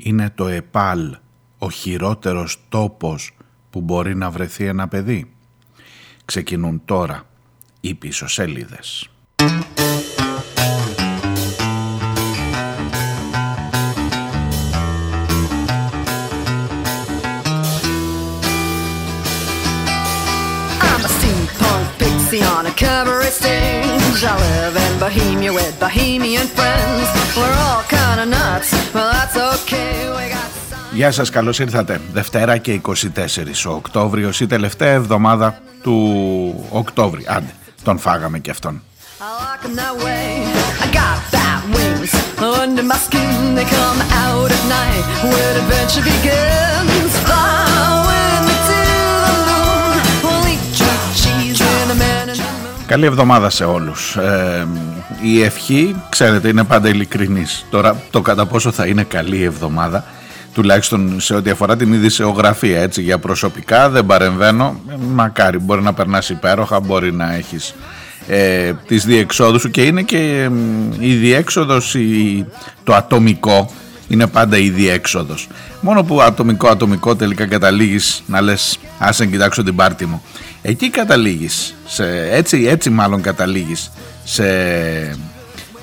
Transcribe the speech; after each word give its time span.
Είναι 0.00 0.30
το 0.30 0.46
ΕΠΑΛ 0.46 1.16
ο 1.58 1.70
χειρότερος 1.70 2.60
τόπος 2.68 3.36
που 3.70 3.80
μπορεί 3.80 4.16
να 4.16 4.30
βρεθεί 4.30 4.64
ένα 4.64 4.88
παιδί. 4.88 5.30
Ξεκινούν 6.24 6.82
τώρα 6.84 7.22
οι 7.80 7.94
πίσω 7.94 8.28
σελίδες. 8.28 9.10
on 22.58 22.66
a 22.66 22.72
cabaret 22.72 23.30
stage. 23.30 24.24
I 24.24 24.34
live 24.36 24.76
in 24.76 24.98
Bohemia 24.98 25.52
Γεια 30.98 31.10
σας, 31.10 31.30
καλώς 31.30 31.58
ήρθατε. 31.58 32.00
Δευτέρα 32.12 32.56
και 32.56 32.72
24 32.72 33.66
ο 33.68 33.70
Οκτώβριος, 33.70 34.40
η 34.40 34.46
τελευταία 34.46 34.92
εβδομάδα 34.92 35.60
του 35.82 36.66
Οκτώβρη. 36.70 37.24
Άντε, 37.28 37.54
τον 37.82 37.98
φάγαμε 37.98 38.38
και 38.38 38.50
αυτόν. 38.50 38.82
Under 42.62 42.84
my 42.90 42.98
skin, 43.06 43.40
they 43.56 43.66
come 43.78 44.00
out 44.26 44.50
at 44.56 44.64
night 44.76 45.04
when 45.30 45.52
adventure 45.62 46.04
begins. 46.10 46.48
Καλή 52.86 53.06
εβδομάδα 53.06 53.50
σε 53.50 53.64
όλους. 53.64 54.16
Ε, 54.16 54.66
η 55.22 55.42
ευχή, 55.42 55.96
ξέρετε, 56.08 56.48
είναι 56.48 56.64
πάντα 56.64 56.88
ειλικρινής. 56.88 57.66
Τώρα 57.70 57.96
το 58.10 58.20
κατά 58.20 58.46
πόσο 58.46 58.70
θα 58.70 58.86
είναι 58.86 59.02
καλή 59.02 59.42
εβδομάδα, 59.42 60.04
τουλάχιστον 60.58 61.20
σε 61.20 61.34
ό,τι 61.34 61.50
αφορά 61.50 61.76
την 61.76 61.92
ειδησεογραφία, 61.92 62.80
έτσι, 62.80 63.02
για 63.02 63.18
προσωπικά 63.18 63.90
δεν 63.90 64.06
παρεμβαίνω. 64.06 64.80
Μακάρι, 65.12 65.58
μπορεί 65.58 65.82
να 65.82 65.92
περνάς 65.92 66.28
υπέροχα, 66.28 66.80
μπορεί 66.80 67.12
να 67.12 67.34
έχεις 67.34 67.74
ε, 68.28 68.72
τις 68.86 69.04
διεξόδους 69.04 69.60
σου 69.60 69.70
και 69.70 69.82
είναι 69.82 70.02
και 70.02 70.50
η 70.98 71.14
διέξοδος, 71.14 71.94
η, 71.94 72.46
το 72.84 72.94
ατομικό, 72.94 73.70
είναι 74.08 74.26
πάντα 74.26 74.56
η 74.58 74.68
διέξοδος. 74.68 75.48
Μόνο 75.80 76.02
που 76.04 76.20
ατομικό 76.20 76.68
ατομικό 76.68 77.16
τελικά 77.16 77.46
καταλήγεις 77.46 78.22
να 78.26 78.40
λες 78.40 78.78
άσε 78.98 79.26
κοιτάξω 79.26 79.62
την 79.62 79.76
πάρτη 79.76 80.06
μου. 80.06 80.22
Εκεί 80.62 80.90
καταλήγεις, 80.90 81.74
σε, 81.86 82.28
έτσι, 82.30 82.64
έτσι 82.68 82.90
μάλλον 82.90 83.20
καταλήγεις 83.20 83.90
σε 84.24 84.46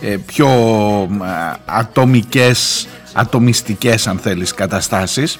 ε, 0.01 0.17
πιο 0.25 0.49
ατομικές, 1.65 2.87
ατομιστικές 3.15 4.07
αν 4.07 4.17
θέλεις 4.17 4.53
καταστάσεις 4.53 5.39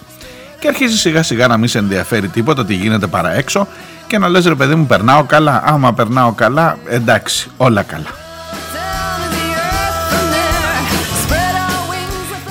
και 0.59 0.67
αρχίζει 0.67 0.97
σιγά 0.97 1.23
σιγά 1.23 1.47
να 1.47 1.57
μην 1.57 1.67
σε 1.67 1.77
ενδιαφέρει 1.77 2.27
τίποτα 2.27 2.65
τι 2.65 2.73
γίνεται 2.73 3.07
παρά 3.07 3.33
έξω 3.33 3.67
και 4.07 4.17
να 4.17 4.29
λες 4.29 4.45
ρε 4.45 4.55
παιδί 4.55 4.75
μου 4.75 4.85
περνάω 4.85 5.23
καλά, 5.23 5.63
άμα 5.65 5.93
περνάω 5.93 6.31
καλά 6.31 6.77
εντάξει 6.89 7.49
όλα 7.57 7.83
καλά. 7.83 8.23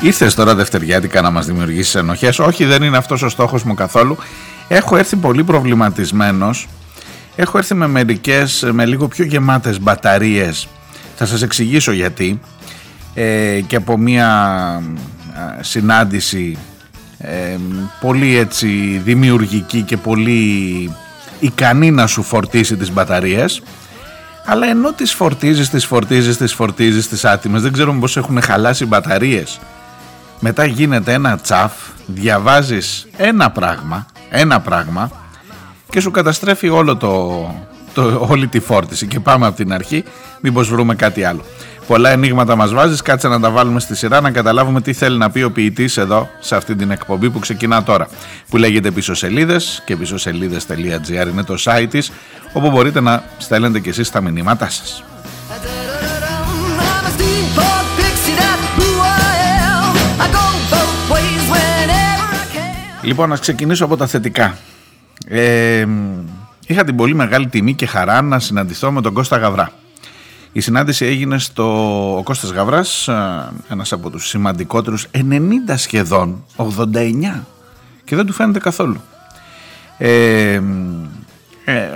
Ήρθες 0.00 0.34
τώρα 0.34 0.55
Δευτεριάτικα 0.55 1.20
να 1.20 1.30
μας 1.30 1.47
δημιουργήσεις 1.47 1.95
ενοχές. 1.95 2.39
Όχι, 2.39 2.64
δεν 2.64 2.83
είναι 2.83 2.97
αυτός 2.97 3.22
ο 3.22 3.28
στόχος 3.28 3.62
μου 3.62 3.75
καθόλου. 3.75 4.17
Έχω 4.69 4.97
έρθει 4.97 5.17
πολύ 5.17 5.45
προβληματισμένος. 5.45 6.69
Έχω 7.36 7.58
έρθει 7.58 7.75
με 7.75 7.86
μερικές, 7.86 8.69
με 8.72 8.86
λίγο 8.86 9.08
πιο 9.08 9.25
γεμάτες 9.25 9.80
μπαταρίες. 9.80 10.69
Θα 11.17 11.27
σας 11.27 11.42
εξηγήσω 11.42 11.92
γιατί. 11.92 12.41
Ε, 13.14 13.61
και 13.67 13.77
από 13.77 13.98
μια 13.98 14.28
συνάντηση 15.61 16.59
ε, 17.19 17.57
πολύ 18.01 18.37
έτσι 18.37 19.01
δημιουργική 19.05 19.83
και 19.83 19.97
πολύ 19.97 20.93
ικανή 21.41 21.91
να 21.91 22.07
σου 22.07 22.23
φορτίσει 22.23 22.77
τις 22.77 22.93
μπαταρίες. 22.93 23.63
Αλλά 24.47 24.67
ενώ 24.67 24.92
τις 24.92 25.13
φορτίζεις, 25.13 25.70
τις 25.70 25.86
φορτίζεις, 25.86 26.36
τις 26.36 26.55
φορτίζεις 26.55 27.08
τις 27.08 27.25
άτιμες 27.25 27.63
δεν 27.63 27.73
ξέρουμε 27.73 28.01
πως 28.01 28.17
έχουν 28.17 28.42
χαλάσει 28.42 28.86
μπαταρίες. 28.86 29.61
Μετά 30.41 30.64
γίνεται 30.64 31.13
ένα 31.13 31.39
τσαφ, 31.39 31.73
διαβάζεις 32.07 33.07
ένα 33.17 33.51
πράγμα, 33.51 34.07
ένα 34.31 34.61
πράγμα 34.61 35.11
και 35.91 36.01
σου 36.01 36.11
καταστρέφει 36.11 36.69
όλο 36.69 36.97
το, 36.97 37.55
το, 37.95 38.27
όλη 38.29 38.47
τη 38.47 38.61
φόρτιση. 38.61 39.07
Και 39.07 39.20
πάμε 39.20 39.47
από 39.47 39.57
την 39.57 39.73
αρχή 39.73 40.05
μήπως 40.41 40.69
βρούμε 40.69 40.95
κάτι 40.95 41.25
άλλο. 41.25 41.45
Πολλά 41.86 42.11
ενίγματα 42.11 42.56
μας 42.56 42.72
βάζεις, 42.72 43.02
κάτσε 43.02 43.28
να 43.28 43.40
τα 43.40 43.50
βάλουμε 43.50 43.80
στη 43.80 43.96
σειρά 43.96 44.20
να 44.20 44.30
καταλάβουμε 44.30 44.80
τι 44.80 44.92
θέλει 44.92 45.18
να 45.18 45.30
πει 45.30 45.42
ο 45.42 45.50
ποιητής 45.50 45.96
εδώ 45.96 46.28
σε 46.40 46.56
αυτή 46.56 46.77
την 46.77 46.90
εκπομπή 46.90 47.30
που 47.30 47.39
ξεκινά 47.39 47.83
τώρα 47.83 48.08
που 48.48 48.56
λέγεται 48.56 48.90
πίσω 48.90 49.14
σελίδες 49.14 49.83
και 49.84 49.96
πίσω 49.96 50.18
σελίδες.gr 50.18 51.28
είναι 51.30 51.42
το 51.42 51.55
site 51.58 51.86
της 51.90 52.12
όπου 52.52 52.70
μπορείτε 52.70 53.00
να 53.00 53.24
στέλνετε 53.39 53.80
και 53.80 53.89
εσείς 53.89 54.11
τα 54.11 54.20
μηνύματά 54.20 54.68
σας. 54.68 55.05
Λοιπόν, 63.02 63.28
να 63.28 63.36
ξεκινήσω 63.36 63.84
από 63.84 63.96
τα 63.96 64.06
θετικά. 64.06 64.56
Ε, 65.28 65.86
είχα 66.66 66.84
την 66.84 66.96
πολύ 66.96 67.14
μεγάλη 67.14 67.46
τιμή 67.46 67.74
και 67.74 67.86
χαρά 67.86 68.22
να 68.22 68.39
συναντηθώ 68.39 68.92
με 68.92 69.01
τον 69.01 69.12
Κώστα 69.12 69.36
Γαβρά. 69.36 69.72
Η 70.57 70.61
συνάντηση 70.61 71.05
έγινε 71.05 71.39
στο 71.39 71.65
ο 72.17 72.23
Κώστας 72.23 72.51
Γαβράς, 72.51 73.09
ε, 73.09 73.53
ένας 73.69 73.92
από 73.92 74.11
τους 74.11 74.29
σημαντικότερους, 74.29 75.07
90 75.11 75.77
σχεδόν, 75.77 76.45
89 76.57 77.47
και 78.05 78.17
δεν 78.17 78.27
του 78.27 78.33
φαίνεται 78.33 78.59
καθόλου. 78.59 79.01
Ε, 79.98 80.61
ε, 81.64 81.89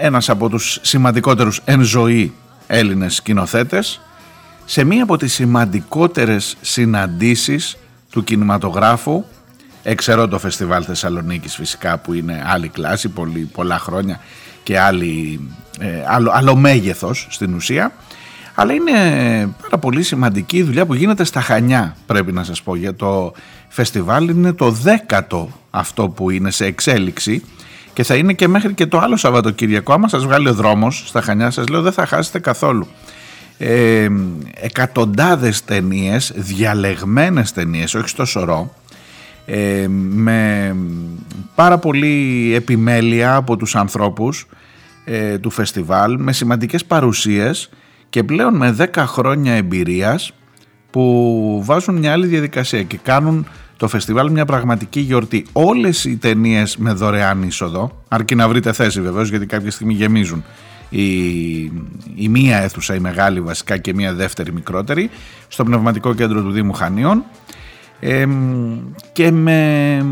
ένας 0.00 0.28
από 0.28 0.48
τους 0.48 0.78
σημαντικότερους 0.82 1.60
εν 1.64 1.82
ζωή 1.82 2.32
Έλληνες 2.66 3.14
σκηνοθέτες 3.14 4.00
σε 4.64 4.84
μία 4.84 5.02
από 5.02 5.16
τις 5.16 5.32
σημαντικότερες 5.32 6.56
συναντήσεις 6.60 7.76
του 8.10 8.24
κινηματογράφου 8.24 9.24
Εξαιρώ 9.82 10.28
το 10.28 10.38
φεστιβάλ 10.38 10.84
Θεσσαλονίκης 10.86 11.54
φυσικά 11.54 11.98
που 11.98 12.12
είναι 12.12 12.42
άλλη 12.46 12.68
κλάση, 12.68 13.08
πολύ, 13.08 13.50
πολλά 13.52 13.78
χρόνια 13.78 14.20
και 14.62 14.78
άλλη, 14.78 15.40
ε, 15.80 15.88
άλλο, 16.06 16.30
άλλο 16.34 16.56
μέγεθος 16.56 17.26
στην 17.30 17.54
ουσία. 17.54 17.92
Αλλά 18.54 18.72
είναι 18.72 18.92
πάρα 19.62 19.78
πολύ 19.78 20.02
σημαντική 20.02 20.56
η 20.56 20.62
δουλειά 20.62 20.86
που 20.86 20.94
γίνεται 20.94 21.24
στα 21.24 21.40
Χανιά 21.40 21.96
πρέπει 22.06 22.32
να 22.32 22.44
σας 22.44 22.62
πω 22.62 22.76
για 22.76 22.94
το 22.94 23.32
φεστιβάλ. 23.68 24.28
Είναι 24.28 24.52
το 24.52 24.70
δέκατο 24.70 25.48
αυτό 25.70 26.08
που 26.08 26.30
είναι 26.30 26.50
σε 26.50 26.64
εξέλιξη 26.64 27.42
και 27.92 28.02
θα 28.02 28.14
είναι 28.14 28.32
και 28.32 28.48
μέχρι 28.48 28.74
και 28.74 28.86
το 28.86 28.98
άλλο 28.98 29.16
Σαββατοκυριακό. 29.16 29.92
Άμα 29.92 30.08
σας 30.08 30.24
βγάλει 30.24 30.48
ο 30.48 30.54
δρόμος 30.54 31.04
στα 31.06 31.20
Χανιά 31.20 31.50
σας 31.50 31.68
λέω 31.68 31.82
δεν 31.82 31.92
θα 31.92 32.06
χάσετε 32.06 32.38
καθόλου. 32.38 32.86
Ε, 33.58 34.08
εκατοντάδες 34.60 35.64
ταινίες, 35.64 36.32
διαλεγμένες 36.36 37.52
ταινίες, 37.52 37.94
όχι 37.94 38.08
στο 38.08 38.24
σωρό, 38.24 38.74
ε, 39.44 39.86
με 39.88 40.76
πάρα 41.54 41.78
πολύ 41.78 42.52
επιμέλεια 42.54 43.34
από 43.34 43.56
τους 43.56 43.76
ανθρώπους 43.76 44.46
ε, 45.04 45.38
του 45.38 45.50
φεστιβάλ 45.50 46.16
με 46.18 46.32
σημαντικές 46.32 46.84
παρουσίες 46.84 47.70
και 48.08 48.22
πλέον 48.22 48.56
με 48.56 48.76
10 48.78 49.04
χρόνια 49.06 49.52
εμπειρίας 49.52 50.32
που 50.90 51.62
βάζουν 51.64 51.96
μια 51.96 52.12
άλλη 52.12 52.26
διαδικασία 52.26 52.82
και 52.82 52.98
κάνουν 53.02 53.46
το 53.76 53.88
φεστιβάλ 53.88 54.30
μια 54.30 54.44
πραγματική 54.44 55.00
γιορτή. 55.00 55.46
Όλες 55.52 56.04
οι 56.04 56.16
ταινίες 56.16 56.76
με 56.76 56.92
δωρεάν 56.92 57.42
είσοδο, 57.42 58.02
αρκεί 58.08 58.34
να 58.34 58.48
βρείτε 58.48 58.72
θέση 58.72 59.00
βεβαίως 59.00 59.28
γιατί 59.28 59.46
κάποια 59.46 59.70
στιγμή 59.70 59.92
γεμίζουν 59.92 60.44
η, 60.88 61.62
η 62.14 62.28
μία 62.28 62.58
αίθουσα 62.58 62.94
η 62.94 62.98
μεγάλη 62.98 63.40
βασικά 63.40 63.76
και 63.76 63.94
μία 63.94 64.14
δεύτερη 64.14 64.52
μικρότερη 64.52 65.10
στο 65.48 65.64
πνευματικό 65.64 66.14
κέντρο 66.14 66.42
του 66.42 66.50
Δήμου 66.50 66.72
Χανίων 66.72 67.24
και 69.12 69.30
με 69.30 70.06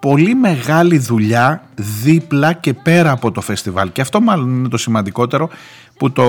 πολύ 0.00 0.34
μεγάλη 0.34 0.98
δουλειά 0.98 1.62
δίπλα 1.74 2.52
και 2.52 2.74
πέρα 2.74 3.10
από 3.10 3.30
το 3.30 3.40
φεστιβάλ. 3.40 3.92
Και 3.92 4.00
αυτό 4.00 4.20
μάλλον 4.20 4.58
είναι 4.58 4.68
το 4.68 4.76
σημαντικότερο 4.76 5.48
που 5.96 6.12
το 6.12 6.26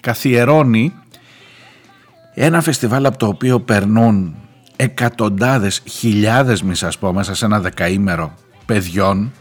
καθιερώνει 0.00 0.92
ένα 2.34 2.60
φεστιβάλ 2.60 3.06
από 3.06 3.18
το 3.18 3.26
οποίο 3.26 3.60
περνούν 3.60 4.34
εκατοντάδες, 4.76 5.82
χιλιάδες 5.84 6.62
μη 6.62 6.74
σας 6.74 6.98
πω 6.98 7.12
μέσα 7.12 7.34
σε 7.34 7.44
ένα 7.44 7.60
δεκαήμερο 7.60 8.34
παιδιών 8.66 9.32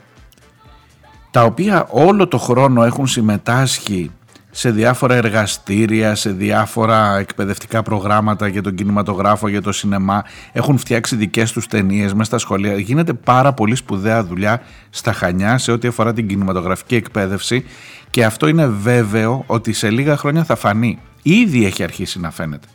τα 1.31 1.43
οποία 1.43 1.87
όλο 1.89 2.27
το 2.27 2.37
χρόνο 2.37 2.83
έχουν 2.83 3.07
συμμετάσχει 3.07 4.11
σε 4.57 4.71
διάφορα 4.71 5.15
εργαστήρια, 5.15 6.15
σε 6.15 6.31
διάφορα 6.31 7.17
εκπαιδευτικά 7.17 7.83
προγράμματα 7.83 8.47
για 8.47 8.61
τον 8.61 8.75
κινηματογράφο, 8.75 9.47
για 9.47 9.61
το 9.61 9.71
σινεμά. 9.71 10.23
Έχουν 10.51 10.77
φτιάξει 10.77 11.15
δικές 11.15 11.51
τους 11.51 11.67
ταινίες 11.67 12.13
μέσα 12.13 12.23
στα 12.23 12.37
σχολεία. 12.37 12.73
Γίνεται 12.73 13.13
πάρα 13.13 13.53
πολύ 13.53 13.75
σπουδαία 13.75 14.23
δουλειά 14.23 14.61
στα 14.89 15.13
Χανιά 15.13 15.57
σε 15.57 15.71
ό,τι 15.71 15.87
αφορά 15.87 16.13
την 16.13 16.27
κινηματογραφική 16.27 16.95
εκπαίδευση 16.95 17.65
και 18.09 18.25
αυτό 18.25 18.47
είναι 18.47 18.67
βέβαιο 18.67 19.43
ότι 19.47 19.73
σε 19.73 19.89
λίγα 19.89 20.17
χρόνια 20.17 20.43
θα 20.43 20.55
φανεί. 20.55 20.99
Ήδη 21.21 21.65
έχει 21.65 21.83
αρχίσει 21.83 22.19
να 22.19 22.31
φαίνεται. 22.31 22.67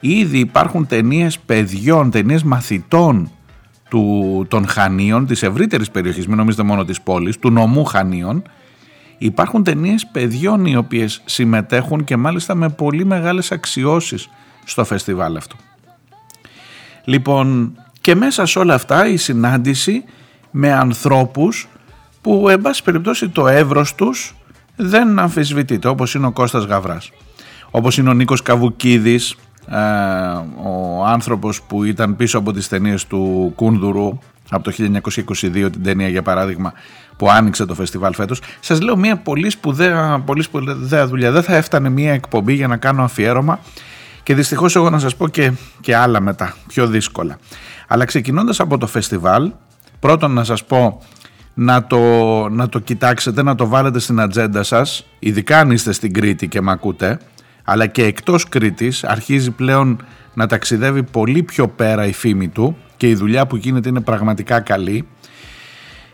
Ήδη 0.00 0.38
υπάρχουν 0.38 0.86
ταινίες 0.86 1.38
παιδιών, 1.38 2.10
ταινίες 2.10 2.42
μαθητών 2.42 3.30
του, 3.88 4.46
των 4.48 4.68
Χανίων, 4.68 5.26
της 5.26 5.42
ευρύτερης 5.42 5.90
περιοχής, 5.90 6.26
μην 6.26 6.36
νομίζετε 6.36 6.62
μόνο 6.62 6.84
της 6.84 7.00
πόλης, 7.00 7.38
του 7.38 7.50
νομού 7.50 7.84
Χανίων, 7.84 8.42
υπάρχουν 9.18 9.64
ταινίες 9.64 10.06
παιδιών 10.06 10.66
οι 10.66 10.76
οποίες 10.76 11.22
συμμετέχουν 11.24 12.04
και 12.04 12.16
μάλιστα 12.16 12.54
με 12.54 12.68
πολύ 12.68 13.04
μεγάλες 13.04 13.52
αξιώσεις 13.52 14.28
στο 14.64 14.84
φεστιβάλ 14.84 15.36
αυτό. 15.36 15.56
Λοιπόν, 17.04 17.72
και 18.00 18.14
μέσα 18.14 18.46
σε 18.46 18.58
όλα 18.58 18.74
αυτά 18.74 19.08
η 19.08 19.16
συνάντηση 19.16 20.04
με 20.50 20.72
ανθρώπους 20.72 21.68
που 22.20 22.48
εν 22.48 22.60
πάση 22.60 22.82
περιπτώσει 22.82 23.28
το 23.28 23.46
εύρος 23.46 23.94
τους 23.94 24.34
δεν 24.76 25.18
αμφισβητείται 25.18 25.88
όπως 25.88 26.14
είναι 26.14 26.26
ο 26.26 26.32
Κώστας 26.32 26.64
Γαβράς. 26.64 27.10
Όπως 27.70 27.98
είναι 27.98 28.08
ο 28.08 28.12
Νίκος 28.12 28.42
Καβουκίδης, 28.42 29.36
ε, 29.68 29.76
ο 30.68 31.04
άνθρωπος 31.04 31.62
που 31.62 31.84
ήταν 31.84 32.16
πίσω 32.16 32.38
από 32.38 32.52
τις 32.52 32.68
ταινίες 32.68 33.06
του 33.06 33.52
Κούνδουρου 33.54 34.18
από 34.50 34.64
το 34.64 34.70
1922 34.70 35.70
την 35.70 35.82
ταινία 35.82 36.08
για 36.08 36.22
παράδειγμα 36.22 36.72
που 37.18 37.30
άνοιξε 37.30 37.64
το 37.64 37.74
φεστιβάλ 37.74 38.14
φέτος. 38.14 38.40
Σας 38.60 38.80
λέω 38.80 38.96
μια 38.96 39.16
πολύ 39.16 39.50
σπουδαία, 39.50 40.22
πολύ 40.26 40.42
σπουδαία 40.42 41.06
δουλειά. 41.06 41.30
Δεν 41.30 41.42
θα 41.42 41.56
έφτανε 41.56 41.88
μια 41.88 42.12
εκπομπή 42.12 42.54
για 42.54 42.66
να 42.66 42.76
κάνω 42.76 43.02
αφιέρωμα. 43.02 43.58
Και 44.22 44.34
δυστυχώς 44.34 44.76
εγώ 44.76 44.90
να 44.90 44.98
σας 44.98 45.16
πω 45.16 45.28
και, 45.28 45.52
και 45.80 45.96
άλλα 45.96 46.20
μετά 46.20 46.54
πιο 46.66 46.86
δύσκολα. 46.86 47.38
Αλλά 47.88 48.04
ξεκινώντας 48.04 48.60
από 48.60 48.78
το 48.78 48.86
φεστιβάλ 48.86 49.52
πρώτον 50.00 50.32
να 50.32 50.44
σας 50.44 50.64
πω 50.64 51.02
να 51.54 51.84
το, 51.84 51.98
να 52.48 52.68
το 52.68 52.78
κοιτάξετε, 52.78 53.42
να 53.42 53.54
το 53.54 53.66
βάλετε 53.66 53.98
στην 53.98 54.20
ατζέντα 54.20 54.62
σας 54.62 55.06
ειδικά 55.18 55.58
αν 55.58 55.70
είστε 55.70 55.92
στην 55.92 56.12
Κρήτη 56.12 56.48
και 56.48 56.60
με 56.60 56.70
ακούτε 56.70 57.18
αλλά 57.70 57.86
και 57.86 58.04
εκτός 58.04 58.48
Κρήτης 58.48 59.04
αρχίζει 59.04 59.50
πλέον 59.50 60.02
να 60.34 60.46
ταξιδεύει 60.46 61.02
πολύ 61.02 61.42
πιο 61.42 61.68
πέρα 61.68 62.06
η 62.06 62.12
φήμη 62.12 62.48
του 62.48 62.76
και 62.96 63.08
η 63.08 63.14
δουλειά 63.14 63.46
που 63.46 63.56
γίνεται 63.56 63.88
είναι 63.88 64.00
πραγματικά 64.00 64.60
καλή. 64.60 65.08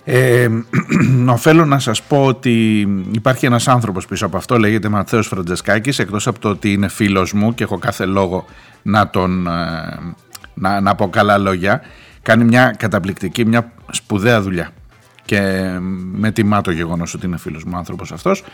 Ε, 0.04 0.48
οφέλω 1.28 1.64
να 1.64 1.78
σας 1.78 2.02
πω 2.02 2.24
ότι 2.24 2.80
υπάρχει 3.10 3.46
ένας 3.46 3.68
άνθρωπος 3.68 4.06
πίσω 4.06 4.26
από 4.26 4.36
αυτό, 4.36 4.58
λέγεται 4.58 4.88
Ματθαίος 4.88 5.26
Φραντζεσκάκης, 5.26 5.98
εκτός 5.98 6.26
από 6.26 6.38
το 6.38 6.48
ότι 6.48 6.72
είναι 6.72 6.88
φίλος 6.88 7.32
μου 7.32 7.54
και 7.54 7.64
έχω 7.64 7.78
κάθε 7.78 8.04
λόγο 8.04 8.44
να 8.82 9.10
τον 9.10 9.46
ε, 9.46 10.14
να, 10.54 10.80
να 10.80 10.94
πω 10.94 11.08
καλά 11.08 11.38
λόγια, 11.38 11.82
κάνει 12.22 12.44
μια 12.44 12.74
καταπληκτική, 12.78 13.46
μια 13.46 13.72
σπουδαία 13.90 14.42
δουλειά 14.42 14.70
και 15.24 15.40
με 16.12 16.30
τιμά 16.30 16.60
το 16.60 16.70
γεγονός 16.70 17.14
ότι 17.14 17.26
είναι 17.26 17.36
φίλος 17.36 17.64
μου 17.64 17.76
άνθρωπος 17.76 18.12
αυτός 18.12 18.44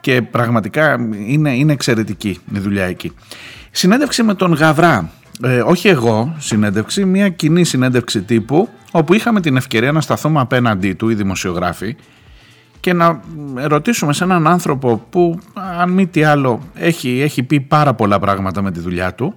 και 0.00 0.22
πραγματικά 0.22 0.96
είναι, 1.26 1.56
είναι 1.56 1.72
εξαιρετική 1.72 2.40
η 2.54 2.58
δουλειά 2.58 2.84
εκεί. 2.84 3.12
Συνέντευξη 3.70 4.22
με 4.22 4.34
τον 4.34 4.52
Γαβρά, 4.52 5.10
ε, 5.42 5.60
όχι 5.60 5.88
εγώ 5.88 6.34
συνέντευξη, 6.38 7.04
μια 7.04 7.28
κοινή 7.28 7.64
συνέντευξη 7.64 8.22
τύπου 8.22 8.68
όπου 8.90 9.14
είχαμε 9.14 9.40
την 9.40 9.56
ευκαιρία 9.56 9.92
να 9.92 10.00
σταθούμε 10.00 10.40
απέναντί 10.40 10.92
του 10.92 11.08
οι 11.08 11.14
δημοσιογράφοι 11.14 11.96
και 12.80 12.92
να 12.92 13.20
ρωτήσουμε 13.54 14.12
σε 14.12 14.24
έναν 14.24 14.46
άνθρωπο 14.46 15.06
που 15.10 15.38
αν 15.80 15.90
μη 15.90 16.06
τι 16.06 16.24
άλλο 16.24 16.62
έχει, 16.74 17.20
έχει 17.20 17.42
πει 17.42 17.60
πάρα 17.60 17.94
πολλά 17.94 18.18
πράγματα 18.18 18.62
με 18.62 18.70
τη 18.70 18.80
δουλειά 18.80 19.14
του 19.14 19.34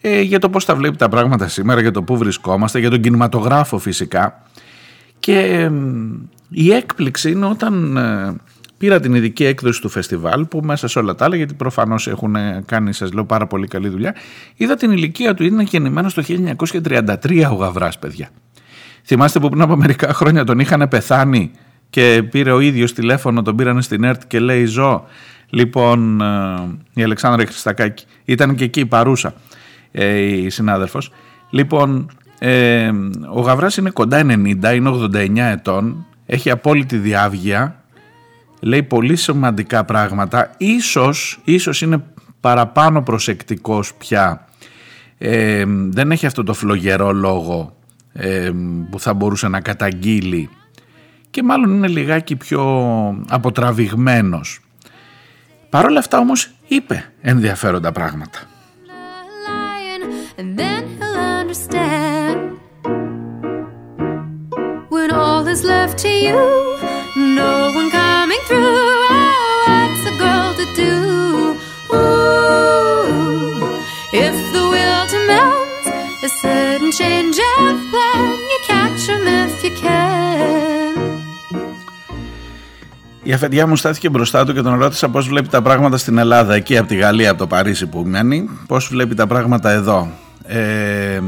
ε, 0.00 0.20
για 0.20 0.38
το 0.38 0.50
πώς 0.50 0.64
τα 0.64 0.74
βλέπει 0.74 0.96
τα 0.96 1.08
πράγματα 1.08 1.48
σήμερα, 1.48 1.80
για 1.80 1.90
το 1.90 2.02
πού 2.02 2.16
βρισκόμαστε, 2.16 2.78
για 2.78 2.90
τον 2.90 3.00
κινηματογράφο 3.00 3.78
φυσικά. 3.78 4.42
Και 5.18 5.70
η 6.48 6.72
έκπληξη 6.72 7.30
είναι 7.30 7.46
όταν 7.46 7.96
ε, 7.96 8.36
πήρα 8.80 9.00
την 9.00 9.14
ειδική 9.14 9.44
έκδοση 9.44 9.80
του 9.80 9.88
φεστιβάλ 9.88 10.46
που 10.46 10.60
μέσα 10.62 10.88
σε 10.88 10.98
όλα 10.98 11.14
τα 11.14 11.24
άλλα, 11.24 11.36
γιατί 11.36 11.54
προφανώς 11.54 12.06
έχουν 12.06 12.36
κάνει, 12.66 12.92
σας 12.92 13.12
λέω, 13.12 13.24
πάρα 13.24 13.46
πολύ 13.46 13.66
καλή 13.66 13.88
δουλειά, 13.88 14.14
είδα 14.56 14.74
την 14.74 14.90
ηλικία 14.90 15.34
του. 15.34 15.44
Είναι 15.44 15.62
γεννημένο 15.62 16.10
το 16.14 16.24
1933 16.82 17.48
ο 17.50 17.54
Γαβράς, 17.54 17.98
παιδιά. 17.98 18.28
Θυμάστε 19.04 19.38
που 19.38 19.48
πριν 19.48 19.62
από 19.62 19.76
μερικά 19.76 20.14
χρόνια 20.14 20.44
τον 20.44 20.58
είχαν 20.58 20.88
πεθάνει 20.88 21.50
και 21.90 22.22
πήρε 22.30 22.52
ο 22.52 22.60
ίδιος 22.60 22.92
τηλέφωνο, 22.92 23.42
τον 23.42 23.56
πήραν 23.56 23.82
στην 23.82 24.04
ΕΡΤ 24.04 24.22
και 24.26 24.38
λέει 24.38 24.64
Ζω. 24.64 25.04
Λοιπόν, 25.50 26.20
ε, 26.20 27.00
η 27.00 27.02
Αλεξάνδρα 27.02 27.46
Χριστακάκη 27.46 28.04
ήταν 28.24 28.54
και 28.54 28.64
εκεί 28.64 28.86
παρούσα 28.86 29.34
ε, 29.92 30.18
η 30.18 30.50
συνάδελφος. 30.50 31.12
Λοιπόν, 31.50 32.10
ε, 32.38 32.90
ο 33.34 33.40
Γαβράς 33.40 33.76
είναι 33.76 33.90
κοντά 33.90 34.20
90, 34.20 34.74
είναι 34.74 34.90
89 35.14 35.36
ετών, 35.36 36.06
έχει 36.26 36.50
απόλυτη 36.50 36.96
διάβγεια, 36.96 37.79
λέει 38.60 38.82
πολύ 38.82 39.16
σημαντικά 39.16 39.84
πράγματα, 39.84 40.50
ίσως, 40.56 41.40
ίσως 41.44 41.82
είναι 41.82 42.02
παραπάνω 42.40 43.02
προσεκτικός 43.02 43.94
πια, 43.94 44.44
ε, 45.18 45.64
δεν 45.66 46.10
έχει 46.10 46.26
αυτό 46.26 46.42
το 46.42 46.54
φλογερό 46.54 47.12
λόγο 47.12 47.76
ε, 48.12 48.50
που 48.90 49.00
θα 49.00 49.14
μπορούσε 49.14 49.48
να 49.48 49.60
καταγγείλει 49.60 50.48
και 51.30 51.42
μάλλον 51.42 51.74
είναι 51.74 51.88
λιγάκι 51.88 52.36
πιο 52.36 52.64
αποτραβηγμένος. 53.28 54.60
Παρ' 55.70 55.84
όλα 55.84 55.98
αυτά 55.98 56.18
όμως 56.18 56.50
είπε 56.68 57.12
ενδιαφέροντα 57.20 57.92
πράγματα. 57.92 58.38
is 65.50 65.64
left 65.64 65.98
to 65.98 66.08
you. 66.08 66.36
No 67.36 67.72
one 67.74 67.90
coming 67.90 67.99
through. 68.50 68.76
Oh, 69.16 69.54
what's 69.66 70.02
a 70.12 70.14
girl 70.24 70.48
to 70.60 70.66
do? 70.82 70.94
Ooh, 71.96 73.20
if 74.26 74.36
the 74.54 74.64
will 74.74 75.02
to 75.12 75.18
melt, 75.30 75.84
a 76.28 76.30
sudden 76.40 76.90
change 77.00 77.38
of 77.56 77.74
plan, 77.90 78.22
you 78.52 78.58
catch 78.72 79.02
them 79.10 79.22
if 79.44 79.54
you 79.64 79.72
can. 79.84 80.18
Η 83.22 83.32
αφεντιά 83.32 83.66
μου 83.66 83.76
στάθηκε 83.76 84.08
μπροστά 84.08 84.44
του 84.44 84.54
και 84.54 84.62
τον 84.62 84.78
ρώτησα 84.78 85.08
πώς 85.08 85.28
βλέπει 85.28 85.48
τα 85.48 85.62
πράγματα 85.62 85.96
στην 85.96 86.18
Ελλάδα, 86.18 86.54
εκεί 86.54 86.78
από 86.78 86.88
τη 86.88 86.96
Γαλλία, 86.96 87.30
από 87.30 87.38
το 87.38 87.46
Παρίσι 87.46 87.86
που 87.86 88.02
μένει, 88.06 88.48
πώς 88.66 88.88
βλέπει 88.90 89.14
τα 89.14 89.26
πράγματα 89.26 89.70
εδώ. 89.70 90.08
Ε, 90.46 91.20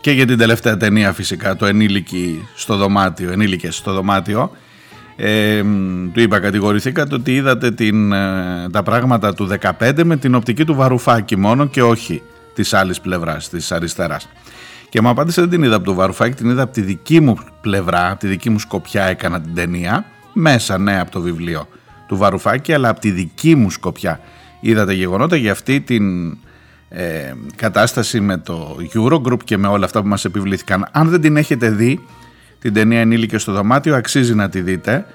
και 0.00 0.10
για 0.10 0.26
την 0.26 0.38
τελευταία 0.38 0.76
ταινία 0.76 1.12
φυσικά, 1.12 1.56
το 1.56 1.66
ενήλικη 1.66 2.48
στο 2.54 2.76
δωμάτιο, 2.76 3.32
ενήλικες 3.32 3.76
στο 3.76 3.92
δωμάτιο. 3.92 4.50
Ε, 5.16 5.62
του 6.12 6.20
είπα 6.20 6.40
κατηγορηθήκατε 6.40 7.14
ότι 7.14 7.34
είδατε 7.34 7.70
την, 7.70 8.12
ε, 8.12 8.68
τα 8.72 8.82
πράγματα 8.82 9.34
του 9.34 9.48
15 9.80 10.04
με 10.04 10.16
την 10.16 10.34
οπτική 10.34 10.64
του 10.64 10.74
Βαρουφάκη 10.74 11.36
μόνο 11.36 11.66
και 11.66 11.82
όχι 11.82 12.22
της 12.54 12.74
άλλης 12.74 13.00
πλευράς, 13.00 13.48
της 13.48 13.72
αριστεράς. 13.72 14.28
Και 14.88 15.00
μου 15.00 15.08
απάντησε 15.08 15.40
δεν 15.40 15.50
την 15.50 15.62
είδα 15.62 15.76
από 15.76 15.84
το 15.84 15.94
Βαρουφάκη, 15.94 16.34
την 16.34 16.50
είδα 16.50 16.62
από 16.62 16.72
τη 16.72 16.80
δική 16.80 17.20
μου 17.20 17.38
πλευρά, 17.60 18.10
από 18.10 18.18
τη 18.18 18.26
δική 18.26 18.50
μου 18.50 18.58
σκοπιά 18.58 19.04
έκανα 19.04 19.40
την 19.40 19.54
ταινία, 19.54 20.04
μέσα 20.32 20.78
ναι 20.78 21.00
από 21.00 21.10
το 21.10 21.20
βιβλίο 21.20 21.68
του 22.06 22.16
Βαρουφάκη, 22.16 22.72
αλλά 22.72 22.88
από 22.88 23.00
τη 23.00 23.10
δική 23.10 23.54
μου 23.54 23.70
σκοπιά 23.70 24.20
είδατε 24.62 24.92
γεγονότα 24.92 25.36
για 25.36 25.52
αυτή 25.52 25.80
την 25.80 26.30
ε, 26.88 27.32
κατάσταση 27.56 28.20
με 28.20 28.38
το 28.38 28.76
Eurogroup 28.94 29.44
και 29.44 29.56
με 29.56 29.68
όλα 29.68 29.84
αυτά 29.84 30.02
που 30.02 30.08
μας 30.08 30.24
επιβλήθηκαν. 30.24 30.88
Αν 30.92 31.08
δεν 31.08 31.20
την 31.20 31.36
έχετε 31.36 31.70
δει, 31.70 32.00
την 32.62 32.72
ταινία 32.72 33.00
«Ενήλικες 33.00 33.42
στο 33.42 33.52
δωμάτιο», 33.52 33.94
αξίζει 33.94 34.34
να 34.34 34.48
τη 34.48 34.60
δείτε, 34.60 35.06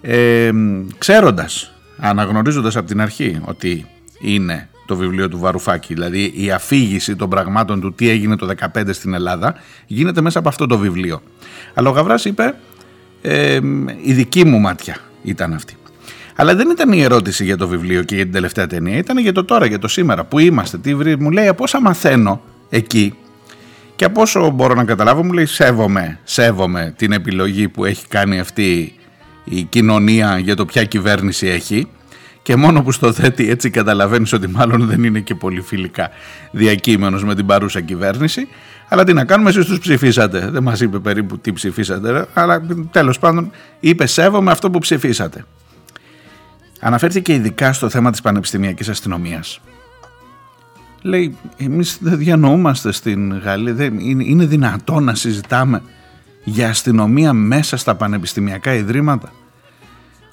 ε, 0.00 0.50
ξέροντας, 0.98 1.72
αναγνωρίζοντας 1.98 2.76
από 2.76 2.86
την 2.86 3.00
αρχή 3.00 3.40
ότι 3.44 3.86
είναι 4.20 4.68
το 4.86 4.96
βιβλίο 4.96 5.28
του 5.28 5.38
Βαρουφάκη, 5.38 5.94
δηλαδή 5.94 6.32
η 6.36 6.50
αφήγηση 6.50 7.16
των 7.16 7.28
πραγμάτων 7.30 7.80
του 7.80 7.94
τι 7.94 8.08
έγινε 8.08 8.36
το 8.36 8.46
2015 8.46 8.92
στην 8.92 9.14
Ελλάδα, 9.14 9.54
γίνεται 9.86 10.20
μέσα 10.20 10.38
από 10.38 10.48
αυτό 10.48 10.66
το 10.66 10.78
βιβλίο. 10.78 11.22
Αλλά 11.74 11.88
ο 11.88 11.92
Γαβράς 11.92 12.24
είπε, 12.24 12.54
ε, 13.22 13.60
η 14.02 14.12
δική 14.12 14.44
μου 14.44 14.58
μάτια 14.58 14.96
ήταν 15.22 15.52
αυτή. 15.52 15.76
Αλλά 16.36 16.54
δεν 16.54 16.70
ήταν 16.70 16.92
η 16.92 17.02
ερώτηση 17.02 17.44
για 17.44 17.56
το 17.56 17.68
βιβλίο 17.68 18.02
και 18.02 18.14
για 18.14 18.24
την 18.24 18.32
τελευταία 18.32 18.66
ταινία, 18.66 18.98
ήταν 18.98 19.18
για 19.18 19.32
το 19.32 19.44
τώρα, 19.44 19.66
για 19.66 19.78
το 19.78 19.88
σήμερα. 19.88 20.24
Πού 20.24 20.38
είμαστε, 20.38 20.78
τι 20.78 20.94
βρει, 20.94 21.18
μου 21.18 21.30
λέει 21.30 21.48
από 21.48 21.62
όσα 21.62 21.80
μαθαίνω 21.80 22.42
εκεί 22.68 23.14
και 23.96 24.04
από 24.04 24.20
όσο 24.20 24.50
μπορώ 24.50 24.74
να 24.74 24.84
καταλάβω, 24.84 25.24
μου 25.24 25.32
λέει 25.32 25.46
σέβομαι, 25.46 26.18
σέβομαι 26.24 26.94
την 26.96 27.12
επιλογή 27.12 27.68
που 27.68 27.84
έχει 27.84 28.06
κάνει 28.06 28.38
αυτή 28.38 28.94
η 29.44 29.62
κοινωνία 29.62 30.38
για 30.38 30.56
το 30.56 30.64
ποια 30.64 30.84
κυβέρνηση 30.84 31.46
έχει 31.46 31.88
και 32.42 32.56
μόνο 32.56 32.82
που 32.82 32.92
στο 32.92 33.12
θέτει 33.12 33.50
έτσι 33.50 33.70
καταλαβαίνεις 33.70 34.32
ότι 34.32 34.48
μάλλον 34.48 34.86
δεν 34.86 35.04
είναι 35.04 35.20
και 35.20 35.34
πολύ 35.34 35.60
φιλικά 35.60 36.10
διακείμενος 36.50 37.24
με 37.24 37.34
την 37.34 37.46
παρούσα 37.46 37.80
κυβέρνηση. 37.80 38.48
Αλλά 38.88 39.04
τι 39.04 39.12
να 39.12 39.24
κάνουμε 39.24 39.50
εσείς 39.50 39.64
τους 39.66 39.78
ψηφίσατε 39.78 40.48
δεν 40.50 40.62
μας 40.62 40.80
είπε 40.80 40.98
περίπου 40.98 41.38
τι 41.38 41.52
ψηφίσατε 41.52 42.26
αλλά 42.34 42.62
τέλος 42.90 43.18
πάντων 43.18 43.50
είπε 43.80 44.06
σέβομαι 44.06 44.50
αυτό 44.50 44.70
που 44.70 44.78
ψηφίσατε 44.78 45.44
Αναφέρθηκε 46.80 47.32
ειδικά 47.32 47.72
στο 47.72 47.88
θέμα 47.88 48.10
της 48.10 48.20
πανεπιστημιακής 48.20 48.88
αστυνομίας. 48.88 49.60
Λέει, 51.02 51.36
εμείς 51.56 51.98
δεν 52.00 52.18
διανοούμαστε 52.18 52.92
στην 52.92 53.38
Γαλλία, 53.38 53.74
δεν, 53.74 53.98
είναι, 53.98 54.24
είναι 54.24 54.44
δυνατό 54.44 55.00
να 55.00 55.14
συζητάμε 55.14 55.82
για 56.44 56.68
αστυνομία 56.68 57.32
μέσα 57.32 57.76
στα 57.76 57.94
πανεπιστημιακά 57.94 58.74
ιδρύματα. 58.74 59.32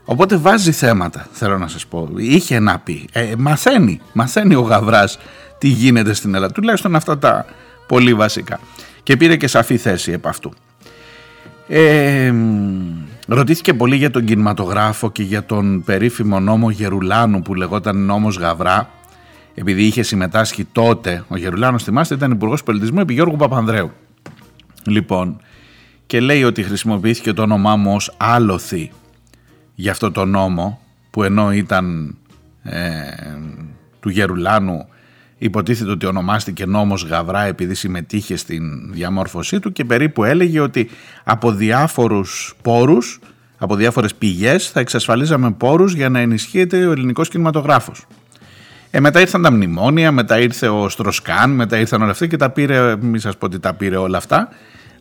Οπότε 0.06 0.38
βάζει 0.38 0.72
θέματα, 0.72 1.28
θέλω 1.32 1.58
να 1.58 1.68
σας 1.68 1.86
πω. 1.86 2.10
Είχε 2.16 2.60
να 2.60 2.80
πει. 2.80 3.08
Ε, 3.12 3.34
μαθαίνει, 3.38 4.02
μαθαίνει 4.14 4.56
ο 4.56 4.62
Γαβράς 4.62 5.18
τι 5.58 5.68
γίνεται 5.68 6.14
στην 6.14 6.36
Ελλάδα. 6.36 6.54
Τουλάχιστον 6.54 6.96
αυτά 6.96 7.18
τα 7.18 7.46
πολύ 7.88 8.14
βασικά. 8.14 8.60
Και 9.04 9.18
πήρε 9.18 9.36
και 9.36 9.48
σαφή 9.48 9.78
θέση 9.78 10.12
επ' 10.12 10.28
αυτού. 10.28 10.54
Ε, 11.68 12.34
ρωτήθηκε 13.28 13.74
πολύ 13.74 13.96
για 13.96 14.10
τον 14.12 14.26
κινηματογράφο 14.26 15.12
και 15.12 15.24
για 15.24 15.46
τον 15.46 15.84
περίφημο 15.84 16.40
νόμο 16.40 16.70
Γερουλάνου 16.70 17.42
που 17.42 17.56
λεγόταν 17.56 18.06
νόμος 18.06 18.38
Γαβρά 18.38 18.90
επειδή 19.56 19.84
είχε 19.84 20.04
συμμετάσχει 20.04 20.66
τότε 20.72 21.24
ο 21.28 21.38
Γερουλάνος 21.38 21.84
θυμάστε 21.84 22.16
ήταν 22.16 22.32
υπουργός 22.32 22.64
πολιτισμού 22.64 23.00
επί 23.00 23.14
Γιώργου 23.14 23.36
Παπανδρέου 23.36 23.92
λοιπόν 24.86 25.42
και 26.06 26.20
λέει 26.20 26.44
ότι 26.44 26.64
χρησιμοποιήθηκε 26.64 27.34
το 27.34 27.42
όνομά 27.42 27.76
μου 27.76 27.94
ως 27.94 28.16
άλοθη 28.18 28.92
για 29.76 29.92
αυτό 29.92 30.12
το 30.12 30.26
νόμο 30.26 30.80
που 31.10 31.24
ενώ 31.24 31.54
ήταν 31.54 32.16
ε, 32.64 33.02
του 34.00 34.10
Γερουλάνου 34.10 34.88
υποτίθεται 35.38 35.92
ότι 35.92 36.06
ονομάστηκε 36.06 36.66
νόμος 36.66 37.06
Γαβρά 37.06 37.42
επειδή 37.42 37.74
συμμετείχε 37.74 38.36
στην 38.36 38.94
διαμόρφωσή 38.94 39.60
του 39.60 39.72
και 39.72 39.86
περίπου 39.86 40.24
έλεγε 40.24 40.60
ότι 40.60 40.90
από 41.24 41.52
διάφορους 41.52 42.56
πόρους, 42.62 43.20
από 43.58 43.76
διάφορες 43.76 44.16
πηγές 44.16 44.70
θα 44.70 44.80
εξασφαλίζαμε 44.80 45.52
πόρους 45.52 45.94
για 45.94 46.10
να 46.10 46.20
ενισχύεται 46.20 46.86
ο 46.86 46.92
ελληνικός 46.92 47.30
κινηματογράφος. 47.30 48.06
Ε, 48.96 49.00
μετά 49.00 49.20
ήρθαν 49.20 49.42
τα 49.42 49.52
μνημόνια, 49.52 50.12
μετά 50.12 50.40
ήρθε 50.40 50.68
ο 50.68 50.90
Στροσκάν, 50.90 51.52
μετά 51.52 51.80
ήρθαν 51.80 52.02
όλα 52.02 52.12
αυτά 52.12 52.28
και 52.28 52.38
τα 52.38 52.50
πήρε, 52.50 52.96
μη 53.00 53.20
σας 53.20 53.38
πω 53.38 53.46
ότι 53.46 53.60
τα 53.60 53.74
πήρε 53.74 53.96
όλα 53.96 54.18
αυτά 54.18 54.50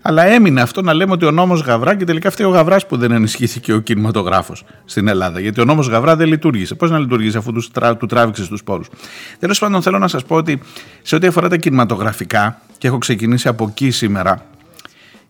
αλλά 0.03 0.25
έμεινε 0.25 0.61
αυτό 0.61 0.83
να 0.83 0.95
λέμε 0.95 1.13
ότι 1.13 1.25
ο 1.25 1.31
νόμος 1.31 1.61
Γαβρά 1.61 1.95
και 1.97 2.05
τελικά 2.05 2.31
φταίει 2.31 2.47
ο 2.47 2.51
Γαβράς 2.51 2.87
που 2.87 2.97
δεν 2.97 3.11
ενισχύθηκε 3.11 3.73
ο 3.73 3.79
κινηματογράφος 3.79 4.65
στην 4.85 5.09
Ελλάδα. 5.09 5.41
Γιατί 5.41 5.61
ο 5.61 5.65
νόμος 5.65 5.89
Γαβρά 5.89 6.17
δεν 6.17 6.29
λειτουργήσε. 6.29 6.75
Πώς 6.75 6.91
να 6.91 6.99
λειτουργήσει 6.99 7.37
αφού 7.37 7.53
τους, 7.53 7.71
τρά, 7.71 7.97
του 7.97 8.07
τράβηξε 8.07 8.49
του 8.49 8.59
πόρους. 8.65 8.89
Τέλος 9.39 9.59
πάντων, 9.59 9.83
θέλω 9.83 9.99
να 9.99 10.09
σας 10.09 10.25
πω 10.25 10.37
ότι 10.37 10.61
σε 11.03 11.15
ό,τι 11.15 11.27
αφορά 11.27 11.49
τα 11.49 11.57
κινηματογραφικά, 11.57 12.61
και 12.79 12.87
έχω 12.87 12.99
ξεκινήσει 12.99 13.49
από 13.49 13.67
εκεί 13.69 13.91
σήμερα, 13.91 14.47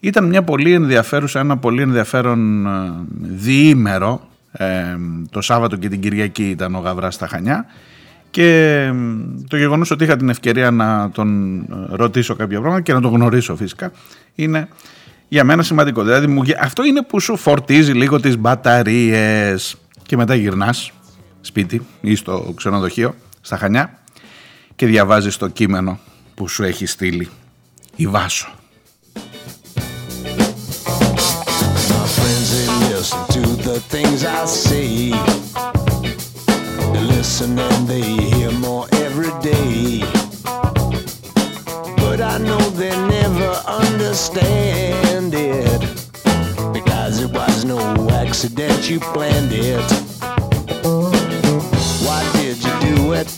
ήταν 0.00 0.24
μια 0.24 0.42
πολύ 0.42 0.72
ενδιαφέρουσα, 0.72 1.40
ένα 1.40 1.56
πολύ 1.56 1.82
ενδιαφέρον 1.82 2.66
ε, 2.66 2.70
διήμερο. 3.20 4.20
Ε, 4.52 4.66
το 5.30 5.40
Σάββατο 5.40 5.76
και 5.76 5.88
την 5.88 6.00
Κυριακή 6.00 6.44
ήταν 6.44 6.74
ο 6.74 6.78
Γαβράς 6.78 7.14
στα 7.14 7.26
Χανιά 7.26 7.66
και 8.32 8.90
το 9.48 9.56
γεγονός 9.56 9.90
ότι 9.90 10.04
είχα 10.04 10.16
την 10.16 10.28
ευκαιρία 10.28 10.70
να 10.70 11.10
τον 11.10 11.60
ε, 11.60 11.64
ρωτήσω 11.90 12.34
κάποια 12.34 12.58
πράγματα 12.58 12.80
και 12.80 12.92
να 12.92 13.00
τον 13.00 13.12
γνωρίσω 13.12 13.56
φυσικά 13.56 13.92
είναι 14.34 14.68
για 15.28 15.44
μένα 15.44 15.62
σημαντικό. 15.62 16.02
Δηλαδή 16.02 16.56
αυτό 16.60 16.84
είναι 16.84 17.02
που 17.02 17.20
σου 17.20 17.36
φορτίζει 17.36 17.92
λίγο 17.92 18.20
τις 18.20 18.38
μπαταρίες 18.38 19.76
και 20.02 20.16
μετά 20.16 20.34
γυρνάς 20.34 20.92
σπίτι 21.40 21.86
ή 22.00 22.14
στο 22.14 22.52
ξενοδοχείο, 22.56 23.14
στα 23.40 23.56
Χανιά 23.56 23.98
και 24.76 24.86
διαβάζεις 24.86 25.36
το 25.36 25.48
κείμενο 25.48 25.98
που 26.34 26.48
σου 26.48 26.62
έχει 26.62 26.86
στείλει 26.86 27.28
η 27.96 28.06
Βάσο. 28.06 28.48
Listen 37.02 37.58
and 37.58 37.88
they 37.88 38.00
hear 38.00 38.50
more 38.52 38.86
every 38.92 39.32
day. 39.40 40.00
But 41.96 42.20
I 42.20 42.38
know 42.38 42.58
they 42.70 42.94
never 43.08 43.52
understand 43.66 45.34
it. 45.34 45.80
Because 46.72 47.20
it 47.20 47.30
was 47.30 47.64
no 47.64 47.78
accident, 48.10 48.88
you 48.90 49.00
planned 49.00 49.52
it. 49.52 49.82
Why 52.06 52.22
did 52.34 52.58
you 52.64 52.96
do 52.96 53.12
it? 53.12 53.30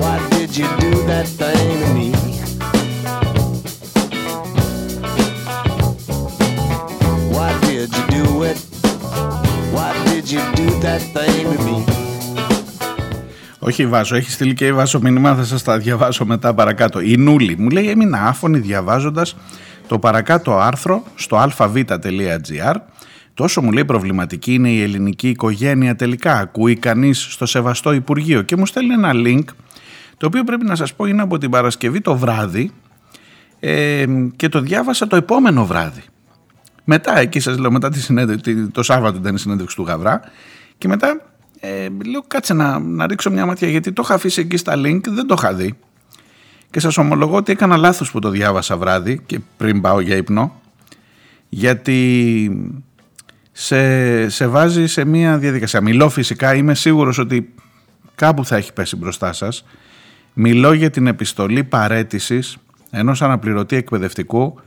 Why 0.00 0.16
did 0.30 0.56
you 0.56 0.68
do 0.78 0.92
that 1.06 1.26
thing 1.26 1.80
to 1.82 1.94
me? 1.94 2.12
Why 7.34 7.58
did 7.60 7.94
you 7.96 8.06
do 8.08 8.42
it? 8.44 8.58
Why 9.72 9.92
did 10.06 10.30
you 10.30 10.40
do 10.54 10.68
that 10.80 11.02
thing 11.14 11.56
to 11.56 11.64
me? 11.64 12.05
Όχι 13.66 13.82
η 13.82 13.86
Βάσο, 13.86 14.16
έχεις 14.16 14.34
στείλει 14.34 14.54
και 14.54 14.66
η 14.66 14.72
Βάσο 14.72 15.00
μήνυμα, 15.00 15.34
θα 15.34 15.44
σας 15.44 15.62
τα 15.62 15.78
διαβάσω 15.78 16.24
μετά 16.24 16.54
παρακάτω. 16.54 17.00
Η 17.00 17.16
Νούλη 17.16 17.56
μου 17.58 17.68
λέει 17.68 17.88
έμεινα 17.90 18.26
άφωνη 18.26 18.58
διαβάζοντας 18.58 19.36
το 19.86 19.98
παρακάτω 19.98 20.58
άρθρο 20.58 21.02
στο 21.14 21.48
alphavita.gr 21.48 22.74
Τόσο 23.34 23.62
μου 23.62 23.72
λέει 23.72 23.84
προβληματική 23.84 24.54
είναι 24.54 24.70
η 24.70 24.82
ελληνική 24.82 25.28
οικογένεια 25.28 25.96
τελικά. 25.96 26.38
Ακούει 26.38 26.76
κανείς 26.76 27.26
στο 27.30 27.46
σεβαστό 27.46 27.92
Υπουργείο 27.92 28.42
και 28.42 28.56
μου 28.56 28.66
στέλνει 28.66 28.92
ένα 28.92 29.10
link 29.14 29.44
το 30.16 30.26
οποίο 30.26 30.44
πρέπει 30.44 30.64
να 30.64 30.74
σας 30.74 30.94
πω 30.94 31.04
είναι 31.04 31.22
από 31.22 31.38
την 31.38 31.50
Παρασκευή 31.50 32.00
το 32.00 32.16
βράδυ 32.16 32.70
ε, 33.60 34.04
και 34.36 34.48
το 34.48 34.60
διάβασα 34.60 35.06
το 35.06 35.16
επόμενο 35.16 35.66
βράδυ. 35.66 36.02
Μετά, 36.84 37.18
εκεί 37.18 37.40
σας 37.40 37.58
λέω, 37.58 37.70
μετά 37.70 37.90
τη 37.90 38.00
συνέντευξη, 38.00 38.68
το 38.68 38.82
Σάββατο 38.82 39.18
ήταν 39.18 39.34
η 39.34 39.38
συνέντευξη 39.38 39.76
του 39.76 39.82
Γαβρά 39.82 40.20
και 40.78 40.88
μετά 40.88 41.35
ε, 41.60 41.88
λέω 42.06 42.22
κάτσε 42.26 42.54
να, 42.54 42.78
να 42.78 43.06
ρίξω 43.06 43.30
μια 43.30 43.46
ματιά 43.46 43.68
γιατί 43.68 43.92
το 43.92 44.02
είχα 44.04 44.14
αφήσει 44.14 44.40
εκεί 44.40 44.56
στα 44.56 44.74
link, 44.76 45.00
δεν 45.08 45.26
το 45.26 45.34
είχα 45.38 45.54
δει. 45.54 45.74
Και 46.70 46.80
σας 46.80 46.96
ομολογώ 46.96 47.36
ότι 47.36 47.52
έκανα 47.52 47.76
λάθος 47.76 48.10
που 48.10 48.18
το 48.18 48.28
διάβασα 48.28 48.76
βράδυ 48.76 49.22
και 49.26 49.40
πριν 49.56 49.80
πάω 49.80 50.00
για 50.00 50.16
ύπνο 50.16 50.60
γιατί 51.48 52.78
σε, 53.52 54.28
σε 54.28 54.46
βάζει 54.46 54.86
σε 54.86 55.04
μια 55.04 55.38
διαδικασία. 55.38 55.80
Μιλώ 55.80 56.08
φυσικά, 56.08 56.54
είμαι 56.54 56.74
σίγουρος 56.74 57.18
ότι 57.18 57.54
κάπου 58.14 58.44
θα 58.44 58.56
έχει 58.56 58.72
πέσει 58.72 58.96
μπροστά 58.96 59.32
σας. 59.32 59.64
Μιλώ 60.32 60.72
για 60.72 60.90
την 60.90 61.06
επιστολή 61.06 61.64
παρέτησης 61.64 62.56
ενός 62.90 63.22
αναπληρωτή 63.22 63.76
εκπαιδευτικού 63.76 64.60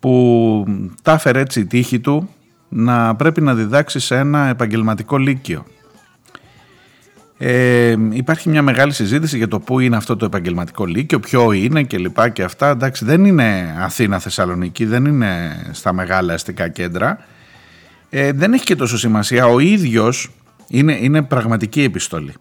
που 0.00 0.64
τα 1.02 1.12
έφερε 1.12 1.40
έτσι 1.40 1.60
η 1.60 1.66
τύχη 1.66 2.00
του 2.00 2.28
να 2.68 3.16
πρέπει 3.16 3.40
να 3.40 3.54
διδάξει 3.54 3.98
σε 3.98 4.16
ένα 4.16 4.46
επαγγελματικό 4.46 5.16
λύκειο. 5.16 5.66
Ε, 7.38 7.96
υπάρχει 8.10 8.48
μια 8.48 8.62
μεγάλη 8.62 8.92
συζήτηση 8.92 9.36
για 9.36 9.48
το 9.48 9.60
πού 9.60 9.80
είναι 9.80 9.96
αυτό 9.96 10.16
το 10.16 10.24
επαγγελματικό 10.24 10.84
λύκειο, 10.84 11.20
ποιο 11.20 11.52
είναι 11.52 11.82
και 11.82 11.98
λοιπά 11.98 12.28
και 12.28 12.42
αυτά. 12.42 12.68
Εντάξει, 12.68 13.04
δεν 13.04 13.24
είναι 13.24 13.76
Αθήνα, 13.78 14.18
Θεσσαλονίκη, 14.18 14.84
δεν 14.84 15.04
είναι 15.04 15.56
στα 15.72 15.92
μεγάλα 15.92 16.34
αστικά 16.34 16.68
κέντρα. 16.68 17.18
Ε, 18.10 18.32
δεν 18.32 18.52
έχει 18.52 18.64
και 18.64 18.76
τόσο 18.76 18.98
σημασία. 18.98 19.46
Ο 19.46 19.58
ίδιος 19.58 20.30
είναι, 20.68 20.98
είναι 21.00 21.22
πραγματική 21.22 21.82
επιστολή. 21.82 22.34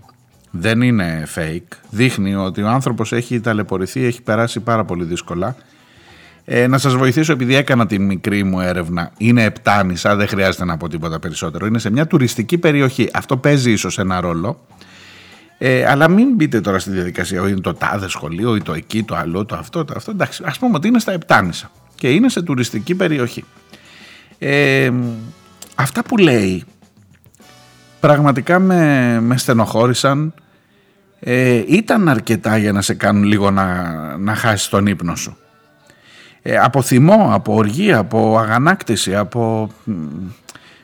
Δεν 0.51 0.81
είναι 0.81 1.27
fake. 1.35 1.77
Δείχνει 1.89 2.35
ότι 2.35 2.61
ο 2.61 2.67
άνθρωπος 2.67 3.11
έχει 3.13 3.39
ταλαιπωρηθεί, 3.39 4.05
έχει 4.05 4.21
περάσει 4.21 4.59
πάρα 4.59 4.85
πολύ 4.85 5.03
δύσκολα. 5.03 5.55
Ε, 6.45 6.67
να 6.67 6.77
σας 6.77 6.95
βοηθήσω 6.95 7.31
επειδή 7.31 7.55
έκανα 7.55 7.87
τη 7.87 7.99
μικρή 7.99 8.43
μου 8.43 8.59
έρευνα. 8.59 9.11
Είναι 9.17 9.43
επτάνησα, 9.43 10.15
δεν 10.15 10.27
χρειάζεται 10.27 10.65
να 10.65 10.77
πω 10.77 10.89
τίποτα 10.89 11.19
περισσότερο. 11.19 11.65
Είναι 11.65 11.79
σε 11.79 11.89
μια 11.89 12.07
τουριστική 12.07 12.57
περιοχή. 12.57 13.09
Αυτό 13.13 13.37
παίζει 13.37 13.71
ίσως 13.71 13.99
ένα 13.99 14.21
ρόλο. 14.21 14.65
Ε, 15.57 15.85
αλλά 15.85 16.07
μην 16.07 16.35
μπείτε 16.35 16.61
τώρα 16.61 16.79
στη 16.79 16.89
διαδικασία, 16.89 17.39
είναι 17.39 17.59
το 17.59 17.73
τάδε 17.73 18.09
σχολείο 18.09 18.55
ή 18.55 18.61
το 18.61 18.73
εκεί, 18.73 19.03
το 19.03 19.15
άλλο, 19.15 19.45
το 19.45 19.55
αυτό, 19.55 19.85
το 19.85 19.93
αυτό. 19.97 20.11
Εντάξει, 20.11 20.43
ας 20.45 20.59
πούμε 20.59 20.75
ότι 20.75 20.87
είναι 20.87 20.99
στα 20.99 21.11
Επτάνησα 21.11 21.71
και 21.95 22.09
είναι 22.09 22.29
σε 22.29 22.41
τουριστική 22.41 22.95
περιοχή. 22.95 23.43
Ε, 24.37 24.91
αυτά 25.75 26.03
που 26.03 26.17
λέει 26.17 26.63
πραγματικά 27.99 28.59
με, 28.59 29.19
με 29.21 29.37
στενοχώρησαν. 29.37 30.33
Ε, 31.19 31.63
ήταν 31.67 32.09
αρκετά 32.09 32.57
για 32.57 32.71
να 32.71 32.81
σε 32.81 32.93
κάνουν 32.93 33.23
λίγο 33.23 33.51
να, 33.51 33.93
να 34.17 34.35
χάσεις 34.35 34.69
τον 34.69 34.87
ύπνο 34.87 35.15
σου. 35.15 35.37
Ε, 36.45 36.57
από 36.57 36.81
θυμό, 36.81 37.29
από 37.31 37.53
οργή, 37.53 37.93
από 37.93 38.37
αγανάκτηση, 38.37 39.15
από... 39.15 39.69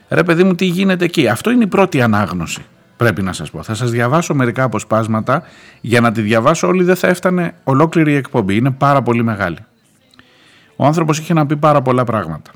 Ρε 0.10 0.24
παιδί 0.24 0.44
μου 0.44 0.56
τι 0.56 0.66
γίνεται 0.66 1.06
εκεί. 1.06 1.28
Αυτό 1.28 1.52
είναι 1.52 1.64
η 1.64 1.68
πρώτη 1.68 2.02
ανάγνωση 2.02 2.66
πρέπει 3.00 3.22
να 3.22 3.34
σας 3.34 3.52
πω. 3.52 3.64
Θα 3.64 3.74
σας 3.74 3.92
διαβάσω 3.92 4.34
μερικά 4.34 4.64
αποσπάσματα. 4.64 5.44
Για 5.82 6.02
να 6.02 6.12
τη 6.12 6.22
διαβάσω 6.22 6.68
όλη 6.68 6.84
δεν 6.84 6.96
θα 6.96 7.08
έφτανε 7.08 7.54
ολόκληρη 7.64 8.12
η 8.12 8.16
εκπομπή. 8.16 8.56
Είναι 8.56 8.72
πάρα 8.72 9.02
πολύ 9.02 9.24
μεγάλη. 9.24 9.58
Ο 10.76 10.86
άνθρωπος 10.86 11.20
είχε 11.20 11.34
να 11.34 11.46
πει 11.46 11.58
πάρα 11.58 11.82
πολλά 11.82 12.04
πράγματα. 12.04 12.52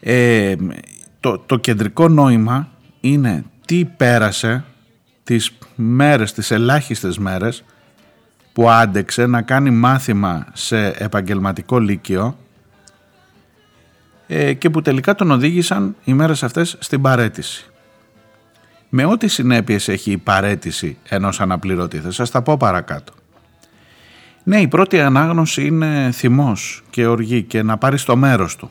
Ε, 0.00 0.54
το, 1.20 1.38
το 1.38 1.56
κεντρικό 1.56 2.08
νόημα 2.08 2.68
είναι 3.00 3.44
τι 3.66 3.84
πέρασε 3.84 4.64
τις 5.22 5.50
μέρες, 5.74 6.32
τις 6.32 6.50
ελάχιστες 6.50 7.18
μέρες 7.18 7.64
που 8.52 8.70
άντεξε 8.70 9.26
να 9.26 9.42
κάνει 9.42 9.70
μάθημα 9.70 10.46
σε 10.52 10.86
επαγγελματικό 10.86 11.78
λύκειο 11.78 12.38
ε, 14.26 14.52
και 14.52 14.70
που 14.70 14.82
τελικά 14.82 15.14
τον 15.14 15.30
οδήγησαν 15.30 15.96
οι 16.04 16.12
μέρες 16.12 16.42
αυτές 16.42 16.76
στην 16.78 17.02
παρέτηση 17.02 17.72
με 18.94 19.04
ό,τι 19.04 19.28
συνέπειες 19.28 19.88
έχει 19.88 20.10
η 20.10 20.16
παρέτηση 20.16 20.96
ενός 21.08 21.40
αναπληρωτή. 21.40 21.98
Θα 21.98 22.10
σας 22.10 22.30
τα 22.30 22.42
πω 22.42 22.56
παρακάτω. 22.56 23.12
Ναι, 24.42 24.60
η 24.60 24.68
πρώτη 24.68 25.00
ανάγνωση 25.00 25.66
είναι 25.66 26.10
θυμός 26.12 26.82
και 26.90 27.06
οργή 27.06 27.42
και 27.42 27.62
να 27.62 27.78
πάρει 27.78 28.00
το 28.00 28.16
μέρος 28.16 28.56
του. 28.56 28.70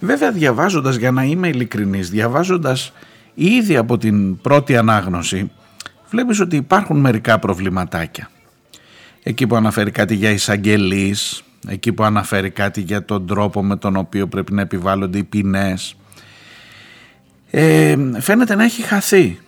Βέβαια 0.00 0.32
διαβάζοντας, 0.32 0.96
για 0.96 1.10
να 1.10 1.22
είμαι 1.22 1.48
ειλικρινής, 1.48 2.10
διαβάζοντας 2.10 2.92
ήδη 3.34 3.76
από 3.76 3.98
την 3.98 4.40
πρώτη 4.40 4.76
ανάγνωση, 4.76 5.50
βλέπεις 6.10 6.40
ότι 6.40 6.56
υπάρχουν 6.56 7.00
μερικά 7.00 7.38
προβληματάκια. 7.38 8.30
Εκεί 9.26 9.46
που 9.46 9.56
αναφέρει 9.56 9.90
κάτι 9.90 10.14
για 10.14 10.30
εισαγγελείς, 10.30 11.42
εκεί 11.68 11.92
που 11.92 12.04
αναφέρει 12.04 12.50
κάτι 12.50 12.80
για 12.80 13.04
τον 13.04 13.26
τρόπο 13.26 13.62
με 13.62 13.76
τον 13.76 13.96
οποίο 13.96 14.26
πρέπει 14.26 14.52
να 14.52 14.60
επιβάλλονται 14.60 15.18
οι 15.18 15.24
ποινές. 15.24 15.96
Ε, 17.50 17.96
φαίνεται 18.18 18.54
να 18.54 18.64
έχει 18.64 18.82
χαθεί 18.82 19.38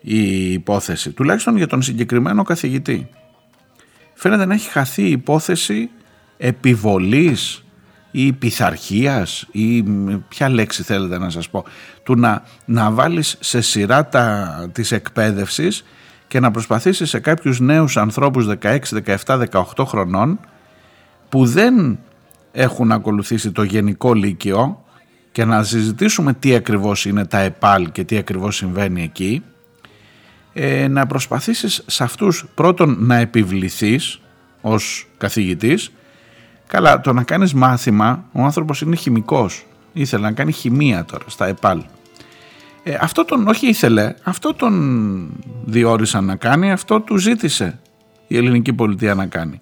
η 0.00 0.52
υπόθεση, 0.52 1.10
τουλάχιστον 1.10 1.56
για 1.56 1.66
τον 1.66 1.82
συγκεκριμένο 1.82 2.42
καθηγητή. 2.42 3.08
Φαίνεται 4.14 4.44
να 4.44 4.54
έχει 4.54 4.70
χαθεί 4.70 5.02
η 5.02 5.10
υπόθεση 5.10 5.90
επιβολής 6.36 7.64
ή 8.10 8.32
πειθαρχίας 8.32 9.46
ή 9.50 9.82
ποια 10.28 10.48
λέξη 10.48 10.82
θέλετε 10.82 11.18
να 11.18 11.30
σας 11.30 11.48
πω 11.48 11.64
του 12.02 12.14
να, 12.14 12.42
να 12.64 12.90
βάλεις 12.90 13.36
σε 13.40 13.60
σειρά 13.60 14.06
τα, 14.08 14.70
της 14.72 14.92
εκπαίδευσης 14.92 15.84
και 16.28 16.40
να 16.40 16.50
προσπαθήσεις 16.50 17.08
σε 17.08 17.18
κάποιους 17.18 17.60
νέους 17.60 17.96
ανθρώπους 17.96 18.46
16, 18.62 18.78
17, 19.24 19.38
18 19.50 19.84
χρονών 19.86 20.40
που 21.28 21.46
δεν 21.46 21.98
έχουν 22.52 22.92
ακολουθήσει 22.92 23.52
το 23.52 23.62
γενικό 23.62 24.14
λύκειο 24.14 24.84
και 25.32 25.44
να 25.44 25.62
συζητήσουμε 25.62 26.32
τι 26.32 26.54
ακριβώς 26.54 27.04
είναι 27.04 27.24
τα 27.24 27.38
ΕΠΑΛ 27.38 27.92
και 27.92 28.04
τι 28.04 28.16
ακριβώς 28.16 28.56
συμβαίνει 28.56 29.02
εκεί 29.02 29.42
ε, 30.52 30.88
να 30.88 31.06
προσπαθήσεις 31.06 31.82
σε 31.86 32.04
αυτούς 32.04 32.44
πρώτον 32.54 32.96
να 32.98 33.16
επιβληθείς 33.16 34.20
ως 34.60 35.06
καθηγητής. 35.18 35.92
Καλά 36.66 37.00
το 37.00 37.12
να 37.12 37.22
κάνεις 37.22 37.54
μάθημα 37.54 38.24
ο 38.32 38.42
άνθρωπος 38.42 38.80
είναι 38.80 38.96
χημικός. 38.96 39.66
Ήθελε 39.92 40.22
να 40.22 40.32
κάνει 40.32 40.52
χημεία 40.52 41.04
τώρα 41.04 41.24
στα 41.26 41.46
ΕΠΑΛ 41.46 41.82
ε, 42.88 42.96
αυτό 43.00 43.24
τον 43.24 43.48
όχι 43.48 43.68
ήθελε 43.68 44.14
αυτό 44.22 44.54
τον 44.54 45.30
διόρισαν 45.64 46.24
να 46.24 46.36
κάνει 46.36 46.72
αυτό 46.72 47.00
του 47.00 47.16
ζήτησε 47.16 47.78
η 48.26 48.36
ελληνική 48.36 48.72
πολιτεία 48.72 49.14
να 49.14 49.26
κάνει. 49.26 49.58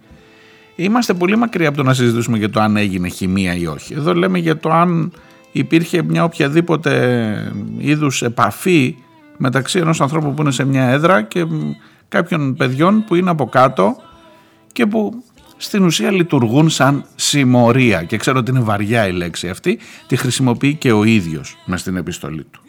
Είμαστε 0.77 1.15
πολύ 1.15 1.37
μακριά 1.37 1.69
από 1.69 1.77
το 1.77 1.83
να 1.83 1.95
συζητήσουμε 1.95 2.39
για 2.39 2.51
το 2.51 2.61
αν 2.61 2.77
έγινε 2.77 3.09
χημεία 3.09 3.55
ή 3.55 3.67
όχι. 3.67 3.95
Εδώ 3.95 4.15
λέμε 4.15 4.39
για 4.39 4.57
το 4.57 4.71
αν 4.71 5.13
υπήρχε 5.53 6.03
μια 6.03 6.25
οποιαδήποτε 6.25 7.53
είδους 7.79 8.23
επαφή 8.23 8.97
μεταξύ 9.37 9.79
ενός 9.79 10.01
ανθρώπου 10.01 10.35
που 10.35 10.43
είναι 10.43 10.51
σε 10.51 10.65
μια 10.65 10.85
έδρα 10.85 11.23
και 11.23 11.47
κάποιων 12.09 12.55
παιδιών 12.55 13.05
που 13.05 13.15
είναι 13.15 13.31
από 13.31 13.47
κάτω 13.47 13.97
και 14.73 14.87
που 14.87 15.25
στην 15.57 15.85
ουσία 15.85 16.11
λειτουργούν 16.11 16.71
σαν 16.71 17.05
συμμορία. 17.15 18.03
Και 18.03 18.17
ξέρω 18.17 18.39
ότι 18.39 18.51
είναι 18.51 18.61
βαριά 18.61 19.07
η 19.07 19.13
λέξη 19.13 19.49
αυτή, 19.49 19.79
τη 20.07 20.17
χρησιμοποιεί 20.17 20.75
και 20.75 20.93
ο 20.93 21.05
ίδιος 21.05 21.57
μες 21.65 21.81
στην 21.81 21.97
επιστολή 21.97 22.45
του. 22.45 22.64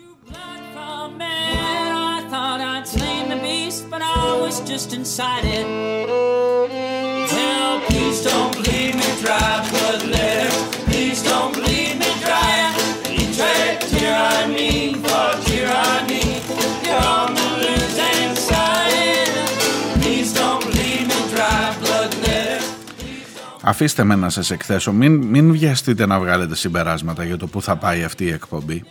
Αφήστε 23.67 24.03
με 24.03 24.15
να 24.15 24.29
σας 24.29 24.51
εκθέσω, 24.51 24.91
μην, 24.91 25.25
μην 25.25 25.51
βιαστείτε 25.51 26.05
να 26.05 26.20
βγάλετε 26.20 26.55
συμπεράσματα 26.55 27.24
για 27.24 27.38
το 27.38 27.48
που 27.48 27.62
θα 27.62 27.75
πάει 27.75 28.03
αυτή 28.03 28.24
η 28.24 28.32
εκπομπή. 28.32 28.84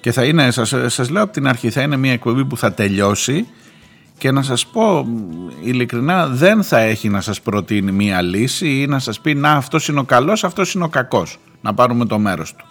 Και 0.00 0.12
θα 0.12 0.24
είναι, 0.24 0.50
σας, 0.50 0.74
σας 0.86 1.10
λέω 1.10 1.22
από 1.22 1.32
την 1.32 1.48
αρχή, 1.48 1.70
θα 1.70 1.82
είναι 1.82 1.96
μια 1.96 2.12
εκπομπή 2.12 2.44
που 2.44 2.56
θα 2.56 2.72
τελειώσει 2.72 3.46
και 4.22 4.30
να 4.30 4.42
σας 4.42 4.66
πω 4.66 5.06
ειλικρινά 5.62 6.26
δεν 6.26 6.62
θα 6.62 6.78
έχει 6.78 7.08
να 7.08 7.20
σας 7.20 7.40
προτείνει 7.40 7.92
μια 7.92 8.22
λύση 8.22 8.80
ή 8.80 8.86
να 8.86 8.98
σας 8.98 9.20
πει 9.20 9.34
να 9.34 9.50
αυτός 9.50 9.88
είναι 9.88 10.00
ο 10.00 10.04
καλός, 10.04 10.44
αυτός 10.44 10.74
είναι 10.74 10.84
ο 10.84 10.88
κακός, 10.88 11.38
να 11.60 11.74
πάρουμε 11.74 12.04
το 12.04 12.18
μέρος 12.18 12.54
του. 12.54 12.64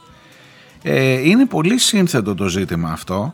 Ε, 0.81 1.29
είναι 1.29 1.45
πολύ 1.45 1.77
σύνθετο 1.77 2.35
το 2.35 2.47
ζήτημα 2.47 2.89
αυτό 2.91 3.33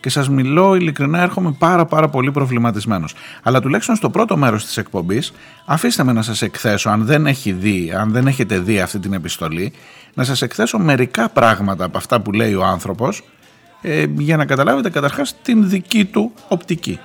και 0.00 0.08
σας 0.08 0.28
μιλώ 0.28 0.74
ειλικρινά 0.74 1.22
έρχομαι 1.22 1.54
πάρα 1.58 1.84
πάρα 1.84 2.08
πολύ 2.08 2.30
προβληματισμένος. 2.30 3.14
Αλλά 3.42 3.60
τουλάχιστον 3.60 3.96
στο 3.96 4.10
πρώτο 4.10 4.36
μέρος 4.36 4.64
της 4.64 4.76
εκπομπής 4.76 5.32
αφήστε 5.64 6.04
με 6.04 6.12
να 6.12 6.22
σας 6.22 6.42
εκθέσω 6.42 6.90
αν 6.90 7.04
δεν, 7.04 7.26
έχει 7.26 7.52
δει, 7.52 7.92
αν 7.96 8.10
δεν 8.10 8.26
έχετε 8.26 8.58
δει 8.58 8.80
αυτή 8.80 8.98
την 8.98 9.12
επιστολή 9.12 9.72
να 10.14 10.24
σας 10.24 10.42
εκθέσω 10.42 10.78
μερικά 10.78 11.28
πράγματα 11.28 11.84
από 11.84 11.98
αυτά 11.98 12.20
που 12.20 12.32
λέει 12.32 12.54
ο 12.54 12.64
άνθρωπος 12.64 13.22
ε, 13.82 14.04
για 14.18 14.36
να 14.36 14.44
καταλάβετε 14.44 14.90
καταρχάς 14.90 15.36
την 15.42 15.68
δική 15.68 16.04
του 16.04 16.32
οπτική. 16.48 16.98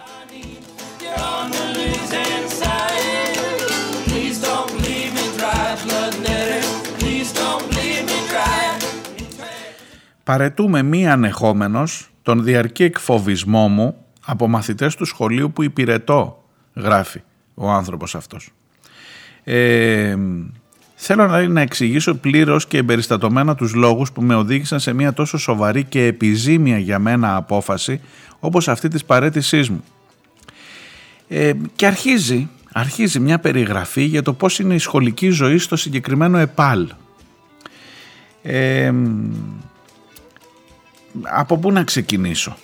Παρετούμε 10.27 10.81
μη 10.81 11.09
ανεχόμενος 11.09 12.09
τον 12.21 12.43
διαρκή 12.43 12.83
εκφοβισμό 12.83 13.67
μου 13.67 13.95
από 14.25 14.47
μαθητές 14.47 14.95
του 14.95 15.05
σχολείου 15.05 15.51
που 15.51 15.63
υπηρετώ, 15.63 16.43
γράφει 16.75 17.21
ο 17.53 17.69
άνθρωπος 17.69 18.15
αυτός. 18.15 18.49
Ε, 19.43 20.17
θέλω 20.95 21.27
να, 21.27 21.47
να 21.47 21.61
εξηγήσω 21.61 22.15
πλήρως 22.15 22.67
και 22.67 22.77
εμπεριστατωμένα 22.77 23.55
τους 23.55 23.73
λόγους 23.73 24.11
που 24.11 24.21
με 24.21 24.35
οδήγησαν 24.35 24.79
σε 24.79 24.93
μια 24.93 25.13
τόσο 25.13 25.37
σοβαρή 25.37 25.83
και 25.83 26.05
επιζήμια 26.05 26.77
για 26.77 26.99
μένα 26.99 27.35
απόφαση 27.35 28.01
όπως 28.39 28.67
αυτή 28.67 28.87
της 28.87 29.05
παρέτησής 29.05 29.69
μου. 29.69 29.83
Ε, 31.27 31.53
και 31.75 31.85
αρχίζει, 31.85 32.49
αρχίζει 32.73 33.19
μια 33.19 33.39
περιγραφή 33.39 34.03
για 34.03 34.21
το 34.21 34.33
πώς 34.33 34.59
είναι 34.59 34.73
η 34.73 34.77
σχολική 34.77 35.29
ζωή 35.29 35.57
στο 35.57 35.75
συγκεκριμένο 35.75 36.37
ΕΠΑΛ. 36.37 36.87
Ε, 38.41 38.93
από 41.21 41.57
πού 41.57 41.71
να 41.71 41.83
ξεκινήσω; 41.83 42.57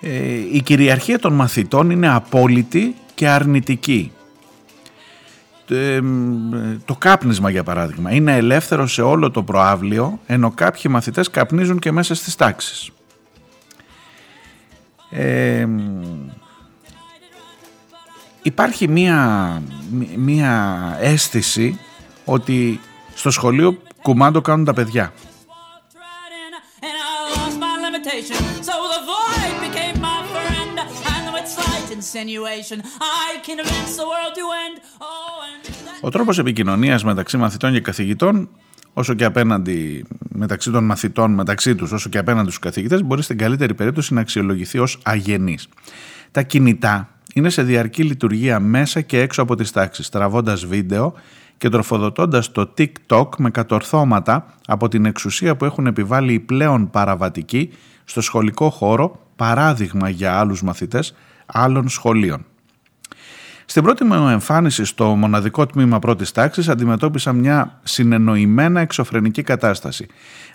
Ε, 0.00 0.34
η 0.52 0.62
κυριαρχία 0.62 1.18
των 1.18 1.32
μαθητών 1.32 1.90
είναι 1.90 2.08
απόλυτη 2.08 2.94
και 3.14 3.28
αρνητική. 3.28 4.12
Ε, 5.68 6.00
το 6.84 6.96
κάπνισμα 6.98 7.50
για 7.50 7.62
παράδειγμα 7.62 8.12
είναι 8.12 8.36
ελεύθερο 8.36 8.86
σε 8.86 9.02
όλο 9.02 9.30
το 9.30 9.42
προάβλιο 9.42 10.20
ενώ 10.26 10.50
κάποιοι 10.50 10.82
μαθητές 10.88 11.30
καπνίζουν 11.30 11.78
και 11.78 11.92
μέσα 11.92 12.14
στις 12.14 12.34
τάξεις. 12.34 12.90
Ε, 15.10 15.66
υπάρχει 18.44 18.88
μία, 18.88 19.62
μία 20.16 20.96
αίσθηση 21.00 21.78
ότι 22.24 22.80
στο 23.14 23.30
σχολείο 23.30 23.78
κουμάντο 24.02 24.40
κάνουν 24.40 24.64
τα 24.64 24.72
παιδιά. 24.72 25.12
Ο 36.00 36.08
τρόπος 36.08 36.38
επικοινωνίας 36.38 37.04
μεταξύ 37.04 37.36
μαθητών 37.36 37.72
και 37.72 37.80
καθηγητών 37.80 38.48
όσο 38.92 39.14
και 39.14 39.24
απέναντι 39.24 40.04
μεταξύ 40.28 40.70
των 40.70 40.84
μαθητών 40.84 41.32
μεταξύ 41.32 41.74
τους 41.74 41.92
όσο 41.92 42.08
και 42.08 42.18
απέναντι 42.18 42.46
στους 42.46 42.58
καθηγητές 42.58 43.02
μπορεί 43.02 43.22
στην 43.22 43.38
καλύτερη 43.38 43.74
περίπτωση 43.74 44.14
να 44.14 44.20
αξιολογηθεί 44.20 44.78
ως 44.78 44.98
αγενής. 45.04 45.68
Τα 46.30 46.42
κινητά 46.42 47.13
είναι 47.34 47.48
σε 47.50 47.62
διαρκή 47.62 48.02
λειτουργία 48.02 48.60
μέσα 48.60 49.00
και 49.00 49.20
έξω 49.20 49.42
από 49.42 49.54
τις 49.54 49.70
τάξεις, 49.70 50.08
τραβώντας 50.08 50.66
βίντεο 50.66 51.14
και 51.56 51.68
τροφοδοτώντας 51.68 52.52
το 52.52 52.72
TikTok 52.78 53.28
με 53.38 53.50
κατορθώματα 53.50 54.46
από 54.66 54.88
την 54.88 55.04
εξουσία 55.04 55.56
που 55.56 55.64
έχουν 55.64 55.86
επιβάλει 55.86 56.32
οι 56.32 56.40
πλέον 56.40 56.90
παραβατικοί 56.90 57.70
στο 58.04 58.20
σχολικό 58.20 58.70
χώρο 58.70 59.18
παράδειγμα 59.36 60.08
για 60.08 60.38
άλλους 60.38 60.62
μαθητές 60.62 61.14
άλλων 61.46 61.88
σχολείων. 61.88 62.44
Στην 63.66 63.82
πρώτη 63.82 64.04
μου 64.04 64.28
εμφάνιση 64.28 64.84
στο 64.84 65.04
μοναδικό 65.04 65.66
τμήμα 65.66 65.98
πρώτης 65.98 66.32
τάξης 66.32 66.68
αντιμετώπισα 66.68 67.32
μια 67.32 67.78
συνεννοημένα 67.82 68.80
εξωφρενική 68.80 69.42
κατάσταση. 69.42 70.06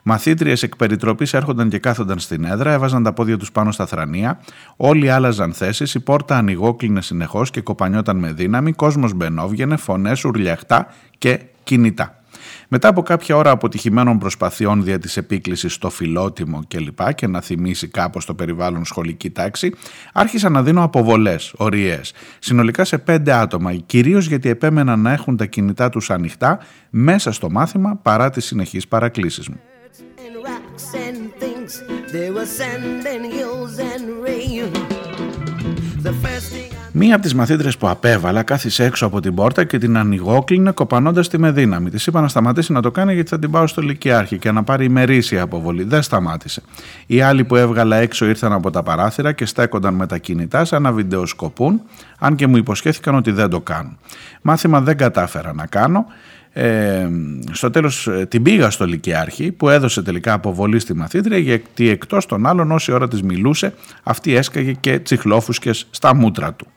Μαθήτριες 0.04 0.64
εκ 0.64 0.76
περιτροπής 0.76 1.34
έρχονταν 1.34 1.70
και 1.70 1.80
κάθονταν 1.80 2.20
στην 2.20 2.46
έδρα, 2.46 2.72
έβαζαν 2.72 3.04
τα 3.04 3.14
πόδια 3.14 3.38
τους 3.38 3.52
πάνω 3.52 3.72
στα 3.72 3.86
θρανία, 3.86 4.40
όλοι 4.76 5.10
άλλαζαν 5.10 5.54
θέσεις, 5.54 5.94
η 5.94 6.00
πόρτα 6.00 6.38
ανοιγόκλεινε 6.38 7.02
συνεχώς 7.02 7.50
και 7.52 7.62
κοπανιόταν 7.62 8.18
με 8.18 8.32
δύναμη, 8.32 8.74
κόσμος 8.74 9.14
μπαινόβγαινε, 9.14 9.76
φωνές, 9.76 10.24
ουρλιαχτά 10.24 10.88
και 11.18 11.40
κινητά. 11.64 12.19
Μετά 12.72 12.88
από 12.88 13.02
κάποια 13.02 13.36
ώρα 13.36 13.52
αποτυχημένων 13.52 14.18
προσπαθειών 14.18 14.84
δια 14.84 15.00
της 15.00 15.18
επίκλησης 15.18 15.74
στο 15.74 15.90
φιλότιμο 15.90 16.60
κλπ 16.68 17.14
και 17.14 17.28
να 17.28 17.42
θυμίσει 17.42 17.88
κάπως 17.88 18.26
το 18.26 18.34
περιβάλλον 18.34 18.86
σχολική 18.86 19.30
τάξη, 19.30 19.74
άρχισα 20.14 20.50
να 20.50 20.64
δίνω 20.64 20.84
αποβολές, 20.84 21.54
οριές, 21.58 22.14
συνολικά 22.40 22.86
σε 22.86 22.98
πέντε 22.98 23.34
άτομα, 23.34 23.74
κυρίως 23.74 24.28
γιατί 24.28 24.50
επέμεναν 24.50 25.00
να 25.00 25.12
έχουν 25.12 25.38
τα 25.38 25.46
κινητά 25.46 25.90
τους 25.90 26.10
ανοιχτά 26.10 26.60
μέσα 26.90 27.32
στο 27.32 27.50
μάθημα 27.50 27.96
παρά 27.96 28.30
τις 28.30 28.46
συνεχείς 28.46 28.88
παρακλήσεις 28.88 29.48
μου. 29.50 29.60
Μία 37.02 37.14
από 37.14 37.24
τις 37.24 37.34
μαθήτρε 37.34 37.70
που 37.80 37.90
απέβαλα 37.90 38.44
κάθισε 38.44 38.84
έξω 38.84 39.06
από 39.06 39.20
την 39.20 39.36
πόρτα 39.36 39.64
και 39.64 39.78
την 39.78 39.98
ανοιγόκλεινε 39.98 40.72
κοπανώντας 40.72 41.28
τη 41.28 41.40
με 41.40 41.52
δύναμη. 41.52 41.90
Της 41.90 42.08
είπα 42.08 42.22
να 42.22 42.28
σταματήσει 42.28 42.72
να 42.72 42.82
το 42.82 42.92
κάνει 42.92 43.14
γιατί 43.14 43.30
θα 43.30 43.40
την 43.40 43.52
πάω 43.52 43.68
στο 43.68 43.82
Λυκειάρχη 43.82 44.38
και 44.38 44.52
να 44.52 44.64
πάρει 44.64 44.86
ημερήσια 44.86 45.42
αποβολή. 45.42 45.84
Δεν 45.84 46.02
σταμάτησε. 46.02 46.62
Οι 47.06 47.22
άλλοι 47.22 47.44
που 47.44 47.56
έβγαλα 47.56 47.96
έξω 47.96 48.26
ήρθαν 48.26 48.54
από 48.54 48.72
τα 48.72 48.84
παράθυρα 48.84 49.32
και 49.32 49.46
στέκονταν 49.46 49.94
με 49.94 50.08
τα 50.08 50.18
κινητά 50.18 50.66
σαν 50.66 50.82
να 50.82 50.92
βιντεοσκοπούν, 50.92 51.82
αν 52.20 52.36
και 52.36 52.48
μου 52.48 52.58
υποσχέθηκαν 52.58 53.16
ότι 53.16 53.32
δεν 53.32 53.50
το 53.50 53.62
κάνουν. 53.62 53.98
Μάθημα 54.42 54.82
δεν 54.82 54.98
κατάφερα 54.98 55.54
να 55.54 55.66
κάνω. 55.66 56.06
Ε, 56.54 57.08
στο 57.52 57.70
τέλος 57.70 58.08
ε, 58.08 58.26
την 58.26 58.44
πήγα 58.44 58.70
στο 58.70 58.86
Λυκειάρχη 58.86 59.52
που 59.52 59.70
έδωσε 59.70 60.02
τελικά 60.02 60.34
αποβολή 60.34 60.80
στη 60.80 60.94
μαθήτρια 60.94 61.38
γιατί 61.38 61.90
εκτός 61.90 62.26
των 62.26 62.46
άλλων 62.48 62.72
όση 62.72 62.92
ώρα 62.92 63.08
της 63.08 63.22
μιλούσε 63.22 63.74
αυτή 64.04 64.36
έσκαγε 64.36 64.72
και 64.72 65.00
τσιχλόφουσκες 65.00 65.88
στα 65.92 66.16
μούτρα 66.16 66.54
του. 66.54 66.68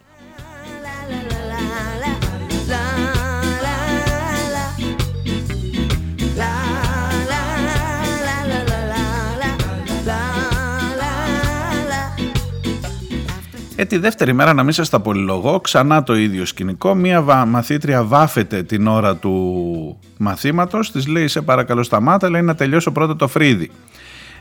Ε, 13.82 13.84
τη 13.84 13.98
δεύτερη 13.98 14.32
μέρα 14.32 14.52
να 14.52 14.62
μην 14.62 14.72
σας 14.72 14.88
τα 14.88 15.00
πολυλογώ, 15.00 15.60
ξανά 15.60 16.02
το 16.02 16.16
ίδιο 16.16 16.44
σκηνικό, 16.44 16.94
μία 16.94 17.44
μαθήτρια 17.46 18.04
βάφεται 18.04 18.62
την 18.62 18.86
ώρα 18.86 19.16
του 19.16 19.98
μαθήματος, 20.16 20.92
της 20.92 21.06
λέει 21.06 21.28
σε 21.28 21.40
παρακαλώ 21.40 21.82
σταμάτα, 21.82 22.30
λέει 22.30 22.42
να 22.42 22.54
τελειώσω 22.54 22.92
πρώτα 22.92 23.16
το 23.16 23.28
φρύδι. 23.28 23.70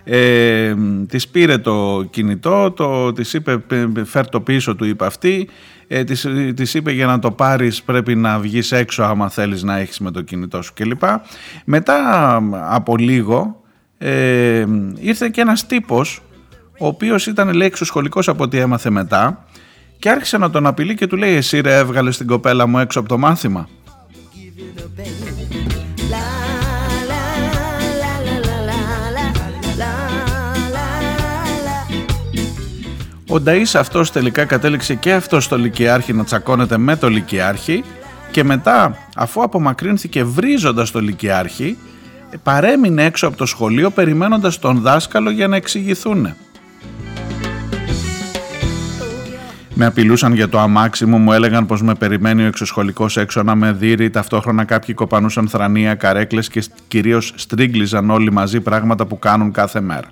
Ε, 0.04 0.74
της 1.08 1.28
πήρε 1.28 1.58
το 1.58 2.06
κινητό, 2.10 2.72
το, 2.72 3.14
της 3.14 3.34
είπε 3.34 3.64
φέρ 4.06 4.30
το 4.30 4.42
πίσω 4.42 4.76
του 4.76 4.86
είπε 4.86 5.06
αυτή, 5.06 5.50
ε, 5.88 6.04
της, 6.04 6.28
της 6.56 6.74
είπε 6.74 6.92
για 6.92 7.06
να 7.06 7.20
το 7.20 7.32
πάρεις 7.32 7.84
πρέπει 7.84 8.16
να 8.16 8.40
βγεις 8.40 8.72
έξω 8.72 9.04
άμα 9.04 9.30
θέλεις 9.30 9.64
να 9.64 9.78
έχεις 9.78 10.00
με 10.00 10.12
το 10.12 10.22
κινητό 10.22 10.62
σου 10.62 10.74
κλπ. 10.74 11.04
Μετά 11.66 12.36
από 12.70 12.98
λίγο 12.98 13.62
ε, 13.98 14.66
ήρθε 15.00 15.30
και 15.30 15.42
ένας 15.42 15.66
τύπος 15.66 16.22
ο 16.82 16.88
οποίος 16.88 17.28
ήταν 17.28 17.54
λέει 17.54 17.67
εξωσχολικός 17.67 18.28
από 18.28 18.44
ό,τι 18.44 18.58
έμαθε 18.58 18.89
μετά 18.89 19.46
και 20.00 20.10
άρχισε 20.10 20.38
να 20.38 20.50
τον 20.50 20.65
απειλεί 20.65 20.96
και 20.96 21.08
του 21.08 21.17
λέει 21.17 21.36
εσύ 21.36 21.60
ρε 21.60 21.78
έβγαλες 21.78 22.17
την 22.17 22.28
κοπέλα 22.28 22.67
μου 22.67 22.80
έξω 22.80 23.00
από 23.00 23.08
το 23.08 23.17
μάθημα. 23.17 23.70
Ο 33.28 33.36
Νταΐς 33.46 33.76
αυτός 33.76 34.12
τελικά 34.12 34.46
κατέληξε 34.46 34.96
και 34.96 35.13
αυτός 35.13 35.44
στο 35.44 35.58
Λυκειάρχη 35.58 36.13
να 36.13 36.24
τσακώνεται 36.24 36.78
με 36.78 36.96
το 36.96 37.10
Λυκειάρχη 37.10 37.84
και 38.32 38.44
μετά 38.44 38.98
αφού 39.15 39.44
απομακρύνθηκε 39.44 40.24
βρίζοντας 40.24 40.91
το 40.91 41.00
Λυκειάρχη 41.00 41.78
παρέμεινε 42.44 43.06
έξω 43.06 43.28
από 43.28 43.38
το 43.38 43.46
σχολείο 43.46 43.89
περιμένοντας 43.89 44.60
τον 44.60 44.82
δάσκαλο 44.82 45.30
για 45.30 45.48
να 45.48 45.56
εξηγηθούν. 45.56 46.36
Με 49.74 49.86
απειλούσαν 49.86 50.34
για 50.34 50.50
το 50.50 50.60
αμάξι 50.60 51.06
μου, 51.06 51.18
μου 51.18 51.32
έλεγαν 51.34 51.66
πως 51.66 51.82
με 51.82 51.96
περιμένει 51.96 52.44
ο 52.44 52.46
εξωσχολικός 52.46 53.18
έξω 53.18 53.44
να 53.44 53.56
με 53.56 53.72
δείρει, 53.72 54.10
ταυτόχρονα 54.10 54.64
κάποιοι 54.64 54.96
κοπανούσαν 54.96 55.48
θρανία, 55.48 55.96
καρέκλες 55.96 56.48
και 56.48 56.64
κυρίως 56.88 57.34
στρίγκλιζαν 57.36 58.10
όλοι 58.10 58.32
μαζί 58.32 58.62
πράγματα 58.62 59.06
που 59.06 59.20
κάνουν 59.20 59.52
κάθε 59.52 59.82
μέρα. 59.82 60.12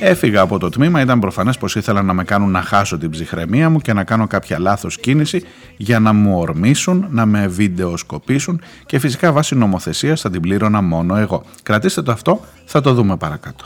Έφυγα 0.00 0.40
από 0.40 0.58
το 0.58 0.68
τμήμα, 0.68 1.00
ήταν 1.00 1.20
προφανές 1.20 1.58
πως 1.58 1.76
ήθελαν 1.76 2.06
να 2.06 2.12
με 2.12 2.24
κάνουν 2.24 2.50
να 2.50 2.62
χάσω 2.62 2.98
την 2.98 3.10
ψυχραιμία 3.10 3.70
μου 3.70 3.78
και 3.78 3.92
να 3.92 4.04
κάνω 4.04 4.26
κάποια 4.26 4.58
λάθος 4.58 4.98
κίνηση 4.98 5.42
για 5.76 6.00
να 6.00 6.12
μου 6.12 6.38
ορμήσουν, 6.38 7.06
να 7.10 7.26
με 7.26 7.46
βιντεοσκοπήσουν 7.46 8.60
και 8.86 8.98
φυσικά 8.98 9.32
βάσει 9.32 9.54
νομοθεσίας 9.54 10.20
θα 10.20 10.30
την 10.30 10.40
πλήρωνα 10.40 10.80
μόνο 10.80 11.16
εγώ. 11.16 11.42
Κρατήστε 11.62 12.02
το 12.02 12.12
αυτό, 12.12 12.40
θα 12.64 12.80
το 12.80 12.94
δούμε 12.94 13.16
παρακάτω. 13.16 13.64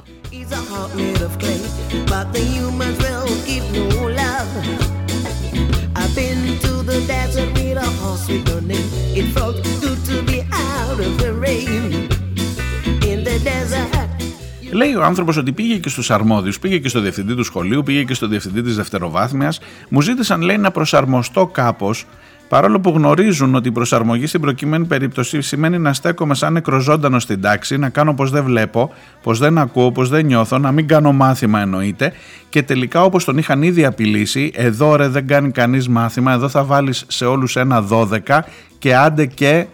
Λέει 14.72 14.94
ο 14.94 15.04
άνθρωπος 15.04 15.36
ότι 15.36 15.52
πήγε 15.52 15.76
και 15.76 15.88
στους 15.88 16.10
αρμόδιους, 16.10 16.58
πήγε 16.58 16.78
και 16.78 16.88
στο 16.88 17.00
διευθυντή 17.00 17.34
του 17.34 17.44
σχολείου, 17.44 17.82
πήγε 17.82 18.04
και 18.04 18.14
στο 18.14 18.26
διευθυντή 18.26 18.62
της 18.62 18.76
δευτεροβάθμιας. 18.76 19.60
Μου 19.88 20.00
ζήτησαν, 20.00 20.40
λέει, 20.40 20.58
να 20.58 20.70
προσαρμοστώ 20.70 21.46
κάπως, 21.46 22.06
παρόλο 22.48 22.80
που 22.80 22.90
γνωρίζουν 22.90 23.54
ότι 23.54 23.68
η 23.68 23.72
προσαρμογή 23.72 24.26
στην 24.26 24.40
προκειμένη 24.40 24.84
περίπτωση 24.84 25.40
σημαίνει 25.40 25.78
να 25.78 25.92
στέκομαι 25.92 26.34
σαν 26.34 26.52
νεκροζώντανος 26.52 27.22
στην 27.22 27.40
τάξη, 27.40 27.76
να 27.76 27.88
κάνω 27.88 28.14
πως 28.14 28.30
δεν 28.30 28.44
βλέπω, 28.44 28.92
πως 29.22 29.38
δεν 29.38 29.58
ακούω, 29.58 29.92
πως 29.92 30.08
δεν 30.08 30.26
νιώθω, 30.26 30.58
να 30.58 30.72
μην 30.72 30.88
κάνω 30.88 31.12
μάθημα 31.12 31.60
εννοείται. 31.60 32.12
Και 32.48 32.62
τελικά, 32.62 33.02
όπως 33.02 33.24
τον 33.24 33.38
είχαν 33.38 33.62
ήδη 33.62 33.84
απειλήσει, 33.84 34.50
εδώ 34.54 34.96
ρε 34.96 35.08
δεν 35.08 35.26
κάνει 35.26 35.50
κανείς 35.50 35.88
μάθημα, 35.88 36.32
εδώ 36.32 36.48
θα 36.48 36.64
βάλεις 36.64 37.04
σε 37.08 37.24
όλους 37.24 37.56
ένα 37.56 37.86
12 37.90 38.44
και 38.78 38.96
άντε 38.96 39.26
και 39.26 39.66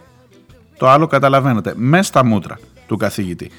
το 0.78 0.88
άλλο 0.88 1.06
καταλαβαίνετε, 1.06 1.72
μες 1.76 2.06
στα 2.06 2.24
μούτρα 2.24 2.58
του 2.86 2.96
καθηγητή 2.96 3.50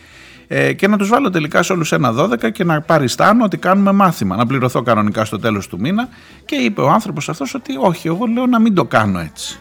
ε, 0.48 0.74
και 0.74 0.88
να 0.88 0.98
τους 0.98 1.10
βάλω 1.10 1.30
τελικά 1.30 1.64
σε 1.64 1.74
όλους 1.74 1.92
ένα 1.92 2.14
12 2.14 2.52
και 2.52 2.64
να 2.64 2.82
παριστάνω 2.82 3.44
ότι 3.44 3.58
κάνουμε 3.58 3.92
μάθημα, 3.92 4.36
να 4.36 4.46
πληρωθώ 4.46 4.82
κανονικά 4.82 5.26
στο 5.26 5.40
τέλος 5.40 5.68
του 5.68 5.80
μήνα 5.80 6.10
και 6.46 6.56
είπε 6.56 6.82
ο 6.82 6.90
άνθρωπος 6.90 7.30
αυτός 7.30 7.54
ότι 7.54 7.74
όχι, 7.80 8.08
εγώ 8.08 8.26
λέω 8.26 8.46
να 8.46 8.60
μην 8.60 8.74
το 8.74 8.86
κάνω 8.86 9.20
έτσι. 9.20 9.60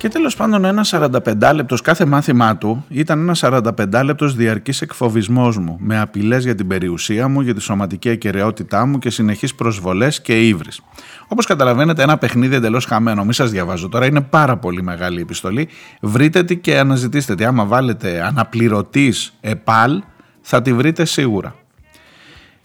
Και 0.00 0.08
τέλος 0.08 0.36
πάντων 0.36 0.64
ένα 0.64 0.84
45 0.84 1.52
λεπτός 1.54 1.80
κάθε 1.80 2.04
μάθημά 2.04 2.56
του 2.56 2.84
ήταν 2.88 3.18
ένα 3.20 3.36
45 3.40 4.02
λεπτός 4.04 4.34
διαρκής 4.34 4.80
εκφοβισμός 4.80 5.58
μου 5.58 5.76
με 5.80 6.00
απειλές 6.00 6.44
για 6.44 6.54
την 6.54 6.66
περιουσία 6.66 7.28
μου, 7.28 7.40
για 7.40 7.54
τη 7.54 7.60
σωματική 7.60 8.10
ακαιρεότητά 8.10 8.86
μου 8.86 8.98
και 8.98 9.10
συνεχείς 9.10 9.54
προσβολές 9.54 10.20
και 10.20 10.46
ύβρις. 10.46 10.80
Όπως 11.28 11.46
καταλαβαίνετε 11.46 12.02
ένα 12.02 12.18
παιχνίδι 12.18 12.54
εντελώς 12.54 12.84
χαμένο, 12.84 13.24
μη 13.24 13.34
σας 13.34 13.50
διαβάζω 13.50 13.88
τώρα, 13.88 14.06
είναι 14.06 14.20
πάρα 14.20 14.56
πολύ 14.56 14.82
μεγάλη 14.82 15.18
η 15.18 15.22
επιστολή. 15.22 15.68
Βρείτε 16.00 16.44
τη 16.44 16.56
και 16.56 16.78
αναζητήστε 16.78 17.34
τη. 17.34 17.44
Άμα 17.44 17.64
βάλετε 17.64 18.22
αναπληρωτής 18.22 19.32
ΕΠΑΛ 19.40 20.02
θα 20.40 20.62
τη 20.62 20.72
βρείτε 20.72 21.04
σίγουρα. 21.04 21.54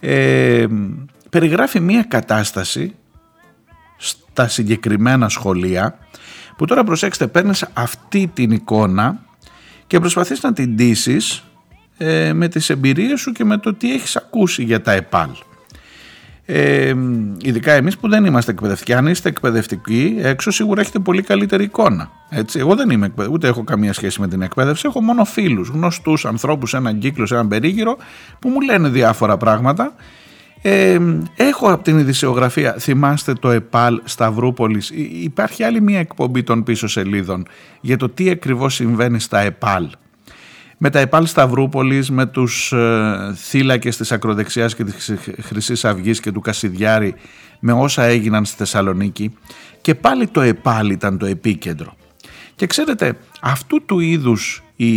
Ε, 0.00 0.66
περιγράφει 1.30 1.80
μια 1.80 2.02
κατάσταση 2.02 2.94
στα 3.96 4.48
συγκεκριμένα 4.48 5.28
σχολεία 5.28 5.98
που 6.56 6.64
τώρα 6.64 6.84
προσέξτε 6.84 7.26
παίρνεις 7.26 7.66
αυτή 7.72 8.30
την 8.34 8.50
εικόνα 8.50 9.18
και 9.86 10.00
προσπαθείς 10.00 10.42
να 10.42 10.52
την 10.52 10.74
ντύσεις 10.74 11.44
ε, 11.96 12.32
με 12.32 12.48
τις 12.48 12.70
εμπειρίες 12.70 13.20
σου 13.20 13.32
και 13.32 13.44
με 13.44 13.58
το 13.58 13.74
τι 13.74 13.92
έχεις 13.92 14.16
ακούσει 14.16 14.62
για 14.62 14.82
τα 14.82 14.92
ΕΠΑΛ. 14.92 15.30
Ε, 16.48 16.94
ειδικά 17.42 17.72
εμείς 17.72 17.98
που 17.98 18.08
δεν 18.08 18.24
είμαστε 18.24 18.50
εκπαιδευτικοί, 18.50 18.92
αν 18.92 19.06
είστε 19.06 19.28
εκπαιδευτικοί 19.28 20.16
έξω 20.18 20.50
σίγουρα 20.50 20.80
έχετε 20.80 20.98
πολύ 20.98 21.22
καλύτερη 21.22 21.64
εικόνα. 21.64 22.10
Έτσι. 22.30 22.58
Εγώ 22.58 22.74
δεν 22.74 22.90
είμαι 22.90 23.12
ούτε 23.30 23.48
έχω 23.48 23.64
καμία 23.64 23.92
σχέση 23.92 24.20
με 24.20 24.28
την 24.28 24.42
εκπαίδευση, 24.42 24.84
έχω 24.86 25.02
μόνο 25.02 25.24
φίλους, 25.24 25.68
γνωστούς 25.68 26.24
ανθρώπους, 26.24 26.74
έναν 26.74 26.98
κύκλο, 26.98 27.26
σε 27.26 27.34
έναν 27.34 27.48
περίγυρο 27.48 27.96
που 28.38 28.48
μου 28.48 28.60
λένε 28.60 28.88
διάφορα 28.88 29.36
πράγματα 29.36 29.94
ε, 30.62 30.98
έχω 31.36 31.72
από 31.72 31.82
την 31.82 31.98
ειδησιογραφία, 31.98 32.76
θυμάστε 32.78 33.32
το 33.32 33.50
ΕΠΑΛ 33.50 34.00
Σταυρούπολης, 34.04 34.90
υπάρχει 35.22 35.62
άλλη 35.62 35.80
μια 35.80 35.98
εκπομπή 35.98 36.42
των 36.42 36.62
πίσω 36.62 36.86
σελίδων 36.86 37.46
για 37.80 37.96
το 37.96 38.08
τι 38.08 38.30
ακριβώς 38.30 38.74
συμβαίνει 38.74 39.20
στα 39.20 39.40
ΕΠΑΛ. 39.40 39.88
Με 40.78 40.90
τα 40.90 40.98
ΕΠΑΛ 40.98 41.26
Σταυρούπολης, 41.26 42.10
με 42.10 42.26
τους 42.26 42.72
ε, 42.72 43.34
θύλακες 43.36 43.96
της 43.96 44.12
ακροδεξιάς 44.12 44.74
και 44.74 44.84
της 44.84 45.14
χρυσή 45.40 45.86
Αυγής 45.86 46.20
και 46.20 46.32
του 46.32 46.40
Κασιδιάρη, 46.40 47.14
με 47.60 47.72
όσα 47.72 48.02
έγιναν 48.02 48.44
στη 48.44 48.56
Θεσσαλονίκη 48.56 49.34
και 49.80 49.94
πάλι 49.94 50.26
το 50.26 50.40
ΕΠΑΛ 50.40 50.90
ήταν 50.90 51.18
το 51.18 51.26
επίκεντρο. 51.26 51.96
Και 52.54 52.66
ξέρετε, 52.66 53.16
αυτού 53.40 53.84
του 53.84 54.00
είδους 54.00 54.62
οι 54.76 54.94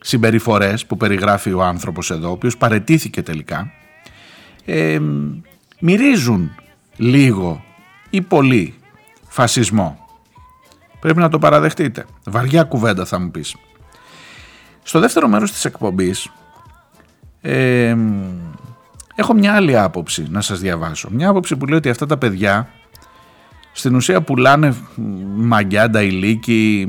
συμπεριφορές 0.00 0.86
που 0.86 0.96
περιγράφει 0.96 1.52
ο 1.52 1.62
άνθρωπος 1.62 2.10
εδώ, 2.10 2.28
ο 2.28 2.32
οποίος 2.32 2.56
παρετήθηκε 2.56 3.22
τελικά, 3.22 3.72
μυρίζουν 5.78 6.54
λίγο 6.96 7.64
ή 8.10 8.20
πολύ 8.20 8.74
φασισμό. 9.28 9.98
Πρέπει 11.00 11.18
να 11.18 11.28
το 11.28 11.38
παραδεχτείτε. 11.38 12.04
Βαριά 12.24 12.62
κουβέντα 12.62 13.04
θα 13.04 13.18
μου 13.20 13.30
πεις. 13.30 13.56
Στο 14.82 15.00
δεύτερο 15.00 15.28
μέρος 15.28 15.52
της 15.52 15.64
εκπομπής 15.64 16.30
έχω 19.14 19.34
μια 19.34 19.54
άλλη 19.54 19.78
άποψη 19.78 20.26
να 20.30 20.40
σας 20.40 20.60
διαβάσω. 20.60 21.08
Μια 21.10 21.28
άποψη 21.28 21.56
που 21.56 21.66
λέει 21.66 21.78
ότι 21.78 21.88
αυτά 21.88 22.06
τα 22.06 22.16
παιδιά 22.16 22.68
στην 23.72 23.94
ουσία 23.94 24.22
πουλάνε 24.22 24.74
μαγιά, 25.36 25.90
ηλίκη, 25.94 26.88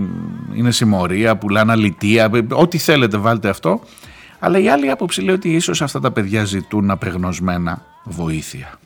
είναι 0.54 0.72
συμμορία, 0.72 1.38
πουλάνε 1.38 1.72
αλητία, 1.72 2.30
ό,τι 2.50 2.78
θέλετε 2.78 3.18
βάλτε 3.18 3.50
αυτό 3.50 3.82
αλλά 4.40 4.60
η 4.60 4.70
άλλη 4.70 4.90
άποψη 4.90 5.22
λέει 5.22 5.36
ότι 5.36 5.54
ίσως 5.54 5.82
αυτά 5.82 6.00
τα 6.00 6.12
παιδιά 6.12 6.44
ζητούν 6.44 6.92
απεγνωσμένα 6.92 7.82
βοήθεια. 8.04 8.80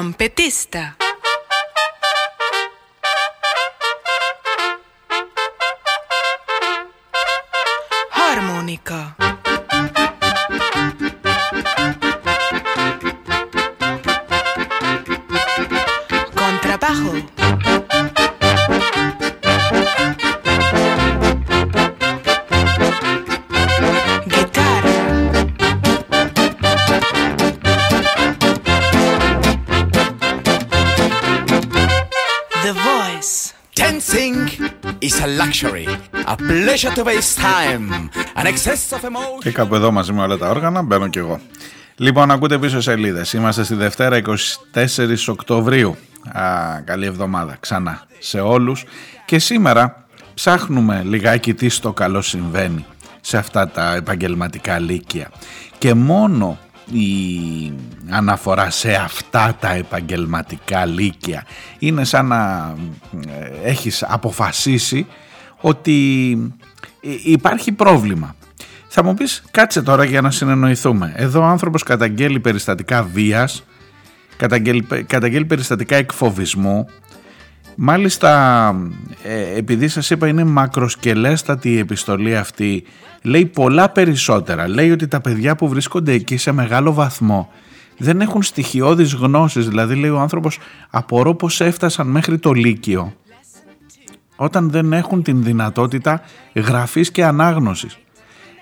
Trompetista. 0.00 0.99
Luxury, 35.38 35.86
a 36.26 36.36
pleasure 36.36 36.94
to 36.96 37.04
waste 37.04 37.38
time, 37.38 38.10
an 38.34 38.46
excess 38.46 38.92
of 38.96 39.04
emotion. 39.04 39.40
Και 39.40 39.50
κάπου 39.50 39.74
εδώ 39.74 39.90
μαζί 39.90 40.12
με 40.12 40.22
όλα 40.22 40.38
τα 40.38 40.48
όργανα 40.48 40.82
μπαίνω 40.82 41.08
κι 41.08 41.18
εγώ. 41.18 41.40
Λοιπόν, 41.96 42.30
ακούτε 42.30 42.58
πίσω 42.58 42.80
σελίδες. 42.80 43.32
Είμαστε 43.32 43.64
στη 43.64 43.74
Δευτέρα 43.74 44.16
24 44.16 45.28
Οκτωβρίου. 45.28 45.96
Α, 46.32 46.80
καλή 46.84 47.06
εβδομάδα 47.06 47.56
ξανά 47.60 48.06
σε 48.18 48.40
όλους. 48.40 48.84
Και 49.24 49.38
σήμερα 49.38 50.04
ψάχνουμε 50.34 51.02
λιγάκι 51.04 51.54
τι 51.54 51.68
στο 51.68 51.92
καλό 51.92 52.20
συμβαίνει 52.20 52.84
σε 53.20 53.36
αυτά 53.36 53.68
τα 53.68 53.94
επαγγελματικά 53.94 54.78
λύκεια. 54.78 55.30
Και 55.78 55.94
μόνο 55.94 56.58
η 56.92 57.72
αναφορά 58.10 58.70
σε 58.70 58.94
αυτά 58.94 59.56
τα 59.60 59.72
επαγγελματικά 59.72 60.86
λύκεια 60.86 61.46
είναι 61.78 62.04
σαν 62.04 62.26
να 62.26 62.74
ε, 63.28 63.68
έχεις 63.68 64.02
αποφασίσει 64.02 65.06
ότι 65.60 66.36
υπάρχει 67.24 67.72
πρόβλημα. 67.72 68.34
Θα 68.88 69.04
μου 69.04 69.14
πεις 69.14 69.42
κάτσε 69.50 69.82
τώρα 69.82 70.04
για 70.04 70.20
να 70.20 70.30
συνεννοηθούμε. 70.30 71.12
Εδώ 71.16 71.40
ο 71.40 71.44
άνθρωπος 71.44 71.82
καταγγέλει 71.82 72.40
περιστατικά 72.40 73.02
βίας, 73.02 73.64
καταγγέλει, 74.36 74.86
καταγγέλει 75.06 75.44
περιστατικά 75.44 75.96
εκφοβισμού, 75.96 76.86
Μάλιστα, 77.76 78.68
ε, 79.22 79.56
επειδή 79.58 79.88
σας 79.88 80.10
είπα 80.10 80.28
είναι 80.28 80.44
μακροσκελέστατη 80.44 81.70
η 81.70 81.78
επιστολή 81.78 82.36
αυτή, 82.36 82.84
λέει 83.22 83.46
πολλά 83.46 83.90
περισσότερα. 83.90 84.68
Λέει 84.68 84.90
ότι 84.90 85.08
τα 85.08 85.20
παιδιά 85.20 85.56
που 85.56 85.68
βρίσκονται 85.68 86.12
εκεί 86.12 86.36
σε 86.36 86.52
μεγάλο 86.52 86.92
βαθμό 86.92 87.50
δεν 87.98 88.20
έχουν 88.20 88.42
στοιχειώδεις 88.42 89.14
γνώσεις. 89.14 89.68
Δηλαδή 89.68 89.94
λέει 89.94 90.10
ο 90.10 90.18
άνθρωπος 90.18 90.58
απορώ 90.90 91.34
πως 91.34 91.60
έφτασαν 91.60 92.06
μέχρι 92.06 92.38
το 92.38 92.52
Λύκειο 92.52 93.12
όταν 94.42 94.70
δεν 94.70 94.92
έχουν 94.92 95.22
την 95.22 95.42
δυνατότητα 95.42 96.22
γραφής 96.54 97.10
και 97.10 97.24
ανάγνωσης. 97.24 97.98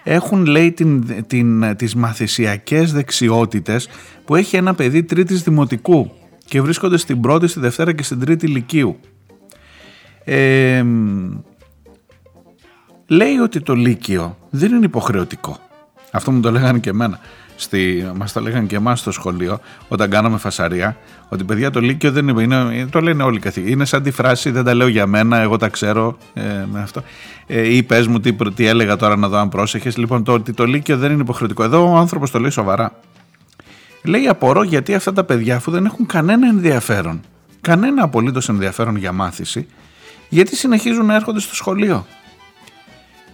Έχουν 0.03 0.47
λέει 0.47 0.73
την, 0.73 1.25
την, 1.27 1.77
τις 1.77 1.95
μαθησιακές 1.95 2.93
δεξιότητες 2.93 3.89
που 4.25 4.35
έχει 4.35 4.57
ένα 4.57 4.75
παιδί 4.75 5.03
τρίτης 5.03 5.43
δημοτικού 5.43 6.11
και 6.49 6.61
βρίσκονται 6.61 6.97
στην 6.97 7.21
πρώτη, 7.21 7.47
στη 7.47 7.61
δευτέρα 7.61 7.93
και 7.93 8.03
στην 8.03 8.21
τρίτη 8.21 8.47
λυκείου. 8.47 9.01
Ε, 10.25 10.85
λέει 13.07 13.37
ότι 13.37 13.61
το 13.61 13.75
λύκειο 13.75 14.39
δεν 14.51 14.75
είναι 14.75 14.85
υποχρεωτικό. 14.85 15.59
Αυτό 16.11 16.31
μου 16.31 16.41
το 16.41 16.51
λέγανε 16.51 16.79
και 16.79 16.91
εμένα. 16.91 17.19
Στη, 17.57 18.11
μας 18.17 18.33
το 18.33 18.41
λέγανε 18.41 18.67
και 18.67 18.77
εμάς 18.77 19.01
στο 19.01 19.11
σχολείο 19.11 19.61
όταν 19.89 20.11
κάναμε 20.11 20.39
φασαρία 20.39 20.97
ότι 21.29 21.45
παιδιά 21.45 21.71
το 21.71 21.81
λύκειο 21.81 22.13
δεν 22.13 22.29
είναι, 22.29 22.43
είναι 22.45 22.87
το 22.91 23.01
λένε 23.01 23.23
όλοι 23.23 23.39
καθηγητές 23.39 23.75
είναι 23.75 23.85
σαν 23.85 24.03
τη 24.03 24.11
φράση 24.11 24.51
δεν 24.51 24.65
τα 24.65 24.75
λέω 24.75 24.89
για 24.89 25.07
μένα 25.07 25.39
εγώ 25.39 25.57
τα 25.57 25.69
ξέρω 25.69 26.17
ε, 26.35 26.43
με 26.73 26.81
αυτό 26.81 27.03
ε, 27.47 27.75
ή 27.75 27.83
πες 27.83 28.07
μου 28.07 28.21
τι, 28.21 28.33
τι 28.33 28.67
έλεγα 28.67 28.97
τώρα 28.97 29.17
να 29.17 29.29
δω 29.29 29.37
αν 29.37 29.49
πρόσεχες 29.49 29.97
λοιπόν 29.97 30.25
το 30.25 30.33
ότι 30.33 30.53
το 30.53 30.65
λύκειο 30.65 30.97
δεν 30.97 31.13
είναι 31.13 31.23
υποχρεωτικό 31.23 31.63
εδώ 31.63 31.93
ο 31.93 31.97
άνθρωπος 31.97 32.31
το 32.31 32.39
λέει 32.39 32.51
σοβαρά 32.51 32.93
Λέει 34.09 34.27
απορώ 34.27 34.63
γιατί 34.63 34.95
αυτά 34.95 35.13
τα 35.13 35.25
παιδιά 35.25 35.57
αφού 35.57 35.71
δεν 35.71 35.85
έχουν 35.85 36.07
κανένα 36.07 36.49
ενδιαφέρον, 36.49 37.21
κανένα 37.61 38.03
απολύτως 38.03 38.49
ενδιαφέρον 38.49 38.97
για 38.97 39.13
μάθηση, 39.13 39.67
γιατί 40.29 40.57
συνεχίζουν 40.57 41.07
να 41.07 41.15
έρχονται 41.15 41.41
στο 41.41 41.55
σχολείο. 41.55 42.07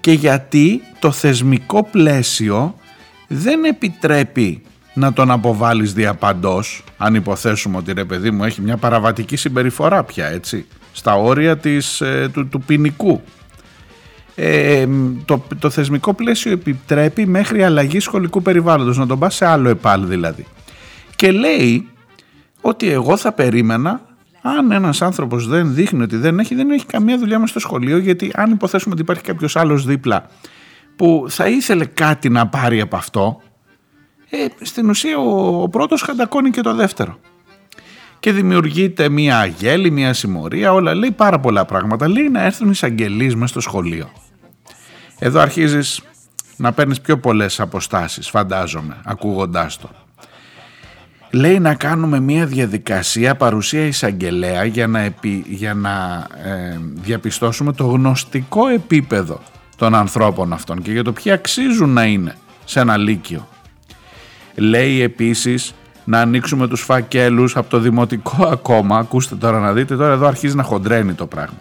Και 0.00 0.12
γιατί 0.12 0.82
το 0.98 1.10
θεσμικό 1.10 1.84
πλαίσιο 1.84 2.78
δεν 3.28 3.64
επιτρέπει 3.64 4.62
να 4.94 5.12
τον 5.12 5.30
αποβάλεις 5.30 5.92
διαπαντός, 5.92 6.84
αν 6.96 7.14
υποθέσουμε 7.14 7.76
ότι 7.76 7.92
ρε 7.92 8.04
παιδί 8.04 8.30
μου 8.30 8.44
έχει 8.44 8.60
μια 8.60 8.76
παραβατική 8.76 9.36
συμπεριφορά 9.36 10.04
πια 10.04 10.26
έτσι, 10.26 10.66
στα 10.92 11.14
όρια 11.14 11.56
της, 11.56 12.00
ε, 12.00 12.30
του, 12.32 12.48
του 12.48 12.60
ποινικού. 12.60 13.22
Ε, 14.34 14.86
το, 15.24 15.44
το 15.58 15.70
θεσμικό 15.70 16.14
πλαίσιο 16.14 16.52
επιτρέπει 16.52 17.26
μέχρι 17.26 17.64
αλλαγή 17.64 18.00
σχολικού 18.00 18.42
περιβάλλοντος, 18.42 18.98
να 18.98 19.06
τον 19.06 19.18
πας 19.18 19.34
σε 19.34 19.46
άλλο 19.46 19.68
επάλ 19.68 20.06
δηλαδή 20.06 20.46
και 21.16 21.30
λέει 21.32 21.88
ότι 22.60 22.88
εγώ 22.88 23.16
θα 23.16 23.32
περίμενα 23.32 24.00
αν 24.42 24.70
ένας 24.70 25.02
άνθρωπος 25.02 25.48
δεν 25.48 25.74
δείχνει 25.74 26.02
ότι 26.02 26.16
δεν 26.16 26.38
έχει, 26.38 26.54
δεν 26.54 26.70
έχει 26.70 26.86
καμία 26.86 27.18
δουλειά 27.18 27.38
μες 27.38 27.50
στο 27.50 27.58
σχολείο 27.58 27.98
γιατί 27.98 28.30
αν 28.34 28.50
υποθέσουμε 28.50 28.92
ότι 28.92 29.02
υπάρχει 29.02 29.22
κάποιος 29.22 29.56
άλλος 29.56 29.84
δίπλα 29.84 30.28
που 30.96 31.26
θα 31.28 31.48
ήθελε 31.48 31.84
κάτι 31.84 32.28
να 32.28 32.46
πάρει 32.46 32.80
από 32.80 32.96
αυτό 32.96 33.40
ε, 34.30 34.46
στην 34.60 34.88
ουσία 34.88 35.18
ο, 35.18 35.62
ο 35.62 35.68
πρώτος 35.68 36.02
χαντακώνει 36.02 36.50
και 36.50 36.60
το 36.60 36.74
δεύτερο 36.74 37.18
και 38.20 38.32
δημιουργείται 38.32 39.08
μια 39.08 39.38
αγέλη, 39.38 39.90
μια 39.90 40.12
συμμορία, 40.12 40.72
όλα 40.72 40.94
λέει 40.94 41.10
πάρα 41.10 41.40
πολλά 41.40 41.64
πράγματα. 41.64 42.08
Λέει 42.08 42.28
να 42.28 42.42
έρθουν 42.42 42.70
εισαγγελείς 42.70 43.34
μέσα 43.34 43.46
στο 43.46 43.60
σχολείο. 43.60 44.10
Εδώ 45.18 45.40
αρχίζεις 45.40 46.02
να 46.56 46.72
παίρνεις 46.72 47.00
πιο 47.00 47.18
πολλές 47.18 47.60
αποστάσεις, 47.60 48.28
φαντάζομαι, 48.30 49.00
ακούγοντάς 49.04 49.78
το 49.78 49.88
λέει 51.34 51.58
να 51.58 51.74
κάνουμε 51.74 52.20
μια 52.20 52.46
διαδικασία 52.46 53.34
παρουσία 53.34 53.86
εισαγγελέα 53.86 54.64
για 54.64 54.86
να, 54.86 55.00
επί, 55.00 55.44
για 55.46 55.74
να 55.74 56.26
ε, 56.44 56.78
διαπιστώσουμε 56.94 57.72
το 57.72 57.84
γνωστικό 57.84 58.66
επίπεδο 58.66 59.40
των 59.76 59.94
ανθρώπων 59.94 60.52
αυτών 60.52 60.82
και 60.82 60.92
για 60.92 61.04
το 61.04 61.12
ποιοι 61.12 61.32
αξίζουν 61.32 61.90
να 61.90 62.04
είναι 62.04 62.34
σε 62.64 62.80
ένα 62.80 62.96
λύκειο. 62.96 63.48
Λέει 64.54 65.02
επίσης 65.02 65.74
να 66.04 66.20
ανοίξουμε 66.20 66.68
τους 66.68 66.80
φακέλους 66.80 67.56
από 67.56 67.70
το 67.70 67.78
δημοτικό 67.78 68.46
ακόμα, 68.46 68.98
ακούστε 68.98 69.34
τώρα 69.34 69.58
να 69.58 69.72
δείτε, 69.72 69.96
τώρα 69.96 70.12
εδώ 70.12 70.26
αρχίζει 70.26 70.56
να 70.56 70.62
χοντρένει 70.62 71.12
το 71.12 71.26
πράγμα. 71.26 71.58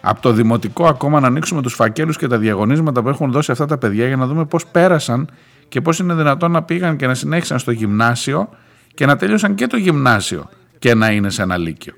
Από 0.00 0.20
το 0.20 0.32
δημοτικό 0.32 0.86
ακόμα 0.86 1.20
να 1.20 1.26
ανοίξουμε 1.26 1.62
τους 1.62 1.74
φακέλους 1.74 2.16
και 2.16 2.26
τα 2.26 2.38
διαγωνίσματα 2.38 3.02
που 3.02 3.08
έχουν 3.08 3.30
δώσει 3.30 3.50
αυτά 3.50 3.66
τα 3.66 3.78
παιδιά 3.78 4.06
για 4.06 4.16
να 4.16 4.26
δούμε 4.26 4.44
πώς 4.44 4.66
πέρασαν 4.66 5.28
και 5.68 5.80
πώς 5.80 5.98
είναι 5.98 6.14
δυνατόν 6.14 6.50
να 6.50 6.62
πήγαν 6.62 6.96
και 6.96 7.06
να 7.06 7.14
συνέχισαν 7.14 7.58
στο 7.58 7.70
γυμνάσιο 7.70 8.48
και 8.96 9.06
να 9.06 9.16
τέλειωσαν 9.16 9.54
και 9.54 9.66
το 9.66 9.76
γυμνάσιο 9.76 10.48
και 10.78 10.94
να 10.94 11.10
είναι 11.10 11.30
σε 11.30 11.42
ένα 11.42 11.56
λύκειο. 11.56 11.94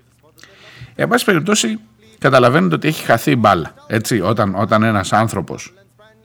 Εν 0.94 1.08
πάση 1.08 1.24
περιπτώσει, 1.24 1.78
καταλαβαίνετε 2.18 2.74
ότι 2.74 2.88
έχει 2.88 3.04
χαθεί 3.04 3.30
η 3.30 3.36
μπάλα. 3.38 3.74
Έτσι, 3.86 4.20
όταν, 4.20 4.54
όταν 4.54 4.82
ένας 4.82 5.12
άνθρωπος. 5.12 5.74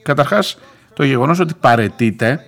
Καταρχάς, 0.01 0.57
το 0.93 1.03
γεγονός 1.03 1.39
ότι 1.39 1.53
παρετείται 1.59 2.39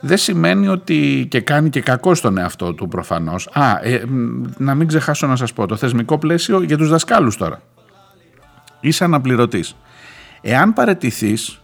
δεν 0.00 0.16
σημαίνει 0.16 0.68
ότι 0.68 1.26
και 1.30 1.40
κάνει 1.40 1.70
και 1.70 1.80
κακό 1.80 2.14
στον 2.14 2.38
εαυτό 2.38 2.74
του 2.74 2.88
προφανώς. 2.88 3.48
Α, 3.52 3.78
ε, 3.82 4.02
να 4.56 4.74
μην 4.74 4.86
ξεχάσω 4.86 5.26
να 5.26 5.36
σας 5.36 5.52
πω, 5.52 5.66
το 5.66 5.76
θεσμικό 5.76 6.18
πλαίσιο 6.18 6.62
για 6.62 6.76
τους 6.76 6.88
δασκάλους 6.88 7.36
τώρα. 7.36 7.62
Είσαι 8.80 9.04
αναπληρωτής. 9.04 9.76
Εάν 10.40 10.72
παρετηθείς, 10.72 11.60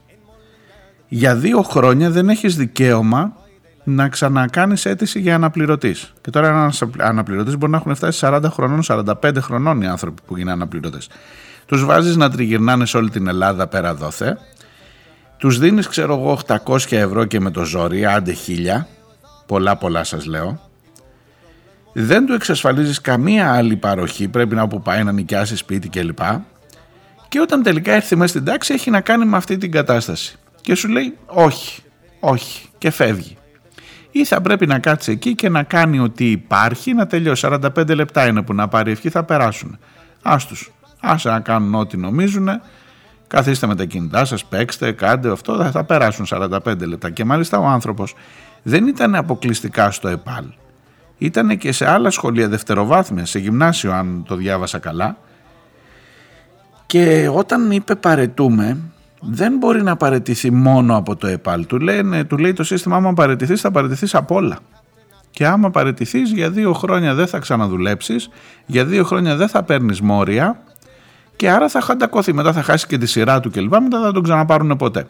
για 1.09 1.37
δύο 1.37 1.63
χρόνια 1.63 2.11
δεν 2.11 2.29
έχεις 2.29 2.57
δικαίωμα 2.57 3.37
να 3.89 4.09
ξανακάνεις 4.09 4.87
αίτηση 4.87 5.21
για 5.21 5.35
αναπληρωτής. 5.35 6.13
Και 6.21 6.31
τώρα 6.31 6.49
ένας 6.49 6.83
αναπληρωτής 6.99 7.57
μπορεί 7.57 7.73
να 7.73 7.79
έχουν 7.79 7.95
φτάσει 7.95 8.19
40 8.23 8.41
χρονών, 8.51 8.83
45 8.83 9.41
χρονών 9.41 9.83
οι 9.83 9.87
άνθρωποι 9.87 10.23
που 10.27 10.37
είναι 10.37 10.53
αναπληρωτές. 10.53 11.09
Τους 11.67 11.85
βάζεις 11.85 12.17
να 12.17 12.31
τριγυρνάνε 12.31 12.87
σε 12.87 12.97
όλη 12.97 13.11
την 13.11 13.27
Ελλάδα 13.27 13.67
πέρα 13.67 13.95
δόθε. 13.95 14.39
Τους 15.37 15.59
δίνεις 15.59 15.89
ξέρω 15.89 16.15
εγώ 16.15 16.39
800 16.67 16.97
ευρώ 16.97 17.25
και 17.25 17.41
με 17.41 17.51
το 17.51 17.65
ζόρι, 17.65 18.07
άντε 18.07 18.33
χίλια. 18.33 18.89
Πολλά 19.47 19.77
πολλά 19.77 20.05
σας 20.05 20.27
λέω. 20.27 20.61
Δεν 21.93 22.27
του 22.27 22.33
εξασφαλίζεις 22.33 23.01
καμία 23.01 23.53
άλλη 23.53 23.77
παροχή, 23.77 24.29
πρέπει 24.29 24.55
να 24.55 24.63
όπου 24.63 24.83
πάει 24.83 25.05
να 25.05 25.13
νοικιάσει 25.13 25.57
σπίτι 25.57 25.89
κλπ. 25.89 26.19
Και 27.29 27.41
όταν 27.41 27.63
τελικά 27.63 27.93
έρθει 27.93 28.17
μέσα 28.17 28.29
στην 28.29 28.45
τάξη 28.45 28.75
έχει 28.75 28.91
να 28.91 29.01
κάνει 29.01 29.25
με 29.25 29.37
αυτή 29.37 29.57
την 29.57 29.71
κατάσταση. 29.71 30.39
Και 30.61 30.75
σου 30.75 30.89
λέει 30.89 31.17
όχι, 31.27 31.83
όχι 32.21 32.69
και 32.79 32.91
φεύγει 32.91 33.39
ή 34.19 34.25
θα 34.25 34.41
πρέπει 34.41 34.67
να 34.67 34.79
κάτσει 34.79 35.13
εκεί 35.13 35.35
και 35.35 35.49
να 35.49 35.63
κάνει 35.63 35.99
ότι 35.99 36.31
υπάρχει, 36.31 36.95
να 36.95 37.07
τελειώσει. 37.07 37.49
45 37.51 37.95
λεπτά 37.95 38.27
είναι 38.27 38.43
που 38.43 38.55
να 38.55 38.69
πάρει 38.69 38.91
ευχή, 38.91 39.09
θα 39.11 39.25
περάσουν. 39.25 39.79
Άστους, 40.23 40.73
άσε 41.01 41.29
να 41.29 41.41
κάνουν 41.41 41.75
ό,τι 41.75 41.97
νομίζουν, 41.97 42.49
καθίστε 43.27 43.67
με 43.67 43.75
τα 43.75 43.85
κινητά 43.85 44.25
σας, 44.25 44.45
παίξτε, 44.45 44.93
κάντε 44.93 45.31
αυτό, 45.31 45.71
θα, 45.71 45.85
περάσουν 45.85 46.27
45 46.29 46.87
λεπτά. 46.87 47.11
Και 47.11 47.25
μάλιστα 47.25 47.59
ο 47.59 47.67
άνθρωπος 47.67 48.15
δεν 48.63 48.87
ήταν 48.87 49.15
αποκλειστικά 49.15 49.91
στο 49.91 50.09
ΕΠΑΛ. 50.09 50.45
ήταν 51.19 51.59
και 51.59 51.73
σε 51.73 51.91
άλλα 51.91 52.11
σχολεία 52.11 52.49
δευτεροβάθμια, 52.49 53.27
σε 53.27 53.39
γυμνάσιο 53.39 53.93
αν 53.93 54.25
το 54.29 54.35
διάβασα 54.35 54.79
καλά 54.79 55.17
και 56.89 57.29
όταν 57.33 57.71
είπε 57.71 57.95
παρετούμε 57.95 58.79
δεν 59.21 59.57
μπορεί 59.57 59.83
να 59.83 59.97
παρετηθεί 59.97 60.51
μόνο 60.51 60.97
από 60.97 61.17
το 61.17 61.27
ΕΠΑΛ. 61.27 61.67
Του, 61.67 61.79
λένε, 61.79 62.25
του 62.25 62.39
λέει 62.39 62.53
το 62.53 62.65
σύστημα 62.65 62.97
άμα 62.97 63.13
παρετηθείς 63.13 63.61
θα 63.61 63.71
παρετηθείς 63.71 64.15
από 64.15 64.35
όλα. 64.35 64.59
Και 65.31 65.47
άμα 65.47 65.71
παρετηθείς 65.71 66.33
για 66.33 66.51
δύο 66.51 66.73
χρόνια 66.73 67.15
δεν 67.15 67.27
θα 67.27 67.39
ξαναδουλέψεις, 67.39 68.31
για 68.67 68.85
δύο 68.85 69.05
χρόνια 69.05 69.37
δεν 69.37 69.49
θα 69.49 69.63
παίρνεις 69.63 70.01
μόρια 70.01 70.63
και 71.37 71.51
άρα 71.51 71.69
θα 71.69 71.81
χαντακωθεί. 71.81 72.33
Μετά 72.33 72.53
θα 72.53 72.63
χάσει 72.63 72.87
και 72.87 72.99
τη 72.99 73.07
σειρά 73.07 73.41
του 73.41 73.51
κλπ. 73.51 73.71
Μετά 73.71 74.01
θα 74.01 74.13
τον 74.13 74.23
ξαναπάρουν 74.23 74.77
ποτέ. 74.77 75.07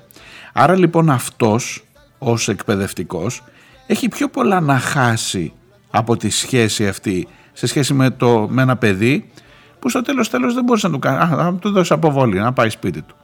Άρα 0.52 0.76
λοιπόν 0.76 1.10
αυτός 1.10 1.84
ως 2.18 2.48
εκπαιδευτικός 2.48 3.42
έχει 3.86 4.08
πιο 4.08 4.28
πολλά 4.28 4.60
να 4.60 4.78
χάσει 4.78 5.52
από 5.90 6.16
τη 6.16 6.30
σχέση 6.30 6.88
αυτή 6.88 7.28
σε 7.52 7.66
σχέση 7.66 7.94
με, 7.94 8.10
το, 8.10 8.46
με 8.50 8.62
ένα 8.62 8.76
παιδί 8.76 9.30
που 9.78 9.88
στο 9.88 10.02
τέλος 10.02 10.30
τέλος 10.30 10.54
δεν 10.54 10.64
μπορούσε 10.64 10.86
να 10.86 10.92
του 10.92 10.98
κάνεις, 10.98 11.20
α, 11.20 11.54
του 11.60 11.70
δώσεις 11.70 11.90
αποβολή, 11.90 12.38
να 12.38 12.52
πάει 12.52 12.70
σπίτι 12.70 13.02
του. 13.02 13.16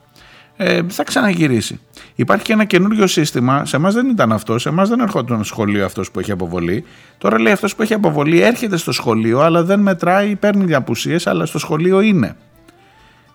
Ε, 0.56 0.80
θα 0.88 1.04
ξαναγυρίσει. 1.04 1.80
Υπάρχει 2.14 2.44
και 2.44 2.52
ένα 2.52 2.64
καινούριο 2.64 3.06
σύστημα. 3.06 3.64
Σε 3.64 3.76
εμάς 3.76 3.94
δεν 3.94 4.08
ήταν 4.08 4.32
αυτό. 4.32 4.58
Σε 4.58 4.68
εμάς 4.68 4.88
δεν 4.88 5.00
ερχόταν 5.00 5.36
στο 5.36 5.44
σχολείο 5.44 5.84
αυτός 5.84 6.10
που 6.10 6.20
έχει 6.20 6.32
αποβολή. 6.32 6.84
Τώρα 7.18 7.40
λέει 7.40 7.52
αυτός 7.52 7.74
που 7.74 7.82
έχει 7.82 7.94
αποβολή 7.94 8.40
έρχεται 8.40 8.76
στο 8.76 8.92
σχολείο, 8.92 9.40
αλλά 9.40 9.64
δεν 9.64 9.80
μετράει, 9.80 10.36
παίρνει 10.36 10.64
διαπουσίες, 10.64 11.26
αλλά 11.26 11.46
στο 11.46 11.58
σχολείο 11.58 12.00
είναι. 12.00 12.36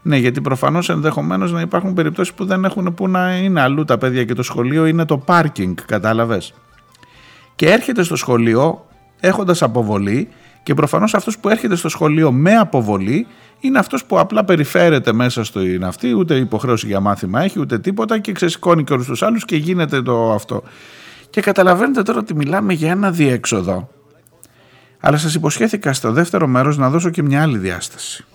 Ναι, 0.01 0.17
γιατί 0.17 0.41
προφανώς 0.41 0.89
ενδεχομένως 0.89 1.51
να 1.51 1.61
υπάρχουν 1.61 1.93
περιπτώσεις 1.93 2.33
που 2.33 2.45
δεν 2.45 2.65
έχουν 2.65 2.93
που 2.93 3.07
να 3.07 3.35
είναι 3.37 3.61
αλλού 3.61 3.85
τα 3.85 3.97
παιδιά 3.97 4.23
και 4.23 4.33
το 4.33 4.43
σχολείο 4.43 4.85
είναι 4.85 5.05
το 5.05 5.17
πάρκινγκ, 5.17 5.77
κατάλαβες. 5.85 6.53
Και 7.55 7.69
έρχεται 7.71 8.03
στο 8.03 8.15
σχολείο 8.15 8.85
έχοντας 9.19 9.61
αποβολή 9.61 10.27
και 10.63 10.73
προφανώς 10.73 11.13
αυτός 11.13 11.39
που 11.39 11.49
έρχεται 11.49 11.75
στο 11.75 11.89
σχολείο 11.89 12.31
με 12.31 12.55
αποβολή 12.55 13.27
είναι 13.59 13.79
αυτός 13.79 14.05
που 14.05 14.19
απλά 14.19 14.43
περιφέρεται 14.43 15.13
μέσα 15.13 15.43
στο 15.43 15.61
είναι 15.61 15.87
αυτή, 15.87 16.13
ούτε 16.13 16.35
υποχρέωση 16.35 16.87
για 16.87 16.99
μάθημα 16.99 17.43
έχει, 17.43 17.59
ούτε 17.59 17.79
τίποτα 17.79 18.19
και 18.19 18.31
ξεσηκώνει 18.31 18.83
και 18.83 18.93
όλους 18.93 19.05
τους 19.05 19.21
άλλους 19.21 19.45
και 19.45 19.55
γίνεται 19.55 20.01
το 20.01 20.31
αυτό. 20.33 20.63
Και 21.29 21.41
καταλαβαίνετε 21.41 22.03
τώρα 22.03 22.19
ότι 22.19 22.35
μιλάμε 22.35 22.73
για 22.73 22.91
ένα 22.91 23.11
διέξοδο. 23.11 23.89
Αλλά 24.99 25.17
σας 25.17 25.35
υποσχέθηκα 25.35 25.93
στο 25.93 26.11
δεύτερο 26.11 26.47
μέρος 26.47 26.77
να 26.77 26.89
δώσω 26.89 27.09
και 27.09 27.23
μια 27.23 27.41
άλλη 27.41 27.57
διάσταση. 27.57 28.25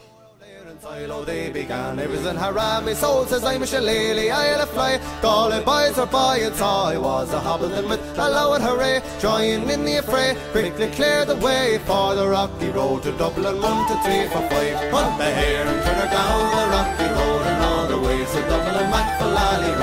Philo 0.94 1.26
they 1.26 1.50
began 1.50 2.00
everything 2.00 2.36
haram. 2.36 2.86
My 2.86 2.94
soul 2.94 3.26
says 3.26 3.44
I'm 3.44 3.64
a 3.64 3.68
shillelagh, 3.68 4.32
I'll 4.32 4.62
a 4.62 4.66
fly. 4.68 5.00
All 5.24 5.50
the 5.50 5.62
boys 5.62 5.98
are 5.98 6.06
by 6.06 6.38
and 6.38 6.56
saw 6.56 6.90
I 6.90 6.98
was 6.98 7.34
a 7.34 7.40
hobbling 7.40 7.90
with 7.90 8.02
a 8.18 8.30
low 8.30 8.54
and 8.54 8.64
hooray. 8.64 9.02
Join 9.20 9.70
in 9.70 9.86
the 9.86 9.96
affray, 10.02 10.36
quickly 10.52 10.88
clear 10.92 11.26
the 11.26 11.38
way 11.38 11.80
for 11.88 12.14
the 12.16 12.28
rocky 12.28 12.70
road 12.70 13.04
to 13.04 13.12
Dublin. 13.18 13.62
One 13.62 13.88
to 13.90 13.96
three 14.04 14.26
for 14.34 14.44
five. 14.52 14.76
Hunt 14.94 15.18
the 15.18 15.30
hare 15.40 15.66
and 15.72 15.80
turn 15.86 15.98
her 16.04 16.12
down 16.20 16.42
the 16.58 16.66
rocky 16.76 17.08
road 17.18 17.44
and 17.52 17.64
all 17.70 17.86
the 17.94 18.00
way 18.06 18.20
to 18.34 18.40
Dublin. 18.52 18.90
Mac 18.94 19.08
for 19.20 19.30
lally 19.38 19.74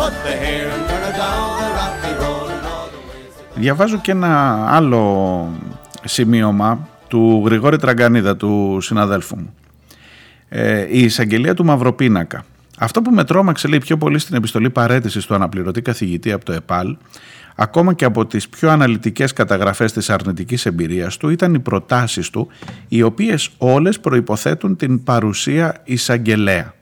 Hunt 0.00 0.16
the 0.26 0.34
hare 0.44 0.70
and 0.74 0.82
turn 0.88 1.02
her 1.08 1.16
down 1.24 1.48
the 1.60 1.68
rocky 1.80 2.12
road 2.22 2.48
and 2.54 2.66
all 2.66 2.88
the 2.94 3.00
way. 3.08 3.54
Διαβάζω 3.54 3.98
και 3.98 4.10
ένα 4.10 4.66
άλλο 4.70 5.48
σημείωμα 6.04 6.88
του 7.08 7.42
Γρηγόρη 7.44 7.78
Τραγκανίδα, 7.78 8.36
του 8.36 8.78
συναδέλφου 8.80 9.36
μου. 9.36 9.54
Ε, 10.49 10.85
η 10.89 11.03
εισαγγελία 11.03 11.53
του 11.53 11.65
Μαυροπίνακα. 11.65 12.45
Αυτό 12.77 13.01
που 13.01 13.11
με 13.11 13.23
τρόμαξε 13.23 13.67
λέει 13.67 13.79
πιο 13.79 13.97
πολύ 13.97 14.19
στην 14.19 14.35
επιστολή 14.35 14.69
παρέτησης 14.69 15.25
του 15.25 15.35
αναπληρωτή 15.35 15.81
καθηγητή 15.81 16.31
από 16.31 16.45
το 16.45 16.51
ΕΠΑΛ, 16.51 16.97
ακόμα 17.55 17.93
και 17.93 18.05
από 18.05 18.25
τις 18.25 18.49
πιο 18.49 18.69
αναλυτικές 18.69 19.33
καταγραφές 19.33 19.91
της 19.91 20.09
αρνητικής 20.09 20.65
εμπειρίας 20.65 21.17
του, 21.17 21.29
ήταν 21.29 21.53
οι 21.53 21.59
προτάσεις 21.59 22.29
του, 22.29 22.47
οι 22.87 23.01
οποίες 23.01 23.49
όλες 23.57 23.99
προϋποθέτουν 23.99 24.75
την 24.75 25.03
παρουσία 25.03 25.75
εισαγγελέα. 25.83 26.73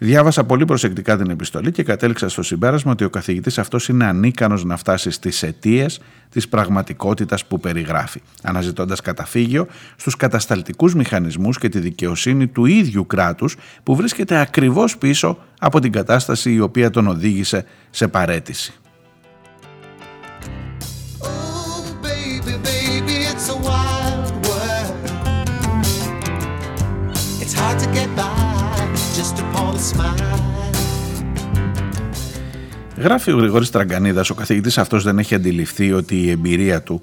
Διάβασα 0.00 0.44
πολύ 0.44 0.64
προσεκτικά 0.64 1.16
την 1.16 1.30
επιστολή 1.30 1.72
και 1.72 1.82
κατέληξα 1.82 2.28
στο 2.28 2.42
συμπέρασμα 2.42 2.92
ότι 2.92 3.04
ο 3.04 3.10
καθηγητής 3.10 3.58
αυτός 3.58 3.88
είναι 3.88 4.04
ανίκανος 4.04 4.64
να 4.64 4.76
φτάσει 4.76 5.10
στις 5.10 5.42
αιτίες 5.42 6.00
της 6.30 6.48
πραγματικότητας 6.48 7.44
που 7.46 7.60
περιγράφει, 7.60 8.20
αναζητώντας 8.42 9.00
καταφύγιο 9.00 9.66
στους 9.96 10.16
κατασταλτικούς 10.16 10.94
μηχανισμούς 10.94 11.58
και 11.58 11.68
τη 11.68 11.78
δικαιοσύνη 11.78 12.46
του 12.46 12.66
ίδιου 12.66 13.06
κράτους 13.06 13.56
που 13.82 13.96
βρίσκεται 13.96 14.40
ακριβώς 14.40 14.98
πίσω 14.98 15.38
από 15.58 15.80
την 15.80 15.92
κατάσταση 15.92 16.52
η 16.52 16.60
οποία 16.60 16.90
τον 16.90 17.06
οδήγησε 17.06 17.64
σε 17.90 18.08
παρέτηση. 18.08 18.72
Γράφει 33.00 33.32
ο 33.32 33.36
Γρηγόρης 33.36 33.70
Τραγκανίδας, 33.70 34.30
ο 34.30 34.34
καθηγητής 34.34 34.78
αυτός 34.78 35.02
δεν 35.02 35.18
έχει 35.18 35.34
αντιληφθεί 35.34 35.92
ότι 35.92 36.16
η 36.16 36.30
εμπειρία 36.30 36.82
του 36.82 37.02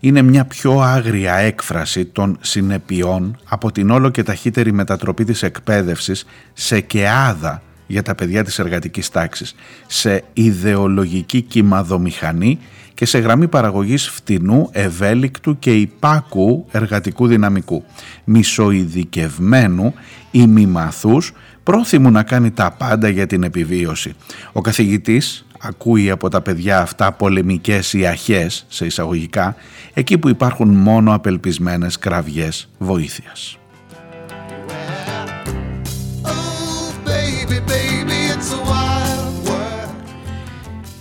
είναι 0.00 0.22
μια 0.22 0.44
πιο 0.44 0.80
άγρια 0.80 1.34
έκφραση 1.34 2.04
των 2.04 2.38
συνεπειών 2.40 3.38
από 3.48 3.72
την 3.72 3.90
όλο 3.90 4.10
και 4.10 4.22
ταχύτερη 4.22 4.72
μετατροπή 4.72 5.24
της 5.24 5.42
εκπαίδευσης 5.42 6.26
σε 6.52 6.80
κεάδα 6.80 7.62
για 7.86 8.02
τα 8.02 8.14
παιδιά 8.14 8.44
της 8.44 8.58
εργατικής 8.58 9.10
τάξης, 9.10 9.54
σε 9.86 10.24
ιδεολογική 10.32 11.40
κυμαδομηχανή 11.40 12.58
και 12.94 13.04
σε 13.06 13.18
γραμμή 13.18 13.48
παραγωγής 13.48 14.08
φτηνού, 14.08 14.68
ευέλικτου 14.72 15.58
και 15.58 15.74
υπάκου 15.74 16.66
εργατικού 16.70 17.26
δυναμικού, 17.26 17.84
μισοειδικευμένου, 18.24 19.94
ημιμαθούς, 20.30 21.32
πρόθυμου 21.62 22.10
να 22.10 22.22
κάνει 22.22 22.50
τα 22.50 22.70
πάντα 22.70 23.08
για 23.08 23.26
την 23.26 23.42
επιβίωση. 23.42 24.14
Ο 24.52 24.60
καθηγητής 24.60 25.44
ακούει 25.60 26.10
από 26.10 26.28
τα 26.28 26.40
παιδιά 26.40 26.80
αυτά 26.80 27.12
πολεμικές 27.12 27.92
ή 27.92 28.06
αχές, 28.06 28.64
σε 28.68 28.86
εισαγωγικά, 28.86 29.56
εκεί 29.92 30.18
που 30.18 30.28
υπάρχουν 30.28 30.68
μόνο 30.68 31.14
απελπισμένες 31.14 31.98
κραυγές 31.98 32.68
βοήθειας. 32.78 33.56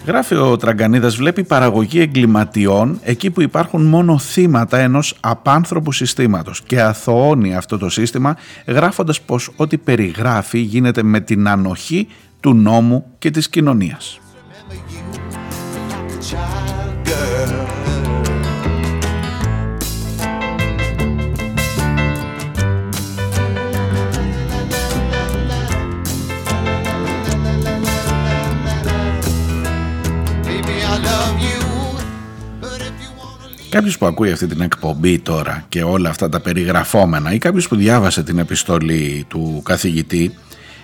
Γράφει 0.05 0.35
ο 0.35 0.57
Τραγκανίδας, 0.57 1.15
βλέπει 1.15 1.43
παραγωγή 1.43 1.99
εγκληματιών 1.99 2.99
εκεί 3.03 3.29
που 3.31 3.41
υπάρχουν 3.41 3.85
μόνο 3.85 4.17
θύματα 4.17 4.77
ενός 4.77 5.17
απάνθρωπου 5.19 5.91
συστήματος 5.91 6.61
και 6.61 6.81
αθωώνει 6.81 7.55
αυτό 7.55 7.77
το 7.77 7.89
σύστημα 7.89 8.37
γράφοντας 8.67 9.21
πως 9.21 9.51
ό,τι 9.55 9.77
περιγράφει 9.77 10.59
γίνεται 10.59 11.03
με 11.03 11.19
την 11.19 11.47
ανοχή 11.47 12.07
του 12.39 12.53
νόμου 12.53 13.05
και 13.19 13.31
της 13.31 13.49
κοινωνίας. 13.49 14.19
Κάποιος 33.71 33.97
που 33.97 34.05
ακούει 34.05 34.31
αυτή 34.31 34.47
την 34.47 34.61
εκπομπή 34.61 35.19
τώρα 35.19 35.65
και 35.69 35.83
όλα 35.83 36.09
αυτά 36.09 36.29
τα 36.29 36.39
περιγραφόμενα 36.39 37.33
ή 37.33 37.37
κάποιος 37.37 37.67
που 37.67 37.75
διάβασε 37.75 38.23
την 38.23 38.37
επιστολή 38.37 39.25
του 39.27 39.61
καθηγητή 39.65 40.33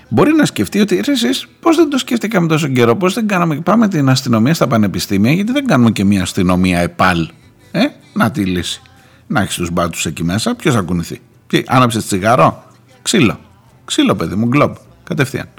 μπορεί 0.10 0.34
να 0.34 0.46
σκεφτεί 0.46 0.80
ότι 0.80 1.02
ρε 1.06 1.12
εσείς 1.12 1.48
πώς 1.60 1.76
δεν 1.76 1.90
το 1.90 1.98
σκέφτηκαμε 1.98 2.48
τόσο 2.48 2.68
καιρό, 2.68 2.96
πώς 2.96 3.14
δεν 3.14 3.28
κάναμε, 3.28 3.56
πάμε 3.56 3.88
την 3.88 4.10
αστυνομία 4.10 4.54
στα 4.54 4.68
πανεπιστήμια 4.68 5.32
γιατί 5.32 5.52
δεν 5.52 5.66
κάνουμε 5.66 5.92
και 5.92 6.04
μια 6.04 6.22
αστυνομία 6.22 6.80
επάλ. 6.80 7.30
Ε, 7.72 7.86
να 8.14 8.32
τη 8.32 8.46
λύση. 8.46 8.82
Να 9.28 9.42
έχεις 9.42 9.56
τους 9.56 9.72
μπάτους 9.72 10.06
εκεί 10.06 10.24
μέσα, 10.24 10.56
ποιος 10.56 10.74
θα 10.74 10.82
κουνηθεί. 10.82 11.22
Τι, 11.48 11.64
άναψες 11.68 12.06
τσιγάρο, 12.06 12.64
ξύλο. 13.02 13.40
Ξύλο 13.86 14.16
παιδί 14.16 14.36
μου, 14.36 14.46
γκλόμπ, 14.46 14.76
κατευθείαν. 15.04 15.50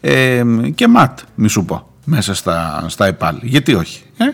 Ε, 0.00 0.42
και 0.74 0.88
ματ, 0.88 1.18
μη 1.34 1.48
σου 1.48 1.64
πω, 1.64 1.90
μέσα 2.04 2.34
στα, 2.34 2.84
στα 2.88 3.06
ΕΠΑΛ. 3.06 3.36
Γιατί 3.42 3.74
όχι, 3.74 4.02
ε; 4.16 4.24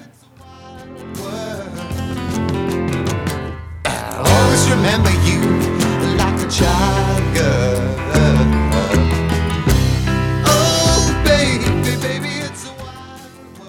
Remember 4.68 5.10
you 5.28 5.40
like 6.20 6.38
a 6.46 6.48
child 6.50 7.34
girl. 7.34 7.80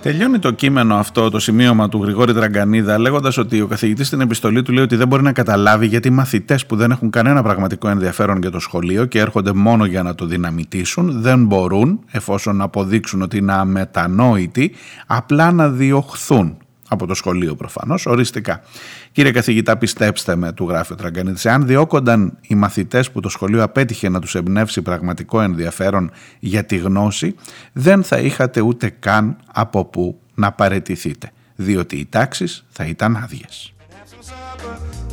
Τελειώνει 0.01 0.39
το 0.39 0.51
κείμενο 0.51 0.95
αυτό, 0.95 1.29
το 1.29 1.39
σημείωμα 1.39 1.89
του 1.89 2.03
Γρηγόρη 2.03 2.33
Τραγκανίδα, 2.33 2.99
λέγοντας 2.99 3.37
ότι 3.37 3.61
ο 3.61 3.67
καθηγητής 3.67 4.07
στην 4.07 4.21
επιστολή 4.21 4.61
του 4.61 4.71
λέει 4.71 4.83
ότι 4.83 4.95
δεν 4.95 5.07
μπορεί 5.07 5.23
να 5.23 5.31
καταλάβει 5.31 5.85
γιατί 5.87 6.09
μαθητές 6.09 6.65
που 6.65 6.75
δεν 6.75 6.91
έχουν 6.91 7.09
κανένα 7.09 7.43
πραγματικό 7.43 7.87
ενδιαφέρον 7.87 8.37
για 8.41 8.51
το 8.51 8.59
σχολείο 8.59 9.05
και 9.05 9.19
έρχονται 9.19 9.53
μόνο 9.53 9.85
για 9.85 10.03
να 10.03 10.15
το 10.15 10.25
δυναμητήσουν, 10.25 11.21
δεν 11.21 11.45
μπορούν, 11.45 11.99
εφόσον 12.11 12.61
αποδείξουν 12.61 13.21
ότι 13.21 13.37
είναι 13.37 13.53
αμετανόητοι, 13.53 14.71
απλά 15.07 15.51
να 15.51 15.69
διωχθούν 15.69 16.57
από 16.91 17.05
το 17.05 17.13
σχολείο 17.13 17.55
προφανώς, 17.55 18.05
οριστικά. 18.05 18.61
Κύριε 19.11 19.31
καθηγητά, 19.31 19.77
πιστέψτε 19.77 20.35
με, 20.35 20.51
του 20.51 20.67
γράφει 20.69 20.93
ο 20.93 20.95
Τραγκανίτης, 20.95 21.45
αν 21.45 21.65
διώκονταν 21.65 22.37
οι 22.41 22.55
μαθητές 22.55 23.11
που 23.11 23.19
το 23.19 23.29
σχολείο 23.29 23.63
απέτυχε 23.63 24.09
να 24.09 24.19
τους 24.19 24.35
εμπνεύσει 24.35 24.81
πραγματικό 24.81 25.41
ενδιαφέρον 25.41 26.11
για 26.39 26.63
τη 26.63 26.77
γνώση, 26.77 27.35
δεν 27.73 28.03
θα 28.03 28.17
είχατε 28.17 28.61
ούτε 28.61 28.89
καν 28.99 29.37
από 29.53 29.85
πού 29.85 30.19
να 30.33 30.51
παρετηθείτε, 30.51 31.31
διότι 31.55 31.95
οι 31.95 32.05
τάξεις 32.05 32.65
θα 32.69 32.85
ήταν 32.85 33.15
άδειες. 33.23 33.73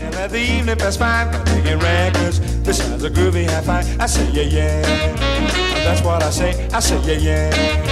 And 0.00 0.14
let 0.14 0.30
the 0.30 0.42
evening 0.54 0.78
pass 0.82 0.96
by, 0.96 1.18
making 1.50 1.80
records. 1.90 2.36
Besides 2.66 3.02
a 3.08 3.10
groovy 3.16 3.44
half 3.52 3.66
high, 3.72 3.86
I 4.04 4.06
say 4.14 4.26
yeah 4.36 4.54
yeah. 4.54 5.84
That's 5.84 6.02
what 6.06 6.20
I 6.22 6.30
say, 6.38 6.52
I 6.76 6.80
say 6.86 6.98
yeah 7.06 7.26
yeah. 7.26 7.87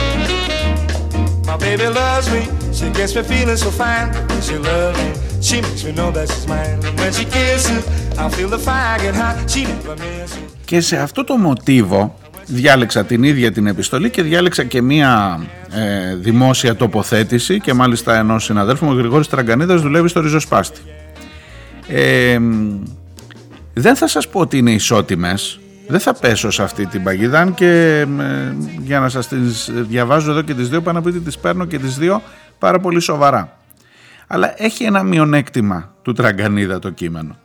My 1.57 1.63
baby 1.71 1.89
loves 2.01 2.29
me, 2.35 2.43
she 2.79 2.87
gets 2.99 3.13
me 3.17 3.23
feeling 3.33 3.57
so 3.65 3.71
fine. 3.83 4.09
She 4.47 4.57
loves 4.69 4.99
me, 5.03 5.11
she 5.47 5.57
makes 5.65 5.83
me 5.87 5.93
know 5.99 6.11
that 6.17 6.27
she's 6.31 6.47
mine. 6.53 6.79
And 6.87 6.95
when 7.01 7.13
she 7.19 7.25
kisses, 7.35 7.83
I 8.23 8.29
feel 8.35 8.51
the 8.57 8.61
fire 8.69 8.99
get 9.05 9.15
hot. 9.23 9.37
She 9.53 9.63
never 9.65 9.97
misses. 9.97 10.39
Και 10.65 10.81
σε 10.81 10.97
αυτό 10.97 11.25
το 11.25 11.37
μοτίβο 11.37 12.19
διάλεξα 12.47 13.05
την 13.05 13.23
ίδια 13.23 13.53
την 13.53 13.67
επιστολή 13.67 14.11
και 14.11 14.23
διάλεξα 14.23 14.65
και 14.65 14.83
μία 14.83 15.41
ε, 15.71 16.15
δημόσια 16.15 16.77
τοποθέτηση 16.77 17.61
και 17.61 17.73
μάλιστα 17.73 18.17
ενός 18.17 18.45
συναδέλφου 18.45 18.85
μου, 18.85 18.93
ο 18.93 18.95
Γρηγόρης 18.95 19.29
Τραγκανίδας 19.29 19.81
δουλεύει 19.81 20.09
στο 20.09 20.21
ριζοσπάστη. 20.21 20.81
Ε, 21.89 22.39
δεν 23.73 23.97
θα 23.97 24.07
σας 24.07 24.29
πω 24.29 24.41
ότι 24.41 24.59
είναι 24.59 24.71
ισότιμες 24.71 25.61
δεν 25.89 26.01
θα 26.01 26.15
πέσω 26.15 26.51
σε 26.51 26.63
αυτή 26.63 26.87
την 26.87 27.03
παγίδα. 27.03 27.41
Αν 27.41 27.55
και 27.55 28.01
ε, 28.01 28.55
για 28.83 29.01
να 29.01 29.09
σας 29.09 29.29
τις 29.29 29.71
διαβάζω 29.73 30.31
εδώ 30.31 30.43
και 30.43 30.55
τις 30.55 30.69
δύο 30.69 30.83
πάνω 30.83 31.01
να 31.05 31.13
τις 31.21 31.39
παίρνω 31.39 31.65
και 31.65 31.79
τις 31.79 31.99
δύο 31.99 32.23
πάρα 32.59 32.79
πολύ 32.79 33.01
σοβαρά. 33.01 33.59
Αλλά 34.27 34.63
έχει 34.63 34.85
ένα 34.85 35.03
μειονέκτημα 35.03 35.95
του 36.03 36.13
Τραγκανίδα 36.13 36.79
το 36.79 36.91
κείμενο. 36.91 37.37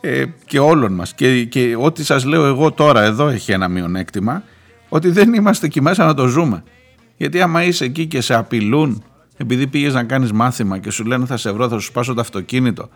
Ε, 0.00 0.24
και 0.44 0.58
όλων 0.58 0.92
μας. 0.92 1.14
Και, 1.14 1.44
και 1.44 1.76
ό,τι 1.78 2.04
σας 2.04 2.24
λέω 2.24 2.46
εγώ 2.46 2.72
τώρα 2.72 3.02
εδώ 3.02 3.28
έχει 3.28 3.52
ένα 3.52 3.68
μειονέκτημα 3.68 4.42
ότι 4.88 5.10
δεν 5.10 5.34
είμαστε 5.34 5.66
εκεί 5.66 5.82
μέσα 5.82 6.04
να 6.04 6.14
το 6.14 6.26
ζούμε. 6.26 6.62
Γιατί 7.16 7.40
άμα 7.40 7.62
είσαι 7.62 7.84
εκεί 7.84 8.06
και 8.06 8.20
σε 8.20 8.34
απειλούν 8.34 9.04
επειδή 9.36 9.66
πήγες 9.66 9.94
να 9.94 10.04
κάνεις 10.04 10.32
μάθημα 10.32 10.78
και 10.78 10.90
σου 10.90 11.04
λένε 11.04 11.26
θα 11.26 11.36
σε 11.36 11.52
βρω 11.52 11.68
θα 11.68 11.78
σου 11.78 11.86
σπάσω 11.86 12.14
το 12.14 12.20
αυτοκίνητο 12.20 12.88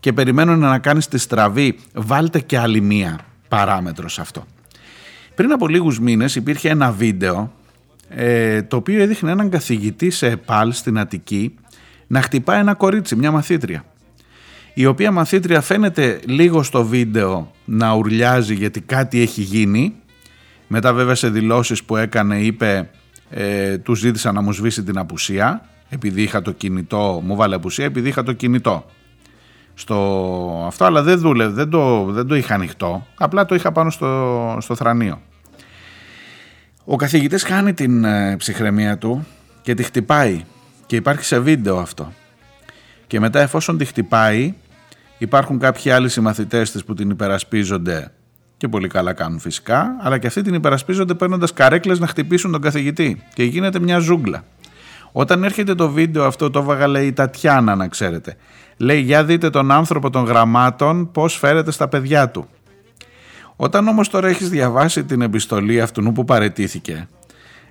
και 0.00 0.12
περιμένουν 0.12 0.58
να 0.58 0.78
κάνεις 0.78 1.08
τη 1.08 1.18
στραβή, 1.18 1.78
βάλτε 1.94 2.40
και 2.40 2.58
άλλη 2.58 2.80
μία 2.80 3.18
παράμετρος 3.50 4.12
σε 4.12 4.20
αυτό. 4.20 4.46
Πριν 5.34 5.52
από 5.52 5.68
λίγους 5.68 6.00
μήνες 6.00 6.34
υπήρχε 6.34 6.68
ένα 6.68 6.90
βίντεο 6.90 7.52
ε, 8.08 8.62
το 8.62 8.76
οποίο 8.76 9.02
έδειχνε 9.02 9.30
έναν 9.30 9.50
καθηγητή 9.50 10.10
σε 10.10 10.26
ΕΠΑΛ 10.26 10.72
στην 10.72 10.98
Αττική 10.98 11.54
να 12.06 12.22
χτυπάει 12.22 12.60
ένα 12.60 12.74
κορίτσι, 12.74 13.16
μια 13.16 13.30
μαθήτρια. 13.30 13.84
Η 14.74 14.86
οποία 14.86 15.10
μαθήτρια 15.10 15.60
φαίνεται 15.60 16.20
λίγο 16.26 16.62
στο 16.62 16.84
βίντεο 16.84 17.52
να 17.64 17.92
ουρλιάζει 17.92 18.54
γιατί 18.54 18.80
κάτι 18.80 19.20
έχει 19.20 19.42
γίνει. 19.42 19.94
Μετά 20.68 20.92
βέβαια 20.92 21.14
σε 21.14 21.28
δηλώσεις 21.28 21.84
που 21.84 21.96
έκανε 21.96 22.40
είπε 22.40 22.90
ε, 23.30 23.78
τους 23.78 23.98
ζήτησα 23.98 24.32
να 24.32 24.40
μου 24.40 24.52
σβήσει 24.52 24.82
την 24.82 24.98
απουσία 24.98 25.68
επειδή 25.88 26.22
είχα 26.22 26.42
το 26.42 26.52
κινητό, 26.52 27.22
μου 27.24 27.36
βάλε 27.36 27.54
απουσία 27.54 27.84
επειδή 27.84 28.08
είχα 28.08 28.22
το 28.22 28.32
κινητό 28.32 28.84
στο 29.80 30.64
αυτό, 30.66 30.84
αλλά 30.84 31.02
δεν 31.02 31.18
δούλευε, 31.18 31.52
δεν 31.52 31.70
το, 31.70 32.04
δεν 32.04 32.26
το 32.26 32.34
είχα 32.34 32.54
ανοιχτό, 32.54 33.06
απλά 33.14 33.44
το 33.44 33.54
είχα 33.54 33.72
πάνω 33.72 33.90
στο, 33.90 34.56
στο 34.60 34.74
θρανίο. 34.74 35.20
Ο 36.84 36.96
καθηγητής 36.96 37.42
κάνει 37.42 37.72
την 37.72 38.04
ε, 38.04 38.36
ψυχραιμία 38.36 38.98
του 38.98 39.26
και 39.62 39.74
τη 39.74 39.82
χτυπάει 39.82 40.44
και 40.86 40.96
υπάρχει 40.96 41.24
σε 41.24 41.38
βίντεο 41.38 41.78
αυτό. 41.78 42.12
Και 43.06 43.20
μετά 43.20 43.40
εφόσον 43.40 43.78
τη 43.78 43.84
χτυπάει 43.84 44.54
υπάρχουν 45.18 45.58
κάποιοι 45.58 45.90
άλλοι 45.90 46.08
συμμαθητές 46.08 46.70
της 46.70 46.84
που 46.84 46.94
την 46.94 47.10
υπερασπίζονται 47.10 48.12
και 48.56 48.68
πολύ 48.68 48.88
καλά 48.88 49.12
κάνουν 49.12 49.38
φυσικά, 49.38 49.96
αλλά 50.00 50.18
και 50.18 50.26
αυτοί 50.26 50.42
την 50.42 50.54
υπερασπίζονται 50.54 51.14
παίρνοντας 51.14 51.52
καρέκλες 51.52 51.98
να 51.98 52.06
χτυπήσουν 52.06 52.52
τον 52.52 52.60
καθηγητή 52.60 53.22
και 53.34 53.44
γίνεται 53.44 53.78
μια 53.78 53.98
ζούγκλα. 53.98 54.44
Όταν 55.12 55.44
έρχεται 55.44 55.74
το 55.74 55.90
βίντεο 55.90 56.24
αυτό, 56.24 56.50
το 56.50 56.58
έβαγα 56.58 56.86
λέει 56.86 57.06
η 57.06 57.12
Τατιάνα 57.12 57.74
να 57.74 57.88
ξέρετε. 57.88 58.36
Λέει 58.82 59.00
για 59.00 59.24
δείτε 59.24 59.50
τον 59.50 59.70
άνθρωπο 59.70 60.10
των 60.10 60.24
γραμμάτων 60.24 61.10
πώς 61.10 61.36
φέρεται 61.36 61.70
στα 61.70 61.88
παιδιά 61.88 62.30
του. 62.30 62.48
Όταν 63.56 63.88
όμως 63.88 64.08
τώρα 64.08 64.28
έχεις 64.28 64.48
διαβάσει 64.48 65.04
την 65.04 65.20
επιστολή 65.22 65.80
αυτού 65.80 66.12
που 66.12 66.24
παρετήθηκε, 66.24 67.08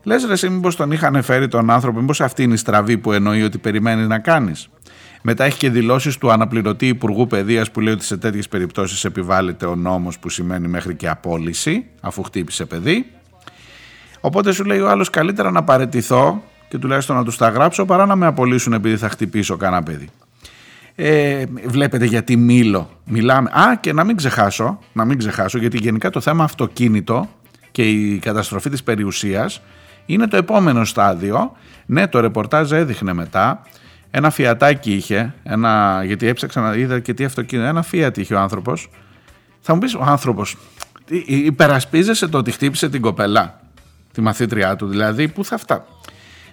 λες 0.04 0.26
ρε 0.26 0.34
εσύ 0.34 0.50
μήπως 0.50 0.76
τον 0.76 0.92
είχαν 0.92 1.24
φέρει 1.24 1.48
τον 1.48 1.70
άνθρωπο, 1.70 2.00
μήπως 2.00 2.22
αυτή 2.22 2.44
είναι 2.44 2.54
η 2.54 2.58
στραβή 2.58 2.98
που 2.98 3.12
εννοεί 3.12 3.44
ότι 3.44 3.58
περιμένει 3.58 4.08
να 4.08 4.20
κάνεις. 4.20 4.70
Μετά 5.22 5.44
έχει 5.44 5.58
και 5.58 5.70
δηλώσεις 5.70 6.18
του 6.18 6.32
αναπληρωτή 6.32 6.88
Υπουργού 6.88 7.28
Παιδείας 7.28 7.72
που 7.72 7.80
λέει 7.80 7.94
ότι 7.94 8.04
σε 8.04 8.18
τέτοιες 8.18 8.48
περιπτώσεις 8.48 9.06
επιβάλλεται 9.06 9.66
ο 9.66 9.76
νόμος 9.76 10.20
που 10.20 10.30
σημαίνει 10.30 10.68
μέχρι 10.68 10.96
και 10.96 11.10
απόλυση, 11.10 11.86
αφού 12.02 12.24
χτύπησε 12.24 12.66
παιδί. 12.66 13.06
Οπότε 14.20 14.52
σου 14.52 14.64
λέει 14.64 14.80
ο 14.80 14.90
άλλος 14.90 15.10
καλύτερα 15.10 15.52
να 15.52 15.64
παρετηθώ 15.64 16.44
και 16.68 16.78
τουλάχιστον 16.78 17.16
να 17.16 17.24
τους 17.24 17.38
τα 17.38 17.50
γράψω 17.50 17.86
παρά 17.86 18.06
να 18.06 18.16
με 18.16 18.26
απολύσουν 18.26 18.74
επειδή 18.74 18.98
θα 18.98 19.10
χτυπήσω 19.10 19.58
κανένα 19.58 19.84
παιδί. 19.84 20.10
Ε, 21.02 21.46
βλέπετε 21.66 22.06
γιατί 22.06 22.36
μήλο 22.36 22.90
μιλάμε. 23.06 23.50
Α, 23.50 23.76
και 23.76 23.94
να 23.94 24.04
μην 24.04 24.16
ξεχάσω, 24.16 24.80
να 24.94 25.06
μην 25.06 25.18
ξεχάσω, 25.18 25.58
γιατί 25.58 25.78
γενικά 25.78 26.10
το 26.10 26.20
θέμα 26.20 26.44
αυτοκίνητο 26.44 27.30
και 27.72 27.90
η 27.90 28.20
καταστροφή 28.20 28.70
της 28.70 28.84
περιουσίας 28.84 29.62
είναι 30.06 30.28
το 30.28 30.38
επόμενο 30.38 30.86
στάδιο. 30.86 31.56
Ναι, 31.86 32.08
το 32.08 32.20
ρεπορτάζ 32.20 32.72
έδειχνε 32.72 33.14
μετά. 33.14 33.62
Ένα 34.12 34.30
φιατάκι 34.30 34.94
είχε, 34.94 35.34
ένα, 35.44 36.02
γιατί 36.06 36.28
έψαξα 36.28 36.62
να 36.62 36.74
είδα 36.74 37.00
και 37.00 37.14
τι 37.14 37.24
αυτοκίνητο. 37.24 37.68
Ένα 37.68 37.82
φιατ 37.82 38.18
είχε 38.18 38.34
ο 38.34 38.40
άνθρωπος. 38.40 38.90
Θα 39.60 39.74
μου 39.74 39.80
πεις 39.80 39.96
ο 39.96 40.04
άνθρωπος, 40.06 40.58
υπερασπίζεσαι 41.26 42.28
το 42.28 42.38
ότι 42.38 42.52
χτύπησε 42.52 42.90
την 42.90 43.02
κοπελά, 43.02 43.62
τη 44.12 44.22
μαθήτριά 44.22 44.76
του, 44.76 44.88
δηλαδή 44.88 45.28
πού 45.28 45.46
θα 45.46 45.58
φτάσει. 45.58 45.82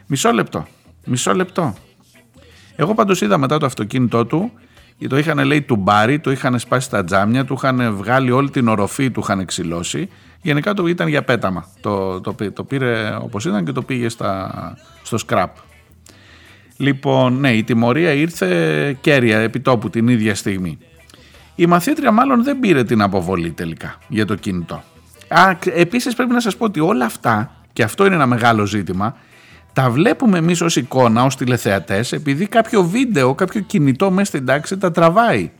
Μισό 0.06 0.32
λεπτό. 0.32 0.66
Μισό 1.04 1.34
λεπτό. 1.34 1.74
Εγώ 2.76 2.94
πάντως 2.94 3.20
είδα 3.20 3.38
μετά 3.38 3.58
το 3.58 3.66
αυτοκίνητό 3.66 4.24
του, 4.26 4.52
το 5.08 5.18
είχαν 5.18 5.44
λέει 5.44 5.62
του 5.62 5.76
μπάρι, 5.76 6.18
το 6.18 6.30
είχαν 6.30 6.58
σπάσει 6.58 6.90
τα 6.90 7.04
τζάμια, 7.04 7.44
του 7.44 7.54
είχαν 7.54 7.96
βγάλει 7.96 8.30
όλη 8.30 8.50
την 8.50 8.68
οροφή, 8.68 9.10
του 9.10 9.20
είχαν 9.20 9.44
ξυλώσει. 9.44 10.08
Γενικά 10.42 10.74
το 10.74 10.86
ήταν 10.86 11.08
για 11.08 11.22
πέταμα. 11.22 11.66
Το, 11.80 12.20
το, 12.20 12.34
το 12.52 12.64
πήρε 12.64 13.16
όπως 13.20 13.44
ήταν 13.44 13.64
και 13.64 13.72
το 13.72 13.82
πήγε 13.82 14.08
στα, 14.08 14.50
στο 15.02 15.18
σκραπ. 15.18 15.56
Λοιπόν, 16.76 17.40
ναι, 17.40 17.52
η 17.52 17.64
τιμωρία 17.64 18.12
ήρθε 18.12 18.92
κέρια 19.00 19.38
επί 19.38 19.60
τόπου 19.60 19.90
την 19.90 20.08
ίδια 20.08 20.34
στιγμή. 20.34 20.78
Η 21.54 21.66
μαθήτρια 21.66 22.10
μάλλον 22.10 22.44
δεν 22.44 22.58
πήρε 22.58 22.84
την 22.84 23.02
αποβολή 23.02 23.50
τελικά 23.50 23.98
για 24.08 24.26
το 24.26 24.34
κινητό. 24.34 24.82
Α, 25.28 25.56
επίσης 25.64 26.14
πρέπει 26.14 26.32
να 26.32 26.40
σας 26.40 26.56
πω 26.56 26.64
ότι 26.64 26.80
όλα 26.80 27.04
αυτά, 27.04 27.50
και 27.72 27.82
αυτό 27.82 28.06
είναι 28.06 28.14
ένα 28.14 28.26
μεγάλο 28.26 28.66
ζήτημα, 28.66 29.16
τα 29.76 29.90
βλέπουμε 29.90 30.38
εμείς 30.38 30.60
ως 30.60 30.76
εικόνα, 30.76 31.24
ως 31.24 31.36
τηλεθεατές, 31.36 32.12
επειδή 32.12 32.46
κάποιο 32.46 32.82
βίντεο, 32.84 33.34
κάποιο 33.34 33.60
κινητό 33.60 34.10
μέσα 34.10 34.24
στην 34.26 34.46
τάξη 34.46 34.78
τα 34.78 34.90
τραβάει. 34.90 35.50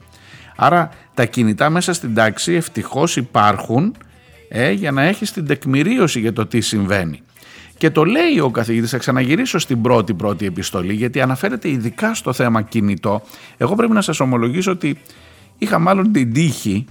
Άρα 0.56 0.90
τα 1.14 1.24
κινητά 1.24 1.70
μέσα 1.70 1.92
στην 1.92 2.14
τάξη 2.14 2.52
ευτυχώς 2.52 3.16
υπάρχουν 3.16 3.94
ε, 4.48 4.70
για 4.70 4.90
να 4.90 5.02
έχεις 5.02 5.32
την 5.32 5.46
τεκμηρίωση 5.46 6.20
για 6.20 6.32
το 6.32 6.46
τι 6.46 6.60
συμβαίνει. 6.60 7.20
Και 7.78 7.90
το 7.90 8.04
λέει 8.04 8.38
ο 8.42 8.50
καθηγητής, 8.50 8.90
θα 8.90 8.98
ξαναγυρίσω 8.98 9.58
στην 9.58 9.82
πρώτη 9.82 10.14
πρώτη 10.14 10.46
επιστολή, 10.46 10.94
γιατί 10.94 11.20
αναφέρεται 11.20 11.68
ειδικά 11.68 12.14
στο 12.14 12.32
θέμα 12.32 12.62
κινητό. 12.62 13.22
Εγώ 13.56 13.74
πρέπει 13.74 13.92
να 13.92 14.02
σας 14.02 14.20
ομολογήσω 14.20 14.70
ότι 14.70 14.98
είχα 15.58 15.78
μάλλον 15.78 16.12
την 16.12 16.32
τύχη 16.32 16.86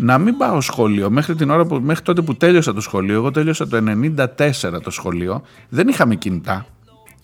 να 0.00 0.18
μην 0.18 0.36
πάω 0.36 0.60
σχολείο 0.60 1.10
μέχρι, 1.10 1.34
την 1.34 1.50
ώρα 1.50 1.64
που, 1.66 1.80
μέχρι 1.82 2.02
τότε 2.02 2.22
που 2.22 2.36
τέλειωσα 2.36 2.74
το 2.74 2.80
σχολείο. 2.80 3.14
Εγώ 3.14 3.30
τέλειωσα 3.30 3.68
το 3.68 3.78
94 4.38 4.82
το 4.82 4.90
σχολείο. 4.90 5.42
Δεν 5.68 5.88
είχαμε 5.88 6.14
κινητά. 6.14 6.66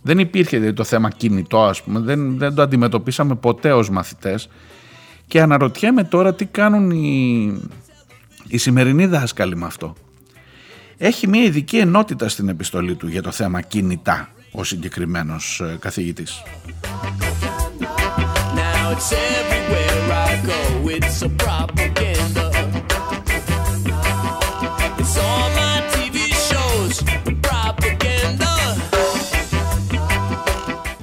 Δεν 0.03 0.19
υπήρχε 0.19 0.57
δηλαδή, 0.57 0.77
το 0.77 0.85
θέμα 0.85 1.11
κινητό 1.11 1.63
ας 1.63 1.83
πούμε. 1.83 2.01
Δεν, 2.01 2.39
δεν 2.39 2.55
το 2.55 2.63
αντιμετωπίσαμε 2.63 3.35
ποτέ 3.35 3.73
ως 3.73 3.91
μαθητές. 3.91 4.49
Και 5.27 5.41
αναρωτιέμαι 5.41 6.05
τώρα 6.05 6.35
τι 6.35 6.45
κάνουν 6.45 6.91
οι, 6.91 7.45
οι 8.49 8.57
σημερινοί 8.57 9.07
δάσκαλοι 9.07 9.57
με 9.57 9.67
αυτό. 9.67 9.95
Έχει 10.97 11.29
μια 11.29 11.43
ειδική 11.43 11.77
ενότητα 11.77 12.29
στην 12.29 12.49
επιστολή 12.49 12.95
του 12.95 13.09
για 13.09 13.23
το 13.23 13.31
θέμα 13.31 13.61
κινητά 13.61 14.29
ο 14.53 14.65
συγκεκριμένος 14.65 15.61
ε, 15.61 15.77
καθηγητής. 15.81 16.43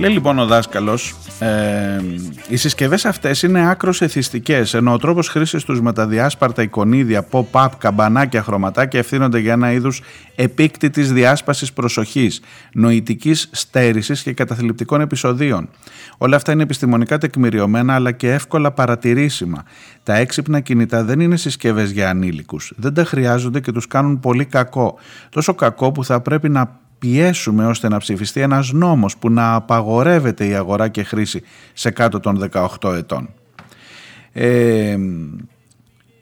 Λέει 0.02 0.12
λοιπόν 0.12 0.40
ο 0.40 0.46
δάσκαλος, 0.46 1.16
ε, 1.40 2.02
οι 2.48 2.56
συσκευές 2.56 3.06
αυτές 3.06 3.42
είναι 3.42 3.70
άκρος 3.70 4.02
εθιστικές, 4.02 4.74
ενώ 4.74 4.94
ο 4.94 4.98
τρόπος 4.98 5.28
χρήσης 5.28 5.64
τους 5.64 5.82
με 5.82 5.94
τα 5.94 6.08
διάσπαρτα 6.08 6.62
εικονίδια, 6.62 7.28
pop-up, 7.32 7.68
καμπανάκια, 7.78 8.44
χρωματάκια 8.44 9.00
ευθύνονται 9.00 9.40
για 9.40 9.54
ένα 9.54 9.72
είδους 9.72 10.02
επίκτητης 10.36 11.14
διάσπασης 11.14 11.74
προσοχής, 11.74 12.42
νοητικής 12.74 13.50
στέρησης 13.52 14.24
και 14.24 14.34
καταθλιπτικών 14.34 15.02
επεισοδίων. 15.02 15.70
Όλα 16.18 16.36
αυτά 16.36 16.52
είναι 16.52 16.64
επιστημονικά 16.64 17.18
τεκμηριωμένα 17.18 17.96
αλλά 17.96 18.12
και 18.12 18.32
εύκολα 18.32 18.72
παρατηρήσιμα. 18.72 19.64
Τα 20.04 20.16
έξυπνα 20.16 20.60
κινητά 20.60 21.04
δεν 21.04 21.20
είναι 21.20 21.38
συσκευές 21.38 21.92
για 21.92 22.10
ανήλικους. 22.10 22.74
Δεν 22.76 22.94
τα 22.94 23.06
χρειάζονται 23.06 23.60
και 23.60 23.72
τους 23.72 23.88
κάνουν 23.88 24.20
πολύ 24.20 24.46
κακό. 24.46 25.00
Τόσο 25.30 25.54
κακό 25.54 25.92
που 25.92 26.04
θα 26.04 26.22
πρέπει 26.22 26.50
να 26.50 26.80
πιέσουμε 27.02 27.66
ώστε 27.66 27.90
να 27.90 27.98
ψηφιστεί 27.98 28.42
ένας 28.42 28.72
νόμος 28.72 29.18
που 29.18 29.30
να 29.30 29.54
απαγορεύεται 29.54 30.48
η 30.48 30.54
αγορά 30.54 30.88
και 30.88 31.04
χρήση 31.04 31.42
σε 31.74 31.92
κάτω 31.92 32.20
των 32.20 32.50
18 32.52 32.94
ετών. 32.94 33.30
Ε, 34.32 34.98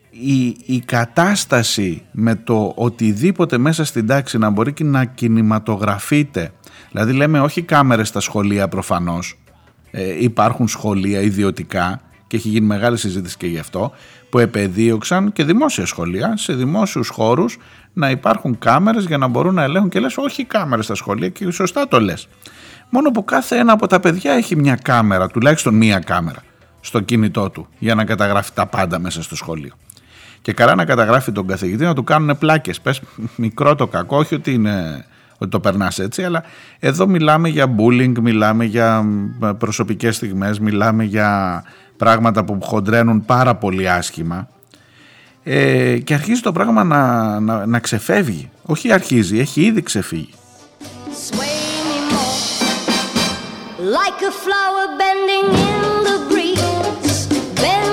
η, 0.09 0.45
η 0.65 0.79
κατάσταση 0.85 2.01
με 2.11 2.35
το 2.35 2.73
οτιδήποτε 2.75 3.57
μέσα 3.57 3.85
στην 3.85 4.07
τάξη 4.07 4.37
να 4.37 4.49
μπορεί 4.49 4.73
και 4.73 4.83
να 4.83 5.05
κινηματογραφείται 5.05 6.51
δηλαδή 6.91 7.13
λέμε 7.13 7.39
όχι 7.39 7.61
κάμερες 7.61 8.07
στα 8.07 8.19
σχολεία 8.19 8.67
προφανώς 8.67 9.39
ε, 9.91 10.23
υπάρχουν 10.23 10.67
σχολεία 10.67 11.21
ιδιωτικά 11.21 12.01
και 12.27 12.35
έχει 12.37 12.49
γίνει 12.49 12.65
μεγάλη 12.65 12.97
συζήτηση 12.97 13.37
και 13.37 13.47
γι' 13.47 13.59
αυτό 13.59 13.91
που 14.29 14.39
επεδίωξαν 14.39 15.31
και 15.31 15.43
δημόσια 15.43 15.85
σχολεία 15.85 16.33
σε 16.37 16.53
δημόσιους 16.53 17.09
χώρους 17.09 17.57
να 17.93 18.09
υπάρχουν 18.09 18.57
κάμερες 18.59 19.05
για 19.05 19.17
να 19.17 19.27
μπορούν 19.27 19.53
να 19.53 19.63
ελέγχουν 19.63 19.89
και 19.89 19.99
λες 19.99 20.17
όχι 20.17 20.45
κάμερες 20.45 20.85
στα 20.85 20.95
σχολεία 20.95 21.29
και 21.29 21.51
σωστά 21.51 21.87
το 21.87 21.99
λες. 21.99 22.27
Μόνο 22.89 23.11
που 23.11 23.25
κάθε 23.25 23.57
ένα 23.57 23.73
από 23.73 23.87
τα 23.87 23.99
παιδιά 23.99 24.33
έχει 24.33 24.55
μια 24.55 24.75
κάμερα, 24.75 25.27
τουλάχιστον 25.27 25.75
μία 25.75 25.99
κάμερα 25.99 26.43
στο 26.81 26.99
κινητό 26.99 27.49
του 27.49 27.67
για 27.79 27.95
να 27.95 28.05
καταγράφει 28.05 28.51
τα 28.53 28.65
πάντα 28.65 28.99
μέσα 28.99 29.23
στο 29.23 29.35
σχολείο. 29.35 29.73
Και 30.41 30.53
καλά 30.53 30.75
να 30.75 30.85
καταγράφει 30.85 31.31
τον 31.31 31.47
καθηγητή 31.47 31.83
να 31.83 31.93
του 31.93 32.03
κάνουν 32.03 32.37
πλάκες. 32.37 32.81
Πες 32.81 33.01
μικρό 33.35 33.75
το 33.75 33.87
κακό, 33.87 34.17
όχι 34.17 34.35
ότι, 34.35 34.53
είναι, 34.53 35.05
ότι 35.37 35.51
το 35.51 35.59
περνάς 35.59 35.99
έτσι, 35.99 36.23
αλλά 36.23 36.43
εδώ 36.79 37.07
μιλάμε 37.07 37.49
για 37.49 37.75
bullying, 37.77 38.19
μιλάμε 38.21 38.65
για 38.65 39.05
προσωπικές 39.57 40.15
στιγμές, 40.15 40.59
μιλάμε 40.59 41.03
για 41.03 41.63
πράγματα 41.99 42.43
που 42.43 42.57
χοντρένουν 42.61 43.25
πάρα 43.25 43.55
πολύ 43.55 43.89
άσχημα 43.89 44.49
ε, 45.43 45.97
και 45.97 46.13
αρχίζει 46.13 46.41
το 46.41 46.51
πράγμα 46.51 46.83
να, 46.83 47.39
να, 47.39 47.65
να 47.65 47.79
ξεφεύγει. 47.79 48.49
Όχι 48.65 48.91
αρχίζει, 48.91 49.39
έχει 49.39 49.61
ήδη 49.61 49.81
ξεφύγει. 49.81 50.33
Like 53.97 54.21
a 54.31 54.33
flower 54.45 54.87
bending 55.01 55.47
in 55.69 55.81
the 56.07 56.17
breeze 56.29 57.17
Bend 57.61 57.88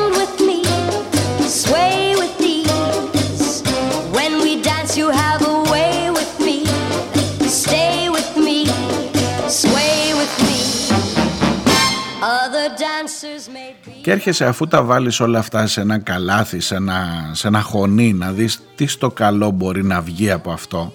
και 14.06 14.12
έρχεσαι 14.12 14.46
αφού 14.46 14.66
τα 14.66 14.82
βάλεις 14.82 15.20
όλα 15.20 15.38
αυτά 15.38 15.66
σε 15.66 15.80
ένα 15.80 15.98
καλάθι, 15.98 16.60
σε 16.60 16.74
ένα, 16.74 17.30
σε 17.32 17.46
ένα 17.46 17.60
χωνί 17.60 18.12
να 18.12 18.32
δεις 18.32 18.62
τι 18.74 18.86
στο 18.86 19.10
καλό 19.10 19.50
μπορεί 19.50 19.84
να 19.84 20.00
βγει 20.00 20.30
από 20.30 20.50
αυτό. 20.50 20.92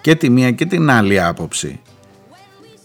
Και 0.00 0.14
τη 0.14 0.30
μία 0.30 0.50
και 0.50 0.66
την 0.66 0.90
άλλη 0.90 1.22
άποψη. 1.22 1.80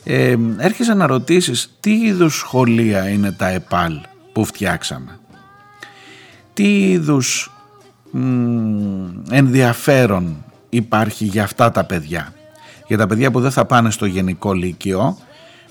Ε, 0.04 0.36
έρχεσαι 0.58 0.94
να 0.94 1.08
ρωτήσεις 1.08 1.72
τι 1.80 1.92
είδους 1.92 2.38
σχολεία 2.38 3.10
είναι 3.10 3.32
τα 3.32 3.48
ΕΠΑΛ 3.48 4.00
που 4.34 4.46
φτιάξαμε; 4.46 5.20
Τι 6.54 6.92
είδους 6.92 7.52
ενδιαφέρον 9.30 10.46
υπάρχει 10.70 11.26
για 11.26 11.44
αυτά 11.44 11.72
τα 11.72 11.84
παιδιά; 11.84 12.34
Για 12.88 12.98
τα 12.98 13.08
παιδιά 13.08 13.32
που 13.32 13.40
δεν 13.40 13.52
θα 13.52 13.66
πάνε 13.66 13.92
στο 13.92 14.06
γενικό 14.06 14.54
λύκειο 14.54 15.18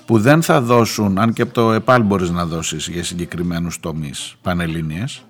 που 0.05 0.19
δεν 0.19 0.41
θα 0.41 0.61
δώσουν, 0.61 1.19
αν 1.19 1.33
και 1.33 1.41
από 1.41 1.53
το 1.53 1.71
ΕΠΑΛ 1.71 2.03
μπορείς 2.03 2.29
να 2.29 2.45
δώσεις 2.45 2.87
για 2.87 3.03
συγκεκριμένους 3.03 3.79
τομείς 3.79 4.35
πανελλήνιες, 4.41 5.25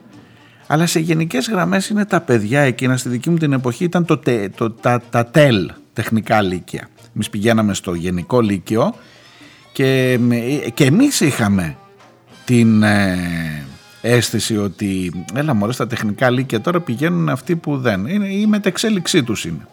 αλλά 0.67 0.85
σε 0.85 0.99
γενικές 0.99 1.49
γραμμές 1.49 1.89
είναι 1.89 2.05
τα 2.05 2.21
παιδιά 2.21 2.61
εκείνα, 2.61 2.97
στη 2.97 3.09
δική 3.09 3.29
μου 3.29 3.37
την 3.37 3.53
εποχή 3.53 3.83
ήταν 3.83 4.05
το, 4.05 4.19
το, 4.55 4.71
τα, 4.71 5.01
τα 5.09 5.25
ΤΕΛ, 5.25 5.71
τεχνικά 5.93 6.41
λύκεια. 6.41 6.87
Εμείς 7.15 7.29
πηγαίναμε 7.29 7.73
στο 7.73 7.93
γενικό 7.93 8.41
λύκειο 8.41 8.93
και, 9.73 10.19
και 10.73 10.85
εμείς 10.85 11.19
είχαμε 11.19 11.77
την 12.45 12.83
ε, 12.83 13.17
αίσθηση 14.01 14.57
ότι 14.57 15.11
έλα 15.33 15.53
μωρέ 15.53 15.71
στα 15.71 15.87
τεχνικά 15.87 16.29
λύκεια 16.29 16.61
τώρα 16.61 16.79
πηγαίνουν 16.79 17.29
αυτοί 17.29 17.55
που 17.55 17.77
δεν, 17.77 18.05
είναι, 18.05 18.27
η 18.27 18.45
μετεξέλιξή 18.45 19.23
τους 19.23 19.45
είναι 19.45 19.67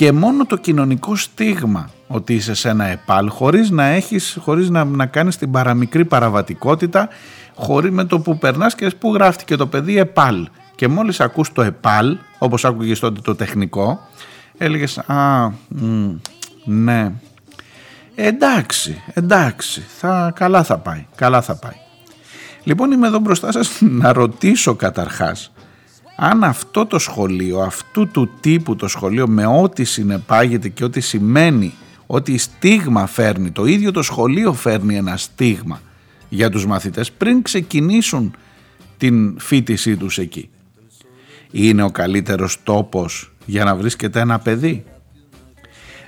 και 0.00 0.12
μόνο 0.12 0.46
το 0.46 0.56
κοινωνικό 0.56 1.16
στίγμα 1.16 1.90
ότι 2.06 2.34
είσαι 2.34 2.54
σε 2.54 2.68
ένα 2.68 2.84
επάλ 2.84 3.28
χωρίς 3.28 3.70
να, 3.70 3.84
έχεις, 3.84 4.38
χωρίς 4.40 4.70
να, 4.70 4.84
να 4.84 5.06
κάνεις 5.06 5.36
την 5.36 5.50
παραμικρή 5.50 6.04
παραβατικότητα 6.04 7.08
χωρίς 7.54 7.90
με 7.90 8.04
το 8.04 8.20
που 8.20 8.38
περνάς 8.38 8.74
και 8.74 8.90
που 8.98 9.14
γράφτηκε 9.14 9.56
το 9.56 9.66
παιδί 9.66 9.98
επάλ. 9.98 10.48
Και 10.74 10.88
μόλις 10.88 11.20
ακούς 11.20 11.52
το 11.52 11.62
επάλ 11.62 12.16
όπως 12.38 12.64
άκουγες 12.64 12.98
τότε 12.98 13.20
το 13.20 13.34
τεχνικό 13.34 14.00
έλεγες 14.58 14.98
α 14.98 15.50
ναι. 16.64 17.12
Εντάξει 18.14 19.02
εντάξει 19.14 19.84
θα, 19.96 20.32
καλά 20.34 20.62
θα 20.62 20.78
πάει 20.78 21.06
καλά 21.14 21.42
θα 21.42 21.56
πάει 21.56 21.76
λοιπόν 22.64 22.90
είμαι 22.90 23.06
εδώ 23.06 23.18
μπροστά 23.18 23.52
σας 23.52 23.78
να 23.80 24.12
ρωτήσω 24.12 24.74
καταρχάς 24.74 25.52
αν 26.22 26.44
αυτό 26.44 26.86
το 26.86 26.98
σχολείο, 26.98 27.60
αυτού 27.60 28.08
του 28.08 28.30
τύπου 28.40 28.76
το 28.76 28.88
σχολείο 28.88 29.28
με 29.28 29.46
ό,τι 29.46 29.84
συνεπάγεται 29.84 30.68
και 30.68 30.84
ό,τι 30.84 31.00
σημαίνει, 31.00 31.74
ό,τι 32.06 32.38
στίγμα 32.38 33.06
φέρνει, 33.06 33.50
το 33.50 33.64
ίδιο 33.64 33.90
το 33.90 34.02
σχολείο 34.02 34.52
φέρνει 34.52 34.96
ένα 34.96 35.16
στίγμα 35.16 35.80
για 36.28 36.50
τους 36.50 36.66
μαθητές 36.66 37.12
πριν 37.12 37.42
ξεκινήσουν 37.42 38.34
την 38.96 39.38
φίτησή 39.38 39.96
τους 39.96 40.18
εκεί. 40.18 40.48
Είναι 41.50 41.82
ο 41.82 41.90
καλύτερος 41.90 42.58
τόπος 42.62 43.32
για 43.46 43.64
να 43.64 43.76
βρίσκεται 43.76 44.20
ένα 44.20 44.38
παιδί. 44.38 44.84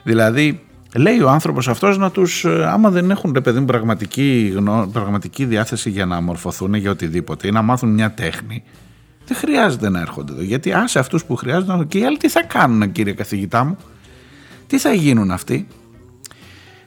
Δηλαδή, 0.02 0.60
λέει 0.96 1.20
ο 1.20 1.30
άνθρωπος 1.30 1.68
αυτός 1.68 1.98
να 1.98 2.10
τους, 2.10 2.44
ε, 2.44 2.66
άμα 2.66 2.90
δεν 2.90 3.10
έχουν 3.10 3.32
παιδί 3.42 3.60
πραγματική, 3.60 4.54
πραγματική 4.92 5.44
διάθεση 5.44 5.90
για 5.90 6.06
να 6.06 6.20
μορφωθούν 6.20 6.74
για 6.74 6.90
οτιδήποτε 6.90 7.46
ή 7.46 7.50
να 7.50 7.62
μάθουν 7.62 7.88
μια 7.88 8.10
τέχνη, 8.10 8.62
δεν 9.26 9.36
χρειάζεται 9.36 9.88
να 9.88 10.00
έρχονται 10.00 10.32
εδώ. 10.32 10.42
Γιατί 10.42 10.72
άσε 10.72 10.98
αυτούς 10.98 11.24
που 11.24 11.36
χρειάζονται 11.36 11.84
και 11.84 11.98
οι 11.98 12.04
άλλοι 12.04 12.16
τι 12.16 12.28
θα 12.28 12.42
κάνουν, 12.42 12.92
κύριε 12.92 13.12
καθηγητά 13.12 13.64
μου; 13.64 13.76
Τι 14.66 14.78
θα 14.78 14.92
γίνουν 14.92 15.30
αυτοί; 15.30 15.66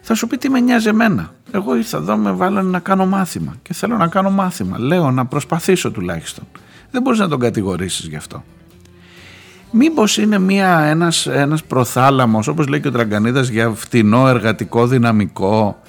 Θα 0.01 0.13
σου 0.13 0.27
πει 0.27 0.37
τι 0.37 0.49
με 0.49 0.59
νοιάζει 0.59 0.87
εμένα. 0.87 1.33
Εγώ 1.51 1.75
ήρθα 1.75 1.97
εδώ, 1.97 2.17
με 2.17 2.31
βάλανε 2.31 2.69
να 2.69 2.79
κάνω 2.79 3.05
μάθημα 3.05 3.55
και 3.61 3.73
θέλω 3.73 3.97
να 3.97 4.07
κάνω 4.07 4.29
μάθημα. 4.29 4.79
Λέω 4.79 5.11
να 5.11 5.25
προσπαθήσω 5.25 5.91
τουλάχιστον. 5.91 6.43
Δεν 6.91 7.01
μπορείς 7.01 7.19
να 7.19 7.27
τον 7.27 7.39
κατηγορήσεις 7.39 8.05
γι' 8.07 8.15
αυτό. 8.15 8.43
Μήπως 9.71 10.17
είναι 10.17 10.39
μια, 10.39 10.79
ένας, 10.79 11.27
ένας 11.27 11.63
προθάλαμος, 11.63 12.47
όπως 12.47 12.67
λέει 12.67 12.81
και 12.81 12.87
ο 12.87 12.91
Τραγκανίδας, 12.91 13.47
για 13.47 13.69
φτηνό 13.69 14.27
εργατικό 14.27 14.87
δυναμικό 14.87 15.81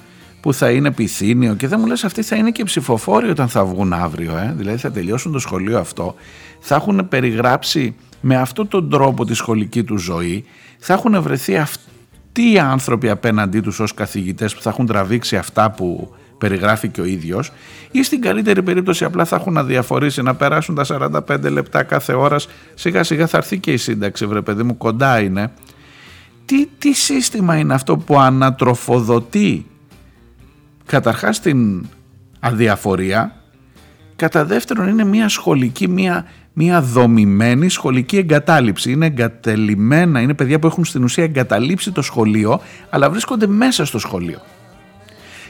που 0.47 0.53
θα 0.53 0.71
είναι 0.71 0.91
πυθύνιο 0.91 1.55
και 1.55 1.67
δεν 1.67 1.79
μου 1.79 1.85
λες 1.85 2.03
αυτοί 2.03 2.21
θα 2.21 2.35
είναι 2.35 2.51
και 2.51 2.63
ψηφοφόροι 2.63 3.29
όταν 3.29 3.47
θα 3.47 3.65
βγουν 3.65 3.93
αύριο 3.93 4.37
ε; 4.37 4.53
δηλαδή 4.57 4.77
θα 4.77 4.91
τελειώσουν 4.91 5.31
το 5.31 5.39
σχολείο 5.39 5.79
αυτό 5.79 6.15
θα 6.59 6.75
έχουν 6.75 7.07
περιγράψει 7.07 7.95
με 8.21 8.37
αυτόν 8.37 8.67
τον 8.67 8.89
τρόπο 8.89 9.25
τη 9.25 9.33
σχολική 9.33 9.83
τους 9.83 10.01
ζωή 10.01 10.45
θα 10.77 10.93
έχουν 10.93 11.21
βρεθεί 11.21 11.57
αυτοί 11.57 12.51
οι 12.51 12.59
άνθρωποι 12.59 13.09
απέναντί 13.09 13.59
τους 13.59 13.79
ως 13.79 13.93
καθηγητές 13.93 14.55
που 14.55 14.61
θα 14.61 14.69
έχουν 14.69 14.85
τραβήξει 14.85 15.37
αυτά 15.37 15.71
που 15.71 16.15
περιγράφει 16.37 16.87
και 16.87 17.01
ο 17.01 17.05
ίδιος 17.05 17.51
ή 17.91 18.03
στην 18.03 18.21
καλύτερη 18.21 18.63
περίπτωση 18.63 19.03
απλά 19.03 19.25
θα 19.25 19.35
έχουν 19.35 19.57
αδιαφορήσει 19.57 20.21
να 20.21 20.35
περάσουν 20.35 20.75
τα 20.75 20.85
45 21.27 21.51
λεπτά 21.51 21.83
κάθε 21.83 22.13
ώρας 22.13 22.47
σιγά 22.73 23.03
σιγά 23.03 23.27
θα 23.27 23.37
έρθει 23.37 23.59
και 23.59 23.71
η 23.71 23.77
σύνταξη 23.77 24.25
βρε 24.25 24.41
παιδί 24.41 24.63
μου 24.63 24.77
κοντά 24.77 25.19
είναι. 25.19 25.51
Τι, 26.45 26.65
τι 26.77 26.93
σύστημα 26.93 27.57
είναι 27.57 27.73
αυτό 27.73 27.97
που 27.97 28.19
ανατροφοδοτεί 28.19 29.65
καταρχάς 30.87 31.39
την 31.39 31.85
αδιαφορία, 32.39 33.35
κατά 34.15 34.45
δεύτερον 34.45 34.87
είναι 34.87 35.03
μια 35.03 35.29
σχολική, 35.29 35.87
μια, 35.87 36.25
μια 36.53 36.81
δομημένη 36.81 37.69
σχολική 37.69 38.17
εγκατάλειψη. 38.17 38.91
Είναι 38.91 39.05
εγκατελειμμένα, 39.05 40.21
είναι 40.21 40.33
παιδιά 40.33 40.59
που 40.59 40.67
έχουν 40.67 40.85
στην 40.85 41.03
ουσία 41.03 41.23
εγκαταλείψει 41.23 41.91
το 41.91 42.01
σχολείο, 42.01 42.61
αλλά 42.89 43.09
βρίσκονται 43.09 43.47
μέσα 43.47 43.85
στο 43.85 43.99
σχολείο. 43.99 44.39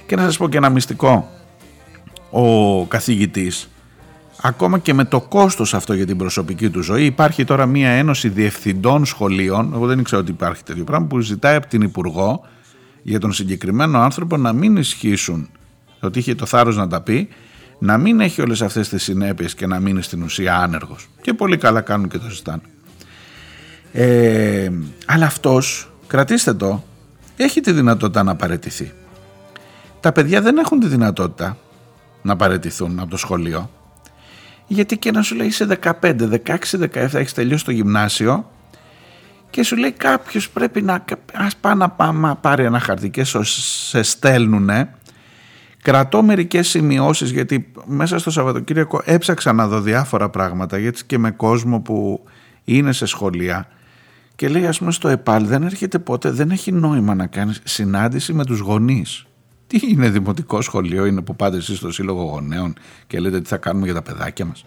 Και 0.05 0.15
να 0.15 0.21
σας 0.21 0.37
πω 0.37 0.49
και 0.49 0.57
ένα 0.57 0.69
μυστικό. 0.69 1.29
Ο 2.29 2.85
καθηγητής, 2.85 3.69
ακόμα 4.41 4.79
και 4.79 4.93
με 4.93 5.03
το 5.03 5.21
κόστος 5.21 5.73
αυτό 5.73 5.93
για 5.93 6.05
την 6.05 6.17
προσωπική 6.17 6.69
του 6.69 6.81
ζωή, 6.81 7.05
υπάρχει 7.05 7.43
τώρα 7.43 7.65
μια 7.65 7.89
ένωση 7.89 8.29
διευθυντών 8.29 9.05
σχολείων, 9.05 9.71
εγώ 9.73 9.85
δεν 9.85 9.99
ήξερα 9.99 10.21
ότι 10.21 10.31
υπάρχει 10.31 10.63
τέτοιο 10.63 10.83
πράγμα, 10.83 11.07
που 11.07 11.19
ζητάει 11.19 11.55
από 11.55 11.67
την 11.67 11.81
Υπουργό 11.81 12.43
για 13.09 13.19
τον 13.19 13.33
συγκεκριμένο 13.33 13.99
άνθρωπο 13.99 14.37
να 14.37 14.53
μην 14.53 14.77
ισχύσουν 14.77 15.49
ότι 15.99 16.19
είχε 16.19 16.35
το 16.35 16.45
θάρρος 16.45 16.75
να 16.75 16.87
τα 16.87 17.01
πει 17.01 17.27
να 17.79 17.97
μην 17.97 18.19
έχει 18.19 18.41
όλες 18.41 18.61
αυτές 18.61 18.89
τις 18.89 19.03
συνέπειες 19.03 19.55
και 19.55 19.67
να 19.67 19.79
μείνει 19.79 20.01
στην 20.01 20.23
ουσία 20.23 20.57
άνεργος. 20.57 21.07
Και 21.21 21.33
πολύ 21.33 21.57
καλά 21.57 21.81
κάνουν 21.81 22.09
και 22.09 22.17
το 22.17 22.29
συστάνε 22.29 22.61
ε, 23.91 24.71
αλλά 25.05 25.25
αυτός 25.25 25.91
κρατήστε 26.07 26.53
το 26.53 26.83
έχει 27.37 27.61
τη 27.61 27.71
δυνατότητα 27.71 28.23
να 28.23 28.35
παρετηθεί. 28.35 28.91
Τα 29.99 30.11
παιδιά 30.11 30.41
δεν 30.41 30.57
έχουν 30.57 30.79
τη 30.79 30.87
δυνατότητα 30.87 31.57
να 32.21 32.35
παρετηθούν 32.35 32.99
από 32.99 33.09
το 33.09 33.17
σχολείο. 33.17 33.69
Γιατί 34.67 34.97
και 34.97 35.11
να 35.11 35.21
σου 35.21 35.35
λέει 35.35 35.47
είσαι 35.47 35.79
15, 35.83 35.91
16, 36.01 36.37
17 36.45 37.13
έχεις 37.13 37.33
τελειώσει 37.33 37.65
το 37.65 37.71
γυμνάσιο 37.71 38.51
και 39.49 39.63
σου 39.63 39.75
λέει 39.77 39.91
κάποιος 39.91 40.49
πρέπει 40.49 40.81
να 40.81 41.05
ας 41.33 41.55
πάει 41.55 41.75
να 41.75 41.89
πάμε, 41.89 42.37
πάρει 42.41 42.63
ένα 42.63 42.79
χαρτί 42.79 43.09
και 43.09 43.23
σε 43.23 44.01
στέλνουνε 44.01 44.89
κρατώ 45.81 46.23
μερικές 46.23 46.67
σημειώσεις 46.67 47.31
γιατί 47.31 47.71
μέσα 47.85 48.19
στο 48.19 48.31
Σαββατοκύριακο 48.31 49.01
έψαξα 49.05 49.53
να 49.53 49.67
δω 49.67 49.81
διάφορα 49.81 50.29
πράγματα 50.29 50.77
γιατί 50.77 51.05
και 51.05 51.17
με 51.17 51.31
κόσμο 51.31 51.79
που 51.79 52.23
είναι 52.63 52.91
σε 52.91 53.05
σχολεία 53.05 53.67
και 54.37 54.47
λέει 54.47 54.65
ας 54.65 54.79
πούμε 54.79 54.91
στο 54.91 55.07
ΕΠΑΛ 55.07 55.45
δεν 55.45 55.63
έρχεται 55.63 55.99
ποτέ, 55.99 56.31
δεν 56.31 56.51
έχει 56.51 56.71
νόημα 56.71 57.15
να 57.15 57.27
κάνεις 57.27 57.61
συνάντηση 57.63 58.33
με 58.33 58.45
τους 58.45 58.59
γονείς. 58.59 59.25
Τι 59.67 59.79
είναι 59.87 60.09
δημοτικό 60.09 60.61
σχολείο, 60.61 61.05
είναι 61.05 61.21
που 61.21 61.35
πάτε 61.35 61.57
εσείς 61.57 61.77
στο 61.77 61.91
Σύλλογο 61.91 62.23
Γονέων 62.23 62.73
και 63.07 63.19
λέτε 63.19 63.41
τι 63.41 63.47
θα 63.47 63.57
κάνουμε 63.57 63.85
για 63.85 63.93
τα 63.93 64.01
παιδάκια 64.01 64.45
μας. 64.45 64.65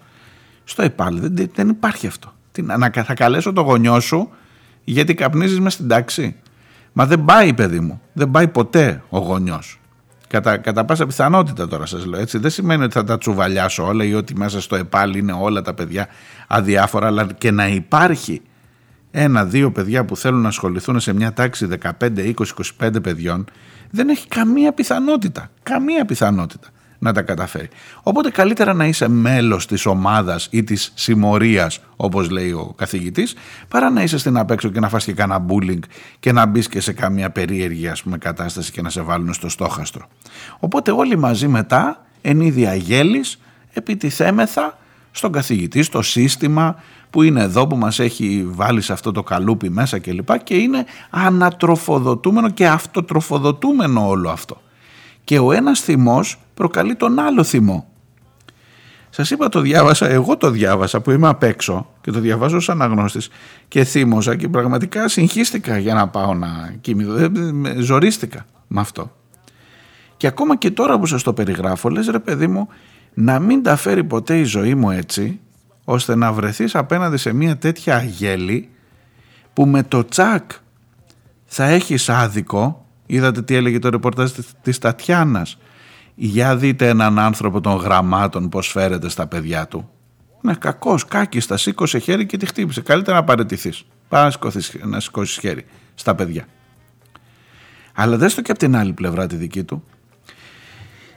Στο 0.64 0.82
ΕΠΑΛ 0.82 1.20
δεν, 1.20 1.50
δεν 1.54 1.68
υπάρχει 1.68 2.06
αυτό. 2.06 2.32
Τι, 2.52 2.62
να, 2.62 2.90
θα 2.90 3.14
καλέσω 3.14 3.52
το 3.52 3.60
γονιό 3.60 4.00
σου 4.00 4.30
γιατί 4.92 5.14
καπνίζεις 5.14 5.60
μες 5.60 5.72
στην 5.72 5.88
τάξη. 5.88 6.36
Μα 6.92 7.06
δεν 7.06 7.24
πάει 7.24 7.54
παιδί 7.54 7.80
μου, 7.80 8.00
δεν 8.12 8.30
πάει 8.30 8.48
ποτέ 8.48 9.02
ο 9.08 9.18
γονιός. 9.18 9.80
Κατά, 10.28 10.56
κατά 10.56 10.84
πάσα 10.84 11.06
πιθανότητα 11.06 11.68
τώρα 11.68 11.86
σας 11.86 12.06
λέω 12.06 12.20
έτσι. 12.20 12.38
Δεν 12.38 12.50
σημαίνει 12.50 12.84
ότι 12.84 12.92
θα 12.92 13.04
τα 13.04 13.18
τσουβαλιάσω 13.18 13.86
όλα 13.86 14.04
ή 14.04 14.14
ότι 14.14 14.36
μέσα 14.36 14.60
στο 14.60 14.76
ΕΠΑΛ 14.76 15.14
είναι 15.14 15.32
όλα 15.32 15.62
τα 15.62 15.74
παιδιά 15.74 16.08
αδιάφορα, 16.46 17.06
αλλά 17.06 17.26
και 17.38 17.50
να 17.50 17.68
υπάρχει 17.68 18.42
ένα-δύο 19.10 19.72
παιδιά 19.72 20.04
που 20.04 20.16
θέλουν 20.16 20.40
να 20.40 20.48
ασχοληθούν 20.48 21.00
σε 21.00 21.12
μια 21.12 21.32
τάξη 21.32 21.68
15, 21.82 21.90
20, 22.00 22.32
25 22.80 23.02
παιδιών, 23.02 23.44
δεν 23.90 24.08
έχει 24.08 24.28
καμία 24.28 24.72
πιθανότητα. 24.72 25.50
Καμία 25.62 26.04
πιθανότητα 26.04 26.68
να 27.00 27.12
τα 27.12 27.22
καταφέρει. 27.22 27.68
Οπότε 28.02 28.30
καλύτερα 28.30 28.74
να 28.74 28.86
είσαι 28.86 29.08
μέλος 29.08 29.66
της 29.66 29.86
ομάδας 29.86 30.48
ή 30.50 30.64
της 30.64 30.92
συμμορίας 30.94 31.80
όπως 31.96 32.30
λέει 32.30 32.50
ο 32.50 32.74
καθηγητής 32.76 33.34
παρά 33.68 33.90
να 33.90 34.02
είσαι 34.02 34.18
στην 34.18 34.36
απέξω 34.36 34.68
και 34.68 34.80
να 34.80 34.88
φας 34.88 35.04
και 35.04 35.12
κανένα 35.12 35.46
bullying 35.48 35.80
και 36.20 36.32
να 36.32 36.46
μπεις 36.46 36.68
και 36.68 36.80
σε 36.80 36.92
καμία 36.92 37.30
περίεργη 37.30 37.88
ας 37.88 38.02
πούμε, 38.02 38.18
κατάσταση 38.18 38.72
και 38.72 38.82
να 38.82 38.90
σε 38.90 39.00
βάλουν 39.00 39.34
στο 39.34 39.48
στόχαστρο. 39.48 40.08
Οπότε 40.58 40.90
όλοι 40.90 41.16
μαζί 41.18 41.48
μετά 41.48 42.06
εν 42.20 42.40
ίδια 42.40 42.74
γέλης 42.74 43.40
επιτιθέμεθα 43.72 44.78
στον 45.10 45.32
καθηγητή, 45.32 45.82
στο 45.82 46.02
σύστημα 46.02 46.82
που 47.10 47.22
είναι 47.22 47.42
εδώ 47.42 47.66
που 47.66 47.76
μας 47.76 47.98
έχει 47.98 48.46
βάλει 48.48 48.80
σε 48.80 48.92
αυτό 48.92 49.12
το 49.12 49.22
καλούπι 49.22 49.70
μέσα 49.70 49.98
και 49.98 50.12
λοιπά 50.12 50.38
και 50.38 50.54
είναι 50.54 50.84
ανατροφοδοτούμενο 51.10 52.50
και 52.50 52.66
αυτοτροφοδοτούμενο 52.66 54.08
όλο 54.08 54.30
αυτό. 54.30 54.60
Και 55.24 55.38
ο 55.38 55.52
ένας 55.52 55.80
θυμός 55.80 56.38
προκαλεί 56.60 56.94
τον 56.94 57.18
άλλο 57.18 57.44
θυμό. 57.44 57.88
Σας 59.10 59.30
είπα 59.30 59.48
το 59.48 59.60
διάβασα, 59.60 60.08
εγώ 60.08 60.36
το 60.36 60.50
διάβασα 60.50 61.00
που 61.00 61.10
είμαι 61.10 61.28
απ' 61.28 61.42
έξω 61.42 61.90
και 62.00 62.10
το 62.10 62.20
διαβάζω 62.20 62.56
ως 62.56 62.68
αναγνώστης 62.68 63.28
και 63.68 63.84
θύμωσα 63.84 64.36
και 64.36 64.48
πραγματικά 64.48 65.08
συγχύστηκα 65.08 65.78
για 65.78 65.94
να 65.94 66.08
πάω 66.08 66.34
να 66.34 66.74
κοιμηθώ, 66.80 67.30
ζορίστηκα 67.78 68.46
με 68.66 68.80
αυτό. 68.80 69.16
Και 70.16 70.26
ακόμα 70.26 70.56
και 70.56 70.70
τώρα 70.70 70.98
που 70.98 71.06
σας 71.06 71.22
το 71.22 71.32
περιγράφω 71.32 71.88
λες 71.88 72.06
ρε 72.06 72.18
παιδί 72.18 72.46
μου 72.46 72.68
να 73.14 73.38
μην 73.38 73.62
τα 73.62 73.76
φέρει 73.76 74.04
ποτέ 74.04 74.38
η 74.38 74.44
ζωή 74.44 74.74
μου 74.74 74.90
έτσι 74.90 75.40
ώστε 75.84 76.14
να 76.14 76.32
βρεθείς 76.32 76.74
απέναντι 76.74 77.16
σε 77.16 77.32
μια 77.32 77.56
τέτοια 77.56 77.96
αγέλη 77.96 78.68
που 79.52 79.66
με 79.66 79.82
το 79.82 80.04
τσακ 80.04 80.50
θα 81.44 81.64
έχεις 81.64 82.08
άδικο 82.08 82.86
είδατε 83.06 83.42
τι 83.42 83.54
έλεγε 83.54 83.78
το 83.78 83.88
ρεπορτάζ 83.88 84.30
της 84.62 84.78
Τατιάνας 84.78 85.58
για 86.22 86.56
δείτε 86.56 86.88
έναν 86.88 87.18
άνθρωπο 87.18 87.60
των 87.60 87.76
γραμμάτων 87.76 88.48
πως 88.48 88.68
φέρεται 88.68 89.08
στα 89.08 89.26
παιδιά 89.26 89.66
του 89.66 89.88
είναι 90.44 90.54
κακός, 90.54 91.04
κάκιστα, 91.04 91.56
σήκωσε 91.56 91.98
χέρι 91.98 92.26
και 92.26 92.36
τη 92.36 92.46
χτύπησε 92.46 92.80
καλύτερα 92.80 93.16
να 93.16 93.24
παρετηθείς 93.24 93.84
Πάρα 94.08 94.32
να 94.82 95.00
σηκώσεις 95.00 95.38
χέρι 95.38 95.66
στα 95.94 96.14
παιδιά 96.14 96.44
αλλά 97.94 98.16
δες 98.16 98.34
το 98.34 98.42
και 98.42 98.50
από 98.50 98.60
την 98.60 98.76
άλλη 98.76 98.92
πλευρά 98.92 99.26
τη 99.26 99.36
δική 99.36 99.64
του 99.64 99.84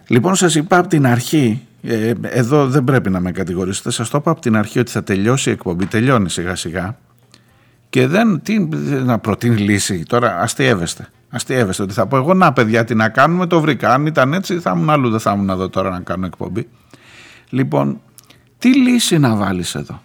λοιπόν 0.08 0.36
σας 0.36 0.56
είπα 0.56 0.78
από 0.78 0.88
την 0.88 1.06
αρχή 1.06 1.68
ε, 1.86 2.14
εδώ 2.22 2.68
δεν 2.68 2.84
πρέπει 2.84 3.10
να 3.10 3.20
με 3.20 3.32
κατηγορήσετε. 3.32 3.92
Σας 3.92 4.10
το 4.10 4.18
είπα 4.18 4.32
από 4.32 4.42
την 4.42 4.56
αρχή 4.56 4.80
ότι 4.80 4.92
θα 4.92 5.04
τελειώσει 5.04 5.50
η 5.50 5.52
εκπομπή. 5.52 5.86
Τελειώνει 5.86 6.30
σιγά 6.30 6.56
σιγά. 6.56 6.98
Και 7.90 8.08
δεν 8.08 8.42
τι, 8.44 8.60
να 9.04 9.20
προτείνει 9.20 9.58
λύση. 9.58 10.04
Τώρα 10.06 10.40
αστείευεστε. 10.40 11.08
Αστείευεστε 11.36 11.84
ότι 11.84 11.94
θα 11.94 12.08
πω 12.08 12.18
εγώ 12.18 12.34
να 12.34 12.54
παιδιά 12.54 12.84
τι 12.84 12.96
να 12.96 13.10
κάνουμε 13.10 13.48
το 13.48 13.62
βρήκα. 13.62 13.94
Αν 13.94 14.06
ήταν 14.06 14.34
έτσι 14.34 14.60
θα 14.60 14.74
ήμουν 14.76 14.90
αλλού 14.90 15.10
δεν 15.10 15.20
θα 15.20 15.32
ήμουν 15.32 15.50
εδώ 15.50 15.70
τώρα 15.70 15.90
να 15.90 16.00
κάνω 16.00 16.26
εκπομπή. 16.26 16.68
Λοιπόν 17.50 18.02
τι 18.58 18.76
λύση 18.76 19.18
να 19.18 19.36
βάλεις 19.36 19.76
εδώ; 19.76 20.02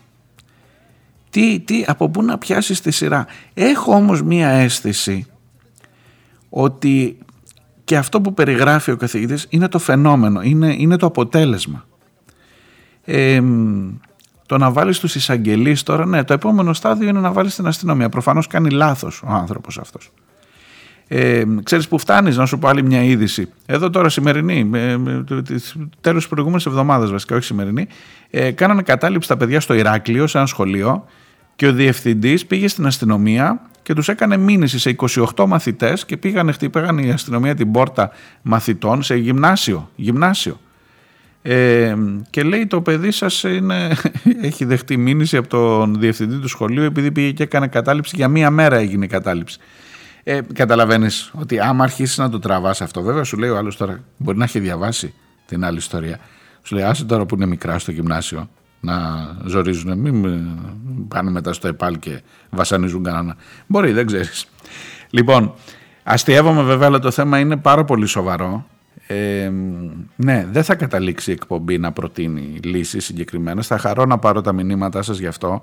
Τι, 1.30 1.60
τι, 1.60 1.84
από 1.86 2.08
πού 2.08 2.22
να 2.22 2.38
πιάσεις 2.38 2.80
τη 2.80 2.90
σειρά; 2.90 3.26
Έχω 3.54 3.92
όμως 3.94 4.22
μία 4.22 4.48
αίσθηση 4.48 5.26
ότι 6.48 7.18
και 7.84 7.96
αυτό 7.96 8.20
που 8.20 8.34
περιγράφει 8.34 8.90
ο 8.90 8.96
καθηγητής 8.96 9.46
είναι 9.48 9.68
το 9.68 9.78
φαινόμενο, 9.78 10.42
είναι, 10.42 10.74
είναι 10.78 10.96
το 10.96 11.06
αποτέλεσμα. 11.06 11.84
Ε, 13.04 13.42
το 14.46 14.58
να 14.58 14.70
βάλεις 14.70 14.98
τους 14.98 15.14
εισαγγελείς 15.14 15.82
τώρα, 15.82 16.06
ναι, 16.06 16.24
το 16.24 16.32
επόμενο 16.32 16.72
στάδιο 16.72 17.08
είναι 17.08 17.20
να 17.20 17.32
βάλεις 17.32 17.54
την 17.54 17.66
αστυνομία. 17.66 18.08
Προφανώς 18.08 18.46
κάνει 18.46 18.70
λάθος 18.70 19.22
ο 19.22 19.30
άνθρωπος 19.30 19.78
αυτός. 19.78 20.12
Ε, 21.10 21.44
ξέρεις 21.62 21.88
που 21.88 21.98
φτάνεις 21.98 22.36
να 22.36 22.46
σου 22.46 22.58
πω 22.58 22.68
άλλη 22.68 22.82
μια 22.82 23.02
είδηση 23.02 23.48
εδώ 23.66 23.90
τώρα 23.90 24.08
σημερινή 24.08 24.70
ε, 24.74 24.96
τέλος 26.00 26.18
της 26.18 26.28
προηγούμενης 26.28 26.66
εβδομάδας 26.66 27.10
βασικά 27.10 27.36
όχι 27.36 27.44
σημερινή 27.44 27.86
ε, 28.30 28.50
κάνανε 28.50 28.82
κατάληψη 28.82 29.28
τα 29.28 29.36
παιδιά 29.36 29.60
στο 29.60 29.74
Ηράκλειο 29.74 30.26
σε 30.26 30.38
ένα 30.38 30.46
σχολείο 30.46 31.04
και 31.56 31.66
ο 31.66 31.72
διευθυντής 31.72 32.46
πήγε 32.46 32.68
στην 32.68 32.86
αστυνομία 32.86 33.60
και 33.82 33.94
τους 33.94 34.08
έκανε 34.08 34.36
μήνυση 34.36 34.78
σε 34.78 34.96
28 35.34 35.44
μαθητές 35.46 36.04
και 36.04 36.16
πήγανε, 36.16 36.52
χτύπαγαν 36.52 36.98
η 36.98 37.10
αστυνομία 37.10 37.54
την 37.54 37.70
πόρτα 37.70 38.10
μαθητών 38.42 39.02
σε 39.02 39.14
γυμνάσιο. 39.14 39.90
γυμνάσιο. 39.96 40.60
Ε, 41.42 41.94
και 42.30 42.42
λέει 42.42 42.66
το 42.66 42.80
παιδί 42.80 43.10
σας 43.10 43.42
είναι, 43.42 43.96
έχει 44.48 44.64
δεχτεί 44.64 44.96
μήνυση 44.96 45.36
από 45.36 45.48
τον 45.48 45.98
διευθυντή 45.98 46.36
του 46.36 46.48
σχολείου 46.48 46.82
επειδή 46.82 47.10
πήγε 47.10 47.30
και 47.30 47.42
έκανε 47.42 47.66
κατάληψη 47.66 48.16
για 48.16 48.28
μία 48.28 48.50
μέρα 48.50 48.76
έγινε 48.76 49.04
η 49.04 49.08
κατάληψη. 49.08 49.58
Ε, 50.22 50.40
καταλαβαίνεις 50.52 51.30
ότι 51.34 51.60
άμα 51.60 51.84
αρχίσεις 51.84 52.18
να 52.18 52.30
το 52.30 52.38
τραβάς 52.38 52.80
αυτό 52.80 53.02
βέβαια 53.02 53.24
σου 53.24 53.36
λέει 53.36 53.50
ο 53.50 53.56
άλλος 53.56 53.76
τώρα 53.76 54.04
μπορεί 54.16 54.38
να 54.38 54.44
έχει 54.44 54.60
διαβάσει 54.60 55.14
την 55.46 55.64
άλλη 55.64 55.78
ιστορία 55.78 56.18
σου 56.62 56.74
λέει 56.74 56.84
άσε 56.84 57.04
τώρα 57.04 57.26
που 57.26 57.34
είναι 57.34 57.46
μικρά 57.46 57.78
στο 57.78 57.90
γυμνάσιο 57.90 58.48
να 58.80 58.96
ζορίζουν. 59.44 59.98
Μην 59.98 60.46
πάνε 61.08 61.30
μετά 61.30 61.52
στο 61.52 61.68
ΕΠΑΛ 61.68 61.98
και 61.98 62.20
βασανίζουν 62.50 63.02
κανένα. 63.02 63.36
Μπορεί, 63.66 63.92
δεν 63.92 64.06
ξέρεις. 64.06 64.46
Λοιπόν, 65.10 65.54
αστείευομαι 66.02 66.62
βέβαια, 66.62 66.86
αλλά 66.86 66.98
το 66.98 67.10
θέμα 67.10 67.38
είναι 67.38 67.56
πάρα 67.56 67.84
πολύ 67.84 68.06
σοβαρό. 68.06 68.66
Ε, 69.06 69.50
ναι, 70.16 70.46
δεν 70.50 70.62
θα 70.62 70.74
καταλήξει 70.74 71.30
η 71.30 71.32
εκπομπή 71.32 71.78
να 71.78 71.92
προτείνει 71.92 72.60
λύσεις 72.64 73.04
συγκεκριμένες. 73.04 73.66
Θα 73.66 73.78
χαρώ 73.78 74.04
να 74.04 74.18
πάρω 74.18 74.40
τα 74.40 74.52
μηνύματά 74.52 75.02
σας 75.02 75.18
γι' 75.18 75.26
αυτό. 75.26 75.62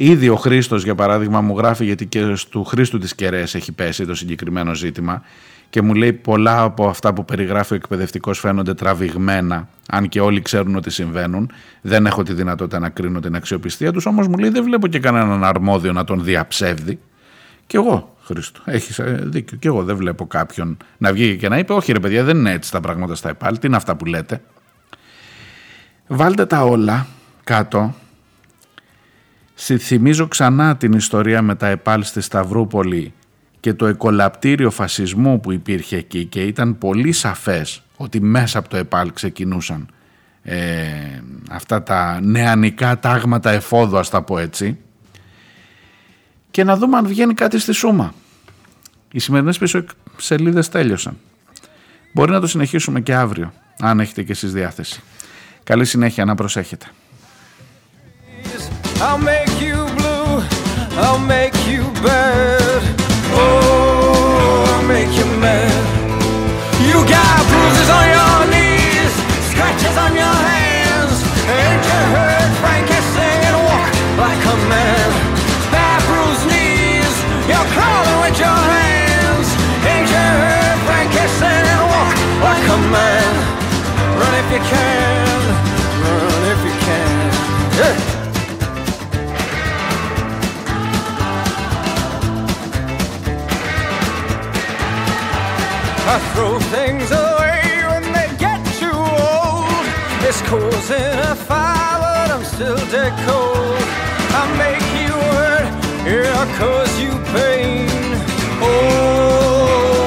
Ήδη 0.00 0.28
ο 0.28 0.36
Χρήστος, 0.36 0.84
για 0.84 0.94
παράδειγμα, 0.94 1.40
μου 1.40 1.56
γράφει 1.56 1.84
γιατί 1.84 2.06
και 2.06 2.36
του 2.50 2.64
Χρήστου 2.64 2.98
της 2.98 3.14
Κερέ 3.14 3.40
έχει 3.40 3.72
πέσει 3.72 4.06
το 4.06 4.14
συγκεκριμένο 4.14 4.74
ζήτημα 4.74 5.22
και 5.70 5.82
μου 5.82 5.94
λέει 5.94 6.12
πολλά 6.12 6.62
από 6.62 6.88
αυτά 6.88 7.12
που 7.12 7.24
περιγράφει 7.24 7.72
ο 7.72 7.76
εκπαιδευτικός 7.76 8.38
φαίνονται 8.38 8.74
τραβηγμένα, 8.74 9.68
αν 9.90 10.08
και 10.08 10.20
όλοι 10.20 10.42
ξέρουν 10.42 10.76
ότι 10.76 10.90
συμβαίνουν. 10.90 11.50
Δεν 11.80 12.06
έχω 12.06 12.22
τη 12.22 12.32
δυνατότητα 12.32 12.78
να 12.78 12.88
κρίνω 12.88 13.20
την 13.20 13.34
αξιοπιστία 13.34 13.92
τους, 13.92 14.06
όμως 14.06 14.28
μου 14.28 14.38
λέει 14.38 14.50
δεν 14.50 14.64
βλέπω 14.64 14.86
και 14.86 14.98
κανέναν 14.98 15.44
αρμόδιο 15.44 15.92
να 15.92 16.04
τον 16.04 16.24
διαψεύδει. 16.24 16.98
Και 17.66 17.76
εγώ, 17.76 18.16
Χρήστο, 18.22 18.60
έχεις 18.64 18.98
ε, 18.98 19.20
δίκιο. 19.22 19.58
Και 19.58 19.68
εγώ 19.68 19.82
δεν 19.82 19.96
βλέπω 19.96 20.26
κάποιον 20.26 20.76
να 20.98 21.12
βγει 21.12 21.36
και 21.36 21.48
να 21.48 21.58
είπε: 21.58 21.72
Όχι, 21.72 21.92
ρε 21.92 22.00
παιδιά, 22.00 22.24
δεν 22.24 22.36
είναι 22.36 22.52
έτσι 22.52 22.72
τα 22.72 22.80
πράγματα 22.80 23.14
στα 23.14 23.28
ΕΠΑΛ. 23.28 23.58
Τι 23.58 23.66
είναι 23.66 23.76
αυτά 23.76 23.96
που 23.96 24.04
λέτε. 24.04 24.40
Βάλτε 26.06 26.46
τα 26.46 26.64
όλα 26.64 27.06
κάτω 27.44 27.94
Θυμίζω 29.60 30.28
ξανά 30.28 30.76
την 30.76 30.92
ιστορία 30.92 31.42
με 31.42 31.54
τα 31.54 31.66
ΕΠΑΛ 31.66 32.02
στη 32.02 32.20
Σταυρούπολη 32.20 33.12
και 33.60 33.74
το 33.74 33.86
εκολαπτήριο 33.86 34.70
φασισμού 34.70 35.40
που 35.40 35.52
υπήρχε 35.52 35.96
εκεί 35.96 36.24
και 36.24 36.42
ήταν 36.42 36.78
πολύ 36.78 37.12
σαφές 37.12 37.82
ότι 37.96 38.20
μέσα 38.20 38.58
από 38.58 38.68
το 38.68 38.76
ΕΠΑΛ 38.76 39.12
ξεκινούσαν 39.12 39.88
ε, 40.42 40.58
αυτά 41.50 41.82
τα 41.82 42.20
νεανικά 42.20 42.98
τάγματα 42.98 43.50
εφόδου 43.50 43.98
ας 43.98 44.10
τα 44.10 44.22
πω 44.22 44.38
έτσι 44.38 44.78
και 46.50 46.64
να 46.64 46.76
δούμε 46.76 46.96
αν 46.96 47.06
βγαίνει 47.06 47.34
κάτι 47.34 47.58
στη 47.58 47.72
σούμα. 47.72 48.14
Οι 49.12 49.18
σημερινές 49.18 49.58
πίσω 49.58 49.84
σελίδες 50.16 50.68
τέλειωσαν. 50.68 51.18
Μπορεί 52.12 52.30
να 52.30 52.40
το 52.40 52.46
συνεχίσουμε 52.46 53.00
και 53.00 53.14
αύριο, 53.14 53.52
αν 53.78 54.00
έχετε 54.00 54.22
και 54.22 54.32
εσείς 54.32 54.52
διάθεση. 54.52 55.02
Καλή 55.64 55.84
συνέχεια, 55.84 56.24
να 56.24 56.34
προσέχετε. 56.34 56.86
I'll 59.00 59.18
make 59.18 59.54
you 59.60 59.76
blue, 59.98 60.42
I'll 61.04 61.18
make 61.18 61.54
you 61.66 61.82
bad. 62.02 62.82
Oh, 63.34 64.66
I'll 64.74 64.88
make 64.88 65.12
you 65.18 65.26
mad. 65.38 65.82
You 66.88 66.98
got 67.06 67.38
bruises 67.50 67.90
on 67.98 68.06
your 68.16 68.38
knees, 68.52 69.12
scratches 69.50 69.96
on 70.04 70.12
your 70.22 70.36
hands. 70.50 71.16
Ain't 71.46 71.84
you 71.90 72.00
heard 72.14 72.50
and 73.48 73.58
walk 73.68 73.92
like 74.24 74.42
a 74.54 74.56
man? 74.72 75.08
Bad 75.70 76.00
bruised 76.08 76.46
knees, 76.50 77.14
you're 77.50 77.68
crawling 77.74 78.18
with 78.24 78.36
your 78.44 78.60
hands. 78.74 79.48
Ain't 79.86 80.08
you 80.10 80.26
heard 80.42 80.78
and 81.70 81.82
walk 81.92 82.16
like 82.46 82.66
a 82.76 82.78
man? 82.94 83.32
Run 84.18 84.34
if 84.42 84.48
you 84.54 84.62
can, 84.70 84.87
throw 96.38 96.56
things 96.70 97.10
away 97.10 97.82
when 97.90 98.04
they 98.16 98.28
get 98.38 98.60
too 98.78 99.00
old. 99.34 99.84
It's 100.28 100.40
causing 100.42 101.18
a 101.32 101.34
fire, 101.34 101.98
but 102.04 102.30
I'm 102.34 102.44
still 102.44 102.78
dead 102.94 103.12
cold. 103.26 103.82
I 104.40 104.44
make 104.64 104.86
you 105.02 105.14
hurt, 105.34 105.68
yeah, 106.06 106.42
I 106.42 106.46
cause 106.60 106.92
you 107.02 107.12
pain. 107.34 107.88
Oh, 108.62 109.97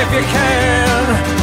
if 0.00 0.12
you 0.14 0.22
can, 0.22 1.39